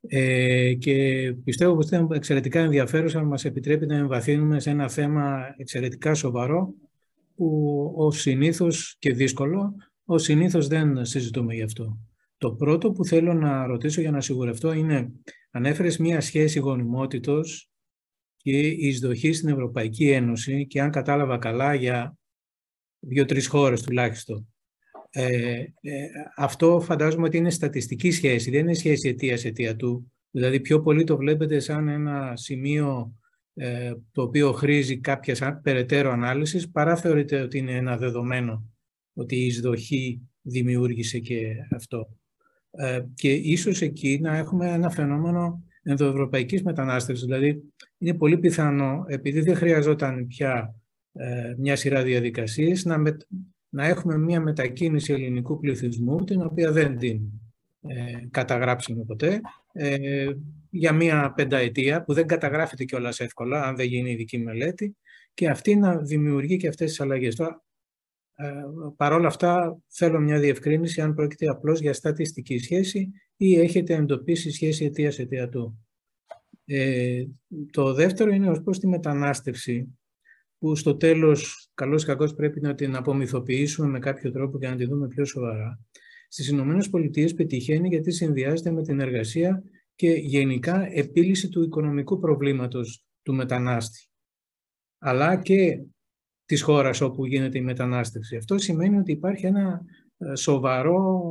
[0.00, 6.14] Ε, και πιστεύω πως είναι εξαιρετικά ενδιαφέρουσα, μας επιτρέπει να εμβαθύνουμε σε ένα θέμα εξαιρετικά
[6.14, 6.74] σοβαρό
[7.34, 9.74] που ο συνήθως και δύσκολο,
[10.04, 11.98] ο συνήθως δεν συζητούμε γι' αυτό.
[12.38, 15.12] Το πρώτο που θέλω να ρωτήσω για να σιγουρευτώ είναι,
[15.50, 17.69] ανέφερες μία σχέση γονιμότητος
[18.42, 22.18] και εισδοχή στην Ευρωπαϊκή Ένωση και αν κατάλαβα καλά για
[22.98, 24.48] δύο-τρεις χώρες τουλάχιστον.
[25.10, 26.06] Ε, ε,
[26.36, 30.12] αυτό φαντάζομαι ότι είναι στατιστική σχέση, δεν είναι σχέση αιτία-αιτία του.
[30.30, 33.14] Δηλαδή πιο πολύ το βλέπετε σαν ένα σημείο
[33.54, 38.70] ε, το οποίο χρήζει κάποια περαιτέρω ανάλυσης, παρά θεωρείτε ότι είναι ένα δεδομένο
[39.14, 42.16] ότι η εισδοχή δημιούργησε και αυτό.
[42.70, 47.24] Ε, και ίσως εκεί να έχουμε ένα φαινόμενο ενδοευρωπαϊκής μετανάστευσης.
[47.24, 47.62] Δηλαδή,
[47.98, 50.74] είναι πολύ πιθανό, επειδή δεν χρειαζόταν πια
[51.12, 53.02] ε, μια σειρά διαδικασίες, να,
[53.68, 57.20] να έχουμε μια μετακίνηση ελληνικού πληθυσμού, την οποία δεν την
[57.82, 59.40] ε, καταγράψαμε ποτέ,
[59.72, 60.26] ε,
[60.70, 64.96] για μια πενταετία, που δεν καταγράφεται κιόλας εύκολα, αν δεν γίνει ειδική μελέτη,
[65.34, 67.34] και αυτή να δημιουργεί και αυτές τις αλλαγές.
[67.34, 67.62] Τώρα,
[68.42, 68.52] ε,
[68.96, 74.50] Παρ' όλα αυτά, θέλω μια διευκρίνηση αν πρόκειται απλώς για στατιστική σχέση ή έχετε εντοπίσει
[74.50, 75.16] σχέση αιτίας
[75.50, 75.86] του.
[76.64, 77.24] Ε,
[77.70, 79.98] το δεύτερο είναι ως προς τη μετανάστευση,
[80.60, 84.84] που στο τέλος, καλώς κακώς, πρέπει να την απομυθοποιήσουμε με κάποιο τρόπο και να τη
[84.84, 85.80] δούμε πιο σοβαρά.
[86.28, 89.62] Στις Ηνωμένες Πολιτείες πετυχαίνει γιατί συνδυάζεται με την εργασία
[89.94, 94.08] και γενικά επίλυση του οικονομικού προβλήματος του μετανάστη.
[94.98, 95.82] Αλλά και
[96.50, 98.36] της χώρας όπου γίνεται η μετανάστευση.
[98.36, 99.82] Αυτό σημαίνει ότι υπάρχει ένα
[100.18, 101.22] ε, σοβαρό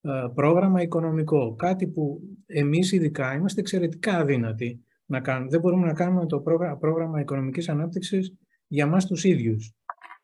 [0.00, 1.54] ε, πρόγραμμα οικονομικό.
[1.54, 5.50] Κάτι που εμείς ειδικά είμαστε εξαιρετικά αδύνατοι να κάνουμε.
[5.50, 6.42] Δεν μπορούμε να κάνουμε το
[6.80, 8.34] πρόγραμμα οικονομικής ανάπτυξης
[8.66, 9.74] για μας τους ίδιους.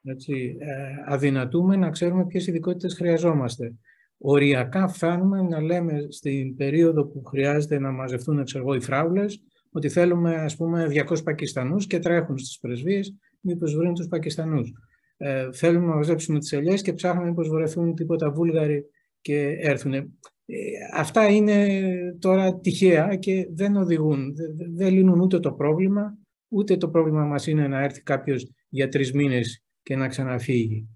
[0.03, 3.75] Έτσι, ε, αδυνατούμε να ξέρουμε ποιες ειδικότητες χρειαζόμαστε.
[4.19, 8.45] Οριακά φτάνουμε να λέμε στην περίοδο που χρειάζεται να μαζευτούν
[8.77, 9.43] οι φράουλες
[9.73, 13.15] ότι θέλουμε ας πούμε 200 Πακιστανούς και τρέχουν στις πρεσβείες
[13.45, 14.73] μήπως βρουν τους Πακιστανούς.
[15.17, 18.85] Ε, θέλουμε να μαζέψουμε τις ελιές και ψάχνουμε μήπως βρεθούν τίποτα Βούλγαροι
[19.21, 19.95] και έρθουν.
[19.95, 20.07] Ε,
[20.95, 21.81] αυτά είναι
[22.19, 26.19] τώρα τυχαία και δεν οδηγούν, δεν, δεν λύνουν ούτε το πρόβλημα,
[26.49, 30.89] ούτε το πρόβλημα μας είναι να έρθει κάποιος για τρεις μήνες και να ξαναφύγει.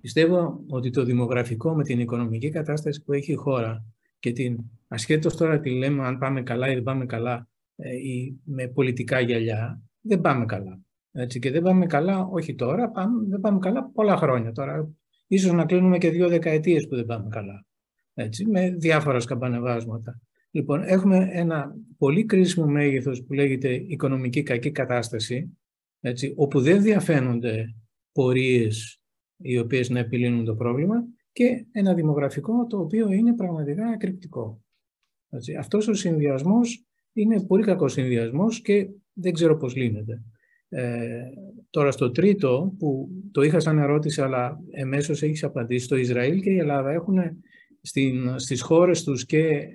[0.00, 3.84] Πιστεύω ότι το δημογραφικό με την οικονομική κατάσταση που έχει η χώρα
[4.18, 4.56] και την
[4.88, 9.20] ασχέτως τώρα τη λέμε αν πάμε καλά ή δεν πάμε καλά ε, ή με πολιτικά
[9.20, 10.83] γυαλιά, δεν πάμε καλά.
[11.16, 14.94] Έτσι, και δεν πάμε καλά, όχι τώρα, πάμε, δεν πάμε καλά πολλά χρόνια τώρα.
[15.26, 17.66] Ίσως να κλείνουμε και δύο δεκαετίες που δεν πάμε καλά.
[18.14, 20.20] Έτσι, με διάφορα σκαμπανεβάσματα.
[20.50, 25.58] Λοιπόν, έχουμε ένα πολύ κρίσιμο μέγεθος που λέγεται οικονομική κακή κατάσταση,
[26.00, 27.74] έτσι, όπου δεν διαφαίνονται
[28.12, 29.00] πορείες
[29.36, 34.62] οι οποίες να επιλύνουν το πρόβλημα και ένα δημογραφικό το οποίο είναι πραγματικά εκρηκτικό.
[35.30, 40.22] Έτσι, αυτός ο συνδυασμός είναι πολύ κακός συνδυασμός και δεν ξέρω πώς λύνεται.
[40.76, 41.22] Ε,
[41.70, 46.50] τώρα στο τρίτο, που το είχα σαν ερώτηση, αλλά εμέσως έχεις απαντήσει, το Ισραήλ και
[46.50, 47.18] η Ελλάδα έχουν
[47.80, 49.68] στην, στις χώρες τους και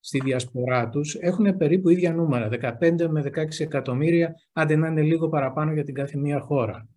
[0.00, 2.48] στη διασπορά τους έχουν περίπου ίδια νούμερα,
[2.80, 6.88] 15 με 16 εκατομμύρια, άντε να είναι λίγο παραπάνω για την κάθε μία χώρα.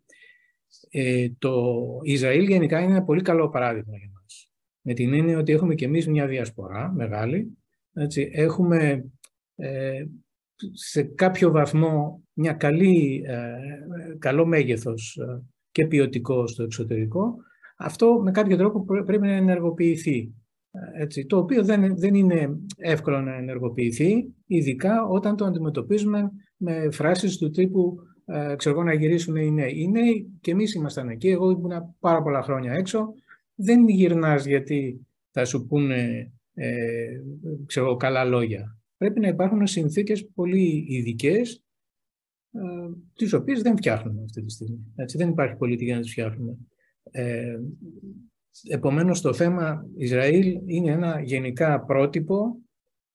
[0.90, 4.50] Ε, το Ισραήλ γενικά είναι ένα πολύ καλό παράδειγμα για μας.
[4.82, 7.58] Με την έννοια ότι έχουμε και εμείς μια διασπορά μεγάλη,
[7.94, 9.06] έτσι, έχουμε
[9.56, 10.06] ε,
[10.74, 17.36] σε κάποιο βαθμό μια καλή, ε, καλό μέγεθος ε, και ποιοτικό στο εξωτερικό,
[17.78, 20.34] αυτό με κάποιο τρόπο πρέπει να ενεργοποιηθεί.
[20.72, 26.92] Ε, έτσι, το οποίο δεν, δεν είναι εύκολο να ενεργοποιηθεί, ειδικά όταν το αντιμετωπίζουμε με
[26.92, 27.96] φράσεις του τύπου
[28.26, 29.74] ε, ξέρω να γυρίσουν οι νέοι.
[29.76, 33.14] Οι νέοι και εμείς ήμασταν εκεί, εγώ ήμουν πάρα πολλά χρόνια έξω,
[33.56, 37.08] δεν γυρνάς γιατί θα σου πούνε ε,
[37.66, 41.62] ξέρω, καλά λόγια πρέπει να υπάρχουν συνθήκες πολύ ειδικές, ε,
[43.16, 44.94] τις οποίες δεν φτιάχνουμε αυτή τη στιγμή.
[44.96, 46.58] Έτσι, δεν υπάρχει πολιτική για να τις φτιάχνουμε.
[47.12, 47.60] Ε,
[48.70, 52.58] επομένως, το θέμα Ισραήλ είναι ένα γενικά πρότυπο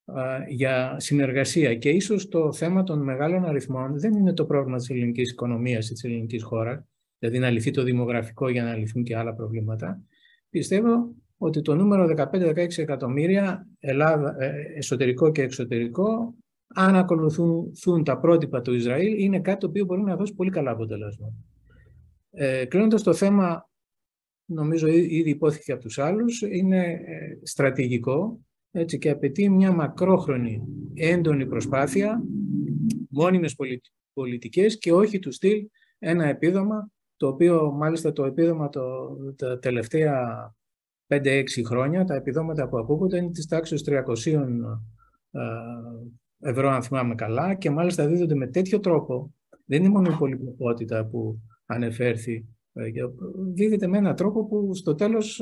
[0.05, 4.89] ε, για συνεργασία και ίσως το θέμα των μεγάλων αριθμών δεν είναι το πρόβλημα της
[4.89, 6.83] ελληνικής οικονομίας ή της ελληνικής χώρας,
[7.19, 10.01] δηλαδή να λυθεί το δημογραφικό για να λυθούν και άλλα προβλήματα.
[10.49, 16.35] Πιστεύω ότι το νούμερο 15-16 εκατομμύρια Ελλάδα, ε, εσωτερικό και εξωτερικό,
[16.79, 20.71] αν ακολουθούν τα πρότυπα του Ισραήλ, είναι κάτι το οποίο μπορεί να δώσει πολύ καλά
[20.71, 21.33] αποτελέσματα.
[22.31, 23.69] Ε, κλείνοντας το θέμα,
[24.45, 28.39] νομίζω ήδη υπόθηκε από τους άλλους, είναι ε, στρατηγικό
[28.71, 30.63] έτσι, και απαιτεί μια μακρόχρονη
[30.93, 32.23] έντονη προσπάθεια,
[33.09, 33.55] μόνιμες
[34.13, 35.67] πολιτικές και όχι του στυλ
[35.99, 40.55] ένα επίδομα, το οποίο μάλιστα το επίδομα το, τα τελευταία
[41.07, 44.03] 5-6 χρόνια τα επιδόματα που ακούγονται είναι της τάξης 300
[46.39, 49.33] ευρώ, αν θυμάμαι καλά, και μάλιστα δίδονται με τέτοιο τρόπο.
[49.65, 52.45] Δεν είναι μόνο η πολυπλοκότητα που ανεφέρθη.
[52.73, 52.89] Ε,
[53.53, 55.41] δίδεται με έναν τρόπο που στο τέλος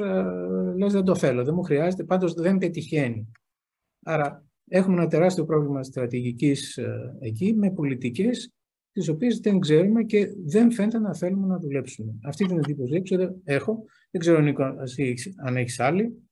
[0.78, 3.32] λες δεν το θέλω, δεν μου χρειάζεται, πάντως δεν πετυχαίνει.
[4.06, 6.80] Άρα έχουμε ένα τεράστιο πρόβλημα στρατηγικής
[7.20, 8.54] εκεί με πολιτικές
[8.92, 12.14] τις οποίες δεν ξέρουμε και δεν φαίνεται να θέλουμε να δουλέψουμε.
[12.24, 13.02] Αυτή την εντύπωση
[13.44, 13.84] έχω.
[14.12, 14.64] Δεν ξέρω, Νίκο,
[15.46, 16.30] αν έχεις άλλη.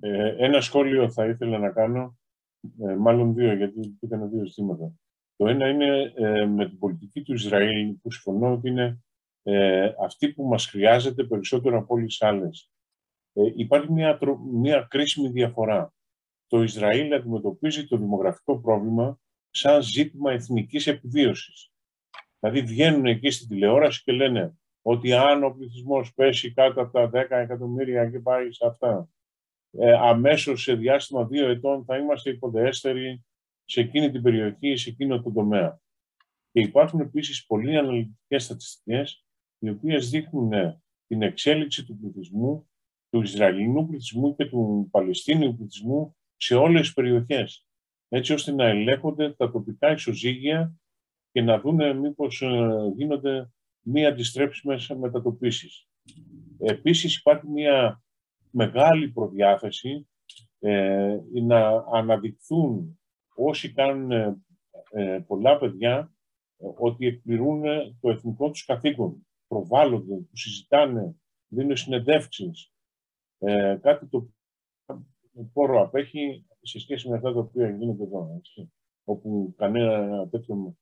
[0.00, 2.18] Ε, ένα σχόλιο θα ήθελα να κάνω,
[2.80, 4.92] ε, μάλλον δύο, γιατί ήταν δύο ζητήματα.
[5.36, 9.00] Το ένα είναι ε, με την πολιτική του Ισραήλ, που συμφωνώ ότι είναι
[9.42, 12.70] ε, αυτή που μας χρειάζεται περισσότερο από όλες τις άλλες.
[13.32, 14.18] Ε, υπάρχει μια,
[14.52, 15.94] μια κρίσιμη διαφορά.
[16.46, 19.20] Το Ισραήλ αντιμετωπίζει το δημογραφικό πρόβλημα
[19.50, 21.70] σαν ζήτημα εθνικής επιβίωσης.
[22.40, 27.10] Δηλαδή βγαίνουν εκεί στην τηλεόραση και λένε ότι αν ο πληθυσμός πέσει κάτω από τα
[27.12, 29.15] 10 εκατομμύρια και πάει σε αυτά, ε,
[30.00, 33.24] αμέσως σε διάστημα δύο ετών θα είμαστε υποδέστεροι
[33.64, 35.80] σε εκείνη την περιοχή, σε εκείνο το τομέα.
[36.52, 39.24] Και υπάρχουν επίσης πολλοί αναλυτικές στατιστικές,
[39.58, 42.70] οι οποίες δείχνουν ε, την εξέλιξη του πληθυσμού,
[43.10, 47.66] του Ισραηλινού πληθυσμού και του Παλαιστίνιου πληθυσμού σε όλες τις περιοχές,
[48.08, 50.74] έτσι ώστε να ελέγχονται τα τοπικά ισοζύγια
[51.32, 53.50] και να δούνε μήπως ε, γίνονται
[53.80, 55.88] μη αντιστρέψιμες μετατοπίσεις.
[56.58, 58.02] Επίσης υπάρχει μια
[58.56, 60.08] μεγάλη προδιάθεση
[60.58, 63.00] ε, να αναδειχθούν
[63.34, 64.36] όσοι κάνουν ε,
[64.90, 66.12] ε, πολλά παιδιά
[66.78, 67.62] ότι εκπληρούν
[68.00, 69.26] το εθνικό τους καθήκον.
[69.46, 71.16] Προβάλλονται, που συζητάνε,
[71.48, 72.72] δίνουν συνεντεύξεις.
[73.80, 74.28] κάτι το
[75.52, 78.34] πόρο απέχει σε σχέση με αυτά τα οποία γίνονται εδώ.
[78.38, 78.72] Έτσι,
[79.04, 80.76] όπου κανένα τέτοιο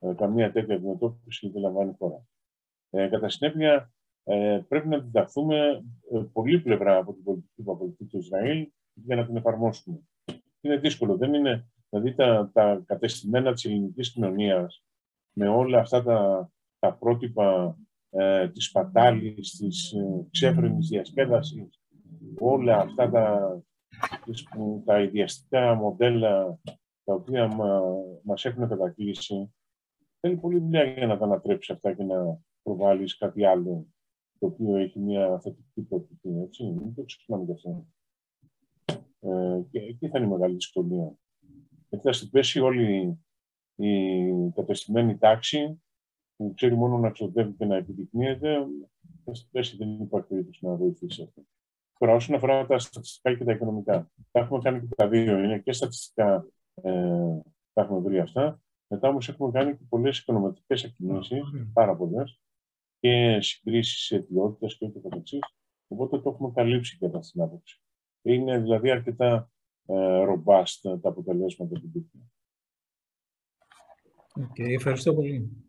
[0.00, 2.26] ε, καμία τέτοια αντιμετώπιση δεν λαμβάνει χώρα.
[2.90, 3.92] Ε, κατά συνέπεια,
[4.30, 9.26] ε, πρέπει να διδαχθούμε ε, πολλή πλευρά από την πολιτική πολιτική του Ισραήλ για να
[9.26, 9.98] την εφαρμόσουμε.
[10.60, 11.16] Είναι δύσκολο.
[11.16, 14.84] Δεν είναι, δηλαδή τα, τα κατεστημένα της ελληνικής κοινωνίας
[15.32, 17.78] με όλα αυτά τα, τα πρότυπα
[18.10, 21.80] ε, της πατάλης, της ε, ξέφρενης διασκέδασης,
[22.38, 23.58] όλα αυτά τα,
[24.84, 26.58] τα ιδιαστικά μοντέλα
[27.04, 27.80] τα οποία μα,
[28.22, 29.52] μας έχουν κατακλείσει,
[30.20, 33.86] Θέλει πολλή δουλειά για να τα ανατρέψει αυτά και να προβάλλεις κάτι άλλο
[34.38, 36.28] το οποίο έχει μια θετική προοπτική.
[36.28, 37.86] Έτσι, μην το ξεχνάμε και αυτό.
[39.20, 41.12] Ε, και εκεί θα είναι η μεγάλη δυσκολία.
[41.88, 43.18] Γιατί θα στην πέσει όλη
[43.74, 45.82] η κατεστημένη τάξη
[46.36, 48.66] που ξέρει μόνο να ξοδεύει και να επιδεικνύεται,
[49.24, 51.42] θα στην πέσει δεν υπάρχει περίπτωση να βοηθήσει αυτό.
[51.98, 55.42] Τώρα, όσον αφορά τα στατιστικά και τα οικονομικά, τα έχουμε κάνει και τα δύο.
[55.42, 56.92] Είναι και στατιστικά, ε,
[57.72, 61.42] τα έχουμε βρει αυτά, μετά όμως έχουμε κάνει και πολλές οικονομικές εκτιμήσει,
[61.72, 62.40] πάρα πολλές,
[63.00, 65.40] και συγκρίσεις αιτιότητα και ούτω καθεξής.
[65.88, 67.82] Οπότε το έχουμε καλύψει και αυτά στην άποψη.
[68.22, 69.50] Είναι δηλαδή αρκετά
[69.86, 72.32] ε, robust τα αποτελέσματα του δίκτυου.
[74.40, 75.66] Okay, ευχαριστώ πολύ.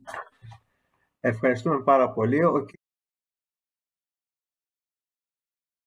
[1.20, 2.44] Ευχαριστούμε πάρα πολύ.
[2.44, 2.66] Ο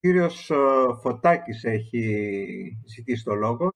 [0.00, 3.71] κύριος ε, Φωτάκης έχει ζητήσει το λόγο.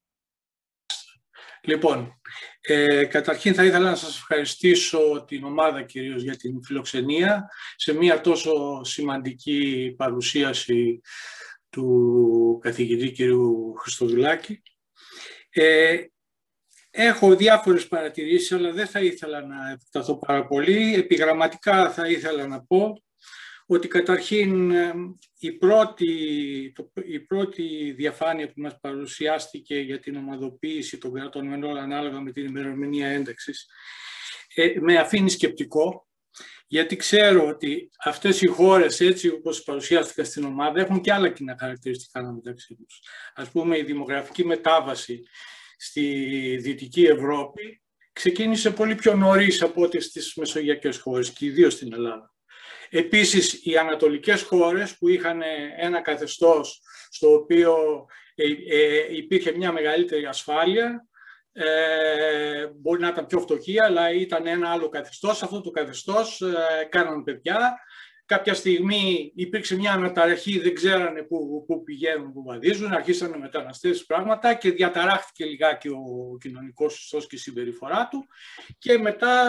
[1.66, 2.20] Λοιπόν,
[2.60, 8.20] ε, καταρχήν θα ήθελα να σας ευχαριστήσω την ομάδα κυρίως για την φιλοξενία σε μια
[8.20, 11.00] τόσο σημαντική παρουσίαση
[11.70, 13.16] του καθηγητή κ.
[13.80, 14.62] Χριστοδουλάκη.
[15.50, 15.96] Ε,
[16.90, 20.94] έχω διάφορες παρατηρήσεις, αλλά δεν θα ήθελα να επεκταθώ πάρα πολύ.
[20.94, 23.02] Επιγραμματικά θα ήθελα να πω
[23.66, 24.92] ότι καταρχήν ε,
[25.38, 26.12] η πρώτη,
[27.04, 32.46] η πρώτη διαφάνεια που μας παρουσιάστηκε για την ομαδοποίηση των κρατών μενών ανάλογα με την
[32.46, 33.66] ημερομηνία ένταξης
[34.54, 36.06] ε, με αφήνει σκεπτικό
[36.68, 41.56] γιατί ξέρω ότι αυτές οι χώρες έτσι όπως παρουσιάστηκαν στην ομάδα έχουν και άλλα κοινά
[41.58, 43.00] χαρακτηριστικά μεταξύ τους.
[43.34, 45.22] Ας πούμε η δημογραφική μετάβαση
[45.76, 46.02] στη
[46.60, 47.82] Δυτική Ευρώπη
[48.12, 52.35] ξεκίνησε πολύ πιο νωρίς από ό,τι στις μεσογειακές χώρες και ιδίως στην Ελλάδα.
[52.90, 55.42] Επίσης, οι ανατολικές χώρες που είχαν
[55.76, 56.80] ένα καθεστώς
[57.10, 57.76] στο οποίο
[58.34, 61.06] ε, ε, υπήρχε μια μεγαλύτερη ασφάλεια,
[61.52, 65.42] ε, μπορεί να ήταν πιο φτωχοί, αλλά ήταν ένα άλλο καθεστώς.
[65.42, 67.78] Αυτό το καθεστώς ε, κάναν παιδιά
[68.26, 74.06] Κάποια στιγμή υπήρξε μια αναταραχή, δεν ξέρανε πού, πού πηγαίνουν, πού βαδίζουν, αρχίσαν να μεταναστεύσει
[74.06, 78.26] πράγματα και διαταράχθηκε λιγάκι ο κοινωνικός ιστός και η συμπεριφορά του
[78.78, 79.48] και μετά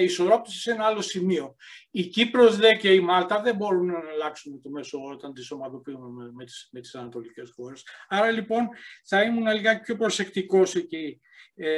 [0.00, 1.56] ισορρόπησε σε ένα άλλο σημείο.
[1.90, 6.08] Η Κύπρος δε και η Μάλτα δεν μπορούν να αλλάξουν το μέσο όταν τις ομαδοποιούμε
[6.08, 7.84] με, με, τις, με τις ανατολικές χώρες.
[8.08, 8.68] Άρα λοιπόν
[9.04, 11.20] θα ήμουν λιγάκι πιο προσεκτικός εκεί
[11.54, 11.68] ε,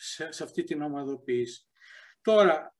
[0.00, 1.69] σε, σε αυτή την ομαδοποίηση.
[2.22, 2.76] Τώρα,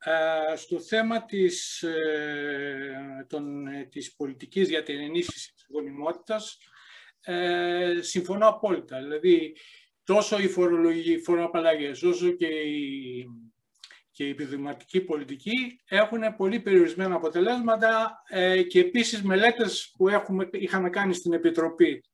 [0.56, 6.58] στο θέμα της, ε, των, ε, της πολιτικής για την ενίσχυση της γονιμότητας,
[7.20, 8.98] ε, συμφωνώ απόλυτα.
[8.98, 9.56] Δηλαδή,
[10.04, 13.26] τόσο οι, φορολογικοί, φοροαπαλλαγές όσο και η,
[14.10, 20.90] και η επιδηματική πολιτική έχουν πολύ περιορισμένα αποτελέσματα ε, και επίσης μελέτες που έχουμε, είχαμε
[20.90, 22.04] κάνει στην Επιτροπή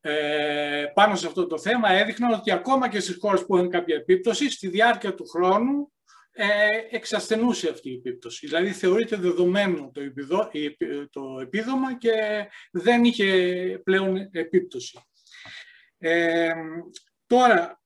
[0.00, 3.96] ε, πάνω σε αυτό το θέμα έδειχναν ότι ακόμα και στις χώρες που έχουν κάποια
[3.96, 5.99] επίπτωση, στη διάρκεια του χρόνου ε,
[6.90, 8.46] εξασθενούσε αυτή η επίπτωση.
[8.46, 10.50] Δηλαδή θεωρείται δεδομένο το, επιδο,
[11.10, 12.12] το επίδομα και
[12.70, 14.98] δεν είχε πλέον επίπτωση.
[15.98, 16.52] Ε,
[17.26, 17.80] τώρα,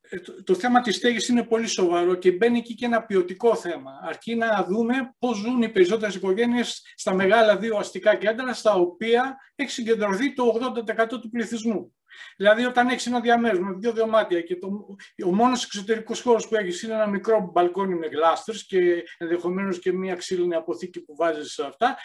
[0.00, 3.90] ε, το, θέμα της στέγης είναι πολύ σοβαρό και μπαίνει εκεί και ένα ποιοτικό θέμα.
[4.02, 9.36] Αρκεί να δούμε πώς ζουν οι περισσότερες οικογένειες στα μεγάλα δύο αστικά κέντρα, στα οποία
[9.54, 10.58] έχει συγκεντρωθεί το
[11.04, 11.94] 80% του πληθυσμού.
[12.36, 16.54] Δηλαδή, όταν έχεις ένα διαμέρισμα με δύο δωμάτια και το, ο μόνος εξωτερικός χώρος που
[16.56, 21.52] έχεις είναι ένα μικρό μπαλκόνι με γλάστρες και ενδεχομένως και μια ξύλινη αποθήκη που βάζεις
[21.52, 21.98] σε αυτά,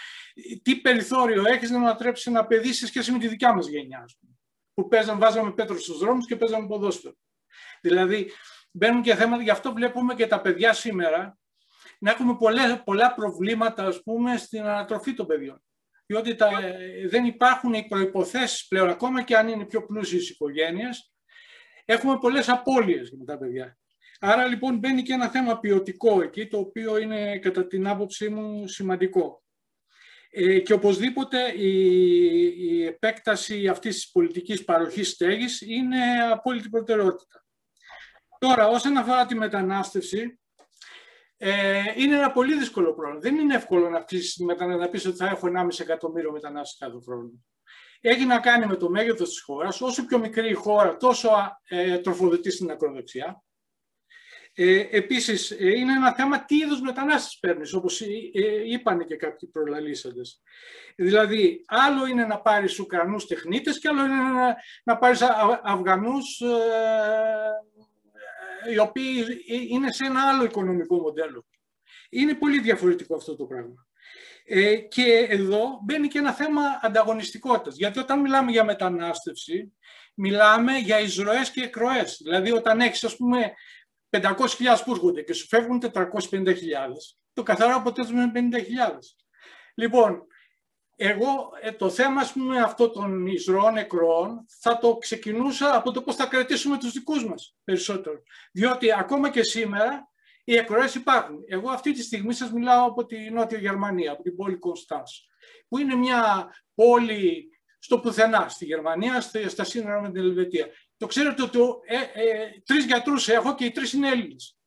[0.62, 4.06] τι περιθώριο έχεις να ανατρέψεις ένα παιδί σε σχέση με τη δικιά μας γενιά,
[4.74, 7.16] που παίζαν, βάζαμε πέτρο στους δρόμους και παίζαμε ποδόσφαιρο.
[7.82, 8.32] Δηλαδή,
[8.72, 11.38] μπαίνουν και θέματα, γι' αυτό βλέπουμε και τα παιδιά σήμερα
[12.00, 15.62] να έχουμε πολλά, πολλά προβλήματα, ας πούμε, στην ανατροφή των παιδιών
[16.08, 16.50] διότι τα,
[17.10, 21.14] δεν υπάρχουν οι προϋποθέσεις πλέον, ακόμα και αν είναι πιο πλούσιες οικογένειες,
[21.86, 23.78] έχουμε πολλές απώλειες με τα παιδιά.
[24.20, 28.68] Άρα λοιπόν μπαίνει και ένα θέμα ποιοτικό εκεί, το οποίο είναι κατά την άποψή μου
[28.68, 29.44] σημαντικό.
[30.30, 31.72] Ε, και οπωσδήποτε η,
[32.58, 37.46] η επέκταση αυτής της πολιτικής παροχής στέγης είναι απόλυτη προτεραιότητα.
[38.40, 40.40] Τώρα, όσον αφορά τη μετανάστευση,
[41.38, 43.20] ε, είναι ένα πολύ δύσκολο πρόβλημα.
[43.20, 47.32] Δεν είναι εύκολο να αυξήσεις να πεις ότι θα έχω 1,5 εκατομμύριο μετανάστες κάθε χρόνο.
[48.02, 49.82] Έχει να κάνει με το μέγεθος της χώρας.
[49.82, 51.30] Όσο πιο μικρή η χώρα, τόσο
[51.68, 53.42] ε, τροφοδοτεί στην ακροδεξιά.
[54.60, 59.16] Ε, Επίσης, ε, είναι ένα θέμα τι είδους μετανάστες παίρνεις, όπως ε, ε, είπαν και
[59.16, 60.42] κάποιοι προλαλήσαντες.
[60.96, 65.22] Δηλαδή, άλλο είναι να πάρεις Ουκρανούς τεχνίτες και άλλο είναι να, να πάρεις
[65.64, 66.14] Αφγανού
[68.72, 69.26] οι οποίοι
[69.70, 71.46] είναι σε ένα άλλο οικονομικό μοντέλο.
[72.10, 73.88] Είναι πολύ διαφορετικό αυτό το πράγμα.
[74.50, 77.76] Ε, και εδώ μπαίνει και ένα θέμα ανταγωνιστικότητας.
[77.76, 79.74] Γιατί όταν μιλάμε για μετανάστευση,
[80.14, 82.20] μιλάμε για εισρωές και εκροές.
[82.24, 83.54] Δηλαδή όταν έχεις, ας πούμε,
[84.10, 86.54] 500.000 που έρχονται και σου φεύγουν 450.000,
[87.34, 88.98] το καθαρό αποτέλεσμα είναι 50.000.
[89.76, 90.28] Λοιπόν,
[91.00, 96.02] εγώ ε, το θέμα ας πούμε, αυτό των εισρώων εκροών θα το ξεκινούσα από το
[96.02, 98.22] πώς θα κρατήσουμε τους δικούς μας περισσότερο.
[98.52, 100.12] Διότι ακόμα και σήμερα
[100.44, 101.44] οι εκροές υπάρχουν.
[101.48, 105.28] Εγώ αυτή τη στιγμή σας μιλάω από τη Νότια Γερμανία, από την πόλη Κωνστάς,
[105.68, 107.50] που είναι μια πόλη
[107.80, 110.68] στο πουθενά, στη Γερμανία, στα σύνορα με την Ελβετία.
[110.98, 114.58] Το ξέρετε ότι ε, ε, τρεις γιατρούς έχω και οι τρεις είναι Έλληνες.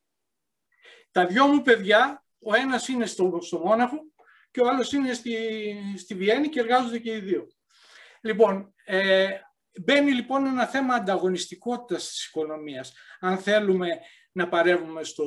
[1.11, 4.10] Τα δυο μου παιδιά, ο ένας είναι στο, στο Μόναχο
[4.51, 5.35] και ο άλλος είναι στη,
[5.97, 7.47] στη Βιέννη και εργάζονται και οι δύο.
[8.21, 9.29] Λοιπόν, ε,
[9.83, 13.99] μπαίνει λοιπόν ένα θέμα ανταγωνιστικότητας της οικονομίας, αν θέλουμε
[14.31, 15.25] να παρεύουμε στο,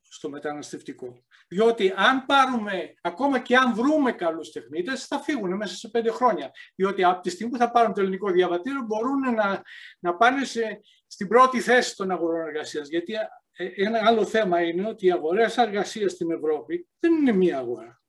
[0.00, 1.24] στο μεταναστευτικό.
[1.48, 6.50] Διότι αν πάρουμε, ακόμα και αν βρούμε καλούς τεχνίτες, θα φύγουν μέσα σε πέντε χρόνια.
[6.74, 9.62] Διότι από τη στιγμή που θα πάρουν το ελληνικό διαβατήριο μπορούν να,
[9.98, 12.88] να πάνε σε, στην πρώτη θέση των αγορών εργασίας.
[12.88, 13.12] Γιατί
[13.52, 18.00] ε, ένα άλλο θέμα είναι ότι οι αγορές εργασίας στην Ευρώπη δεν είναι μία αγορά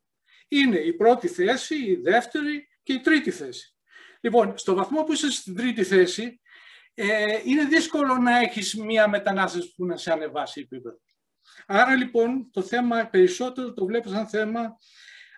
[0.48, 3.76] είναι η πρώτη θέση, η δεύτερη και η τρίτη θέση.
[4.22, 6.42] Λοιπόν, στο βαθμό που είσαι στην τρίτη θέση,
[6.94, 11.00] ε, είναι δύσκολο να έχεις μία μετανάστευση που να σε ανεβάσει επίπεδο.
[11.66, 14.78] Άρα λοιπόν το θέμα περισσότερο το βλέπω σαν θέμα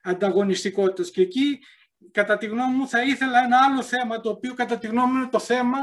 [0.03, 1.11] ανταγωνιστικότητας.
[1.11, 1.59] Και εκεί,
[2.11, 5.17] κατά τη γνώμη μου, θα ήθελα ένα άλλο θέμα, το οποίο κατά τη γνώμη μου
[5.17, 5.77] είναι το θέμα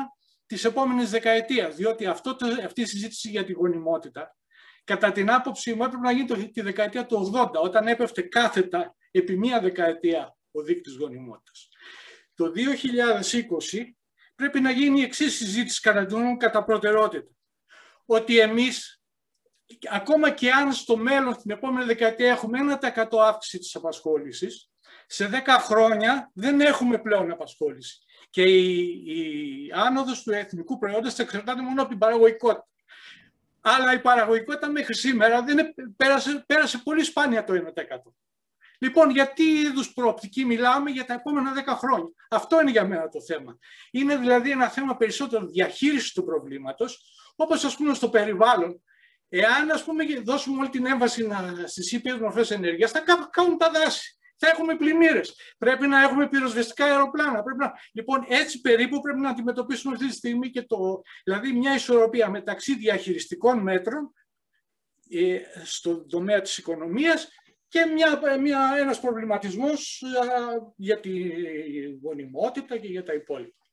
[0.47, 1.75] της επόμενης δεκαετίας.
[1.75, 4.37] Διότι αυτό, αυτή η συζήτηση για τη γονιμότητα,
[4.85, 9.37] κατά την άποψή μου, έπρεπε να γίνει τη δεκαετία του 80, όταν έπεφτε κάθετα επί
[9.37, 11.69] μία δεκαετία ο δείκτης γονιμότητας.
[12.35, 13.97] Το 2020
[14.35, 17.31] πρέπει να γίνει η εξής συζήτηση κατά τον κατά προτεραιότητα.
[18.07, 19.01] Ότι εμείς,
[19.91, 24.71] ακόμα και αν στο μέλλον, την επόμενη δεκαετία, έχουμε 1% αύξηση της απασχόλησης,
[25.07, 27.99] σε 10 χρόνια δεν έχουμε πλέον απασχόληση.
[28.31, 32.69] Και η, η άνοδος του εθνικού προϊόντος θα εξαρτάται μόνο από την παραγωγικότητα.
[33.61, 37.63] Αλλά η παραγωγικότητα μέχρι σήμερα δεν πέρασε, πέρασε πολύ σπάνια το 1%.
[38.79, 43.09] Λοιπόν, για τι είδους προοπτική μιλάμε για τα επόμενα 10 χρόνια; Αυτό είναι για μένα
[43.09, 43.59] το θέμα.
[43.91, 47.01] Είναι δηλαδή ένα θέμα περισσότερο διαχείρισης του προβλήματος,
[47.37, 48.83] όπως ας πούμε στο περιβάλλον.
[49.29, 51.29] Εάν ας πούμε δώσουμε όλη την έμβαση
[51.67, 54.17] στις ήπιε μορφές ενέργειας, θα κάνουν τα δάση.
[54.39, 55.35] Θα έχουμε πλημμύρες.
[55.59, 57.43] Πρέπει να έχουμε πυροσβεστικά αεροπλάνα.
[57.43, 57.73] Πρέπει να...
[57.93, 61.03] Λοιπόν, έτσι περίπου πρέπει να αντιμετωπίσουμε αυτή τη στιγμή και το.
[61.25, 64.13] Δηλαδή, μια ισορροπία μεταξύ διαχειριστικών μέτρων
[65.11, 67.29] ε, στον τομέα της οικονομίας
[67.77, 70.03] και μια, μια, ένας προβληματισμός
[70.77, 71.13] για τη
[72.03, 73.65] γονιμότητα και για τα υπόλοιπα.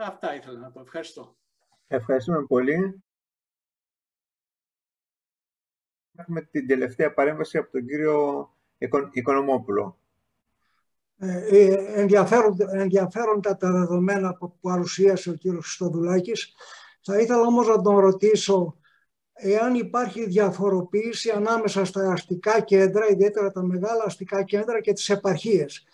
[0.00, 0.80] Αυτά ήθελα να πω.
[0.80, 1.36] Ευχαριστώ.
[1.86, 3.04] Ευχαριστούμε πολύ.
[6.16, 8.48] Έχουμε την τελευταία παρέμβαση από τον κύριο
[9.12, 9.98] Οικονομόπουλο.
[11.18, 11.74] Ε, ε
[12.72, 16.54] ενδιαφέροντα τα δεδομένα που παρουσίασε ο κύριος Χριστοδουλάκης.
[17.00, 18.78] Θα ήθελα όμως να τον ρωτήσω
[19.36, 25.84] εάν υπάρχει διαφοροποίηση ανάμεσα στα αστικά κέντρα, ιδιαίτερα τα μεγάλα αστικά κέντρα και τις επαρχίες.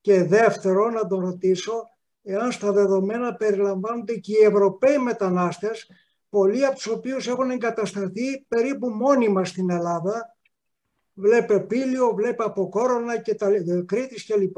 [0.00, 1.88] Και δεύτερο, να τον ρωτήσω
[2.22, 5.90] εάν στα δεδομένα περιλαμβάνονται και οι Ευρωπαίοι μετανάστες,
[6.28, 10.36] πολλοί από τους οποίους έχουν εγκατασταθεί περίπου μόνιμα στην Ελλάδα,
[11.14, 13.48] βλέπε Πύλιο, βλέπε Αποκόρονα και τα
[13.86, 14.56] Κρήτης κλπ.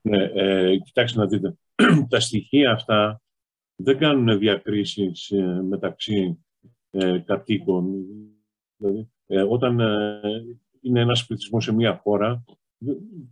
[0.00, 1.54] Ναι, ε, κοιτάξτε να δείτε.
[2.08, 3.22] τα στοιχεία αυτά
[3.76, 6.44] δεν κάνουν διακρίσεις ε, μεταξύ
[6.90, 8.04] ε, κατοίκων.
[8.76, 10.20] Δηλαδή, ε, όταν ε,
[10.80, 12.44] είναι ένας πληθυσμός σε μία χώρα,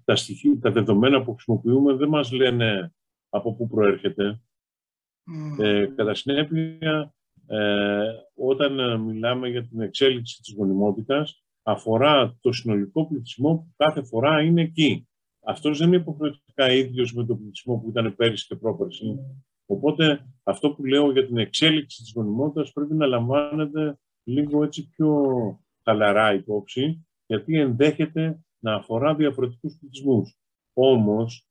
[0.05, 2.95] τα, στοιχεία, τα δεδομένα που χρησιμοποιούμε δεν μας λένε
[3.29, 4.41] από πού προέρχεται.
[5.59, 7.15] Ε, κατά συνέπεια,
[7.47, 8.05] ε,
[8.35, 14.63] όταν μιλάμε για την εξέλιξη της γονιμότητας, αφορά το συνολικό πληθυσμό που κάθε φορά είναι
[14.63, 15.09] εκεί.
[15.45, 19.19] Αυτός δεν είναι υποχρεωτικά ίδιος με τον πληθυσμό που ήταν πέρυσι και πρόπερσι.
[19.67, 25.21] Οπότε αυτό που λέω για την εξέλιξη της γονιμότητας πρέπει να λαμβάνεται λίγο έτσι πιο
[25.85, 30.37] χαλαρά υπόψη, γιατί ενδέχεται να αφορά διαφορετικούς πληθυσμούς.
[30.73, 31.49] Όμως,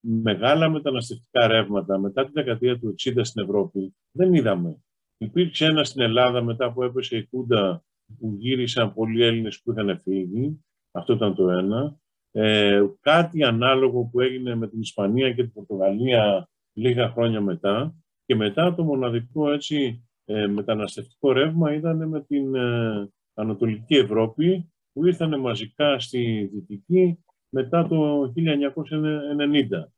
[0.00, 4.80] μεγάλα μεταναστευτικά ρεύματα μετά τη δεκαετία του 60 στην Ευρώπη δεν είδαμε.
[5.18, 7.84] Υπήρξε ένα στην Ελλάδα μετά που έπεσε η Κούντα
[8.18, 10.64] που γύρισαν πολλοί Έλληνες που είχαν φύγει.
[10.90, 11.98] Αυτό ήταν το ένα.
[12.30, 17.94] Ε, κάτι ανάλογο που έγινε με την Ισπανία και την Πορτογαλία λίγα χρόνια μετά.
[18.26, 25.06] Και μετά το μοναδικό έτσι, ε, μεταναστευτικό ρεύμα ήταν με την ε, Ανατολική Ευρώπη που
[25.06, 29.90] ήρθαν μαζικά στη Δυτική μετά το 1990.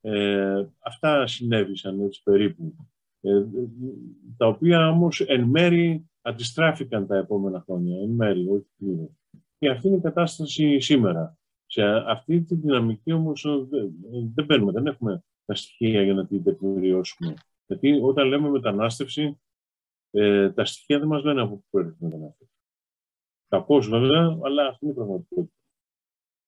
[0.00, 2.74] Ε, αυτά συνέβησαν έτσι περίπου,
[3.20, 3.44] ε,
[4.36, 9.10] τα οποία όμως εν μέρη αντιστράφηκαν τα επόμενα χρόνια, εν μέρη, όχι πλήρως.
[9.58, 11.36] Και αυτή είναι η κατάσταση σήμερα.
[11.66, 13.46] Σε αυτή τη δυναμική όμως
[14.34, 17.34] δεν μπαίνουμε, δεν έχουμε τα στοιχεία για να την τεκμηριώσουμε.
[17.66, 19.40] Γιατί όταν λέμε μετανάστευση,
[20.10, 22.54] ε, τα στοιχεία δεν μας λένε από πού έρχεται η μετανάστευση.
[23.48, 25.56] Κακώς βέβαια, αλλά αυτή είναι η πραγματικότητα.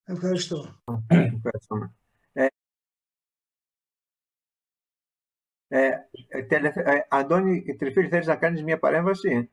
[0.03, 0.81] Ευχαριστώ.
[1.07, 1.93] Ευχαριστώ.
[5.67, 5.89] Ε,
[6.27, 9.51] ε, ε, Αντώνη Τριφύρη, θέλεις να κάνεις μια παρέμβαση;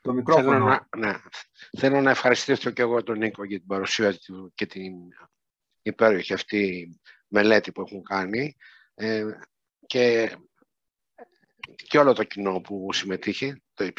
[0.00, 0.50] Το μικρόφωνο.
[0.50, 1.14] Θέλω να, ναι.
[1.78, 4.92] Θέλω να ευχαριστήσω και εγώ τον Νίκο για την παρουσία του και την
[5.82, 6.88] υπέροχη αυτή
[7.30, 8.56] μελέτη που έχουν κάνει
[8.94, 9.24] ε,
[9.86, 10.36] και,
[11.76, 13.92] και όλο το κοινό που συμμετείχε, το,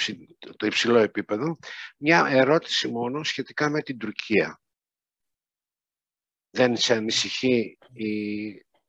[0.58, 1.58] το υψηλό επίπεδο.
[1.98, 4.62] Μια ερώτηση μόνο σχετικά με την Τουρκία.
[6.50, 8.10] Δεν σε ανησυχεί η,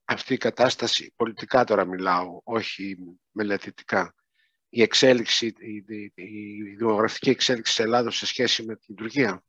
[0.04, 2.96] αυτή η κατάσταση, πολιτικά τώρα μιλάω, όχι
[3.30, 4.14] μελετητικά,
[4.68, 9.44] η εξέλιξη, η, η, δημογραφική εξέλιξη της Ελλάδος σε σχέση με την Τουρκία;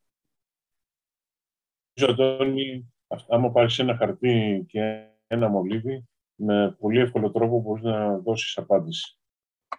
[1.95, 2.92] Αντώνη,
[3.27, 9.17] άμα πάρεις ένα χαρτί και ένα μολύβι, με πολύ εύκολο τρόπο μπορείς να δώσεις απάντηση.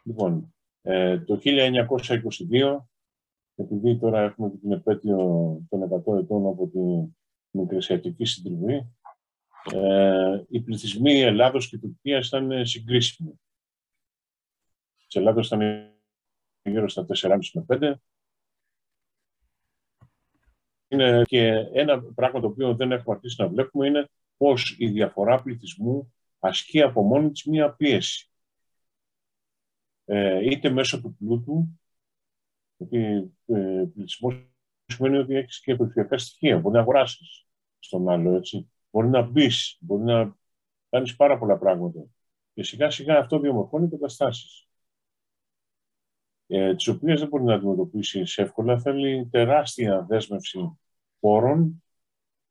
[0.05, 2.89] Λοιπόν, ε, το 1922,
[3.55, 5.17] επειδή τώρα έχουμε την επέτειο
[5.69, 7.17] των 100 ετών από την
[7.51, 8.93] Μικρασιατική Συντριβή,
[9.73, 13.41] ε, οι πληθυσμοί Ελλάδος και Τουρκίας ήταν συγκρίσιμοι.
[15.07, 15.93] Της Ελλάδος ήταν
[16.63, 17.95] γύρω στα 4,5 με 5.
[20.89, 25.43] Είναι και ένα πράγμα το οποίο δεν έχουμε αρχίσει να βλέπουμε είναι πώς η διαφορά
[25.43, 28.31] πληθυσμού ασκεί από μόνη της μία πίεση.
[30.05, 31.81] Ε, είτε μέσω του πλούτου,
[32.77, 34.35] γιατί ε, πληθυσμός
[34.87, 36.59] σημαίνει ότι έχεις και περιφερειακά στοιχεία.
[36.59, 37.47] Μπορεί να αγοράσεις
[37.79, 38.71] στον άλλο, έτσι.
[38.91, 40.37] Μπορεί να μπεις, μπορεί να
[40.89, 42.05] κάνεις πάρα πολλά πράγματα.
[42.55, 44.69] Και σιγά σιγά αυτό διαμορφώνει καταστάσεις.
[46.47, 48.79] Ε, τις οποίες δεν μπορεί να αντιμετωπίσει εύκολα.
[48.79, 50.79] Θέλει τεράστια δέσμευση
[51.21, 51.83] πόρων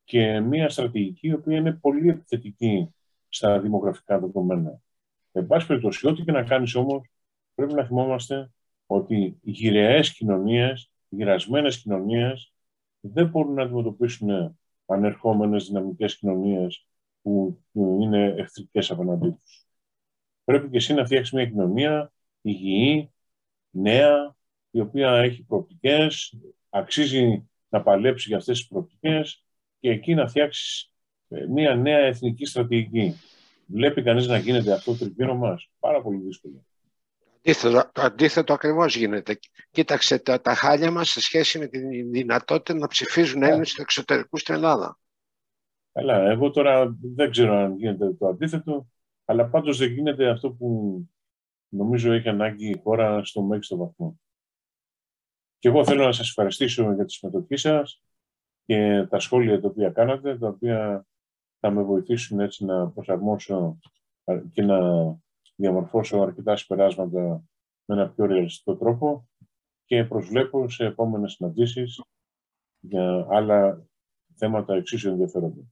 [0.04, 2.94] και μια στρατηγική η οποία είναι πολύ επιθετική
[3.28, 4.80] στα δημογραφικά δεδομένα.
[5.32, 7.08] Εν πάση περιπτώσει, ό,τι και να κάνεις όμως,
[7.54, 8.50] πρέπει να θυμόμαστε
[8.86, 12.52] ότι οι γυραιέ κοινωνίες, οι γυρασμένες κοινωνίες,
[13.00, 16.86] δεν μπορούν να αντιμετωπίσουν ανερχόμενες δυναμικές κοινωνίες
[17.22, 19.66] που είναι εχθρικές απέναντί τους.
[20.44, 23.13] Πρέπει και εσύ να φτιάξεις μια κοινωνία υγιή,
[23.74, 24.36] νέα,
[24.70, 26.34] η οποία έχει προοπτικές,
[26.70, 29.44] αξίζει να παλέψει για αυτές τις προοπτικές
[29.80, 30.90] και εκεί να φτιάξει
[31.28, 33.14] ε, μια νέα εθνική στρατηγική.
[33.66, 36.64] Βλέπει κανείς να γίνεται αυτό το τριγύρω μας; Πάρα πολύ δύσκολο.
[37.46, 39.38] Αντίθετο, το αντίθετο ακριβώς γίνεται.
[39.70, 43.46] Κοίταξε τα, τα χάλια μας σε σχέση με τη δυνατότητα να ψηφίζουν yeah.
[43.46, 44.98] Έλληνες του εξωτερικούς στην Ελλάδα.
[45.92, 48.86] Καλά, εγώ τώρα δεν ξέρω αν γίνεται το αντίθετο.
[49.24, 50.98] αλλά πάντως δεν γίνεται αυτό που
[51.76, 54.20] νομίζω έχει ανάγκη η χώρα στο μέγιστο βαθμό.
[55.58, 58.02] Και εγώ θέλω να σας ευχαριστήσω για τη συμμετοχή σας
[58.64, 61.06] και τα σχόλια τα οποία κάνατε, τα οποία
[61.60, 63.78] θα με βοηθήσουν έτσι να προσαρμόσω
[64.52, 64.78] και να
[65.56, 67.44] διαμορφώσω αρκετά συμπεράσματα
[67.84, 69.28] με ένα πιο ρεαλιστικό τρόπο
[69.84, 72.02] και προσβλέπω σε επόμενες συναντήσεις
[72.80, 73.86] για άλλα
[74.34, 75.62] θέματα εξίσου ενδιαφέροντα.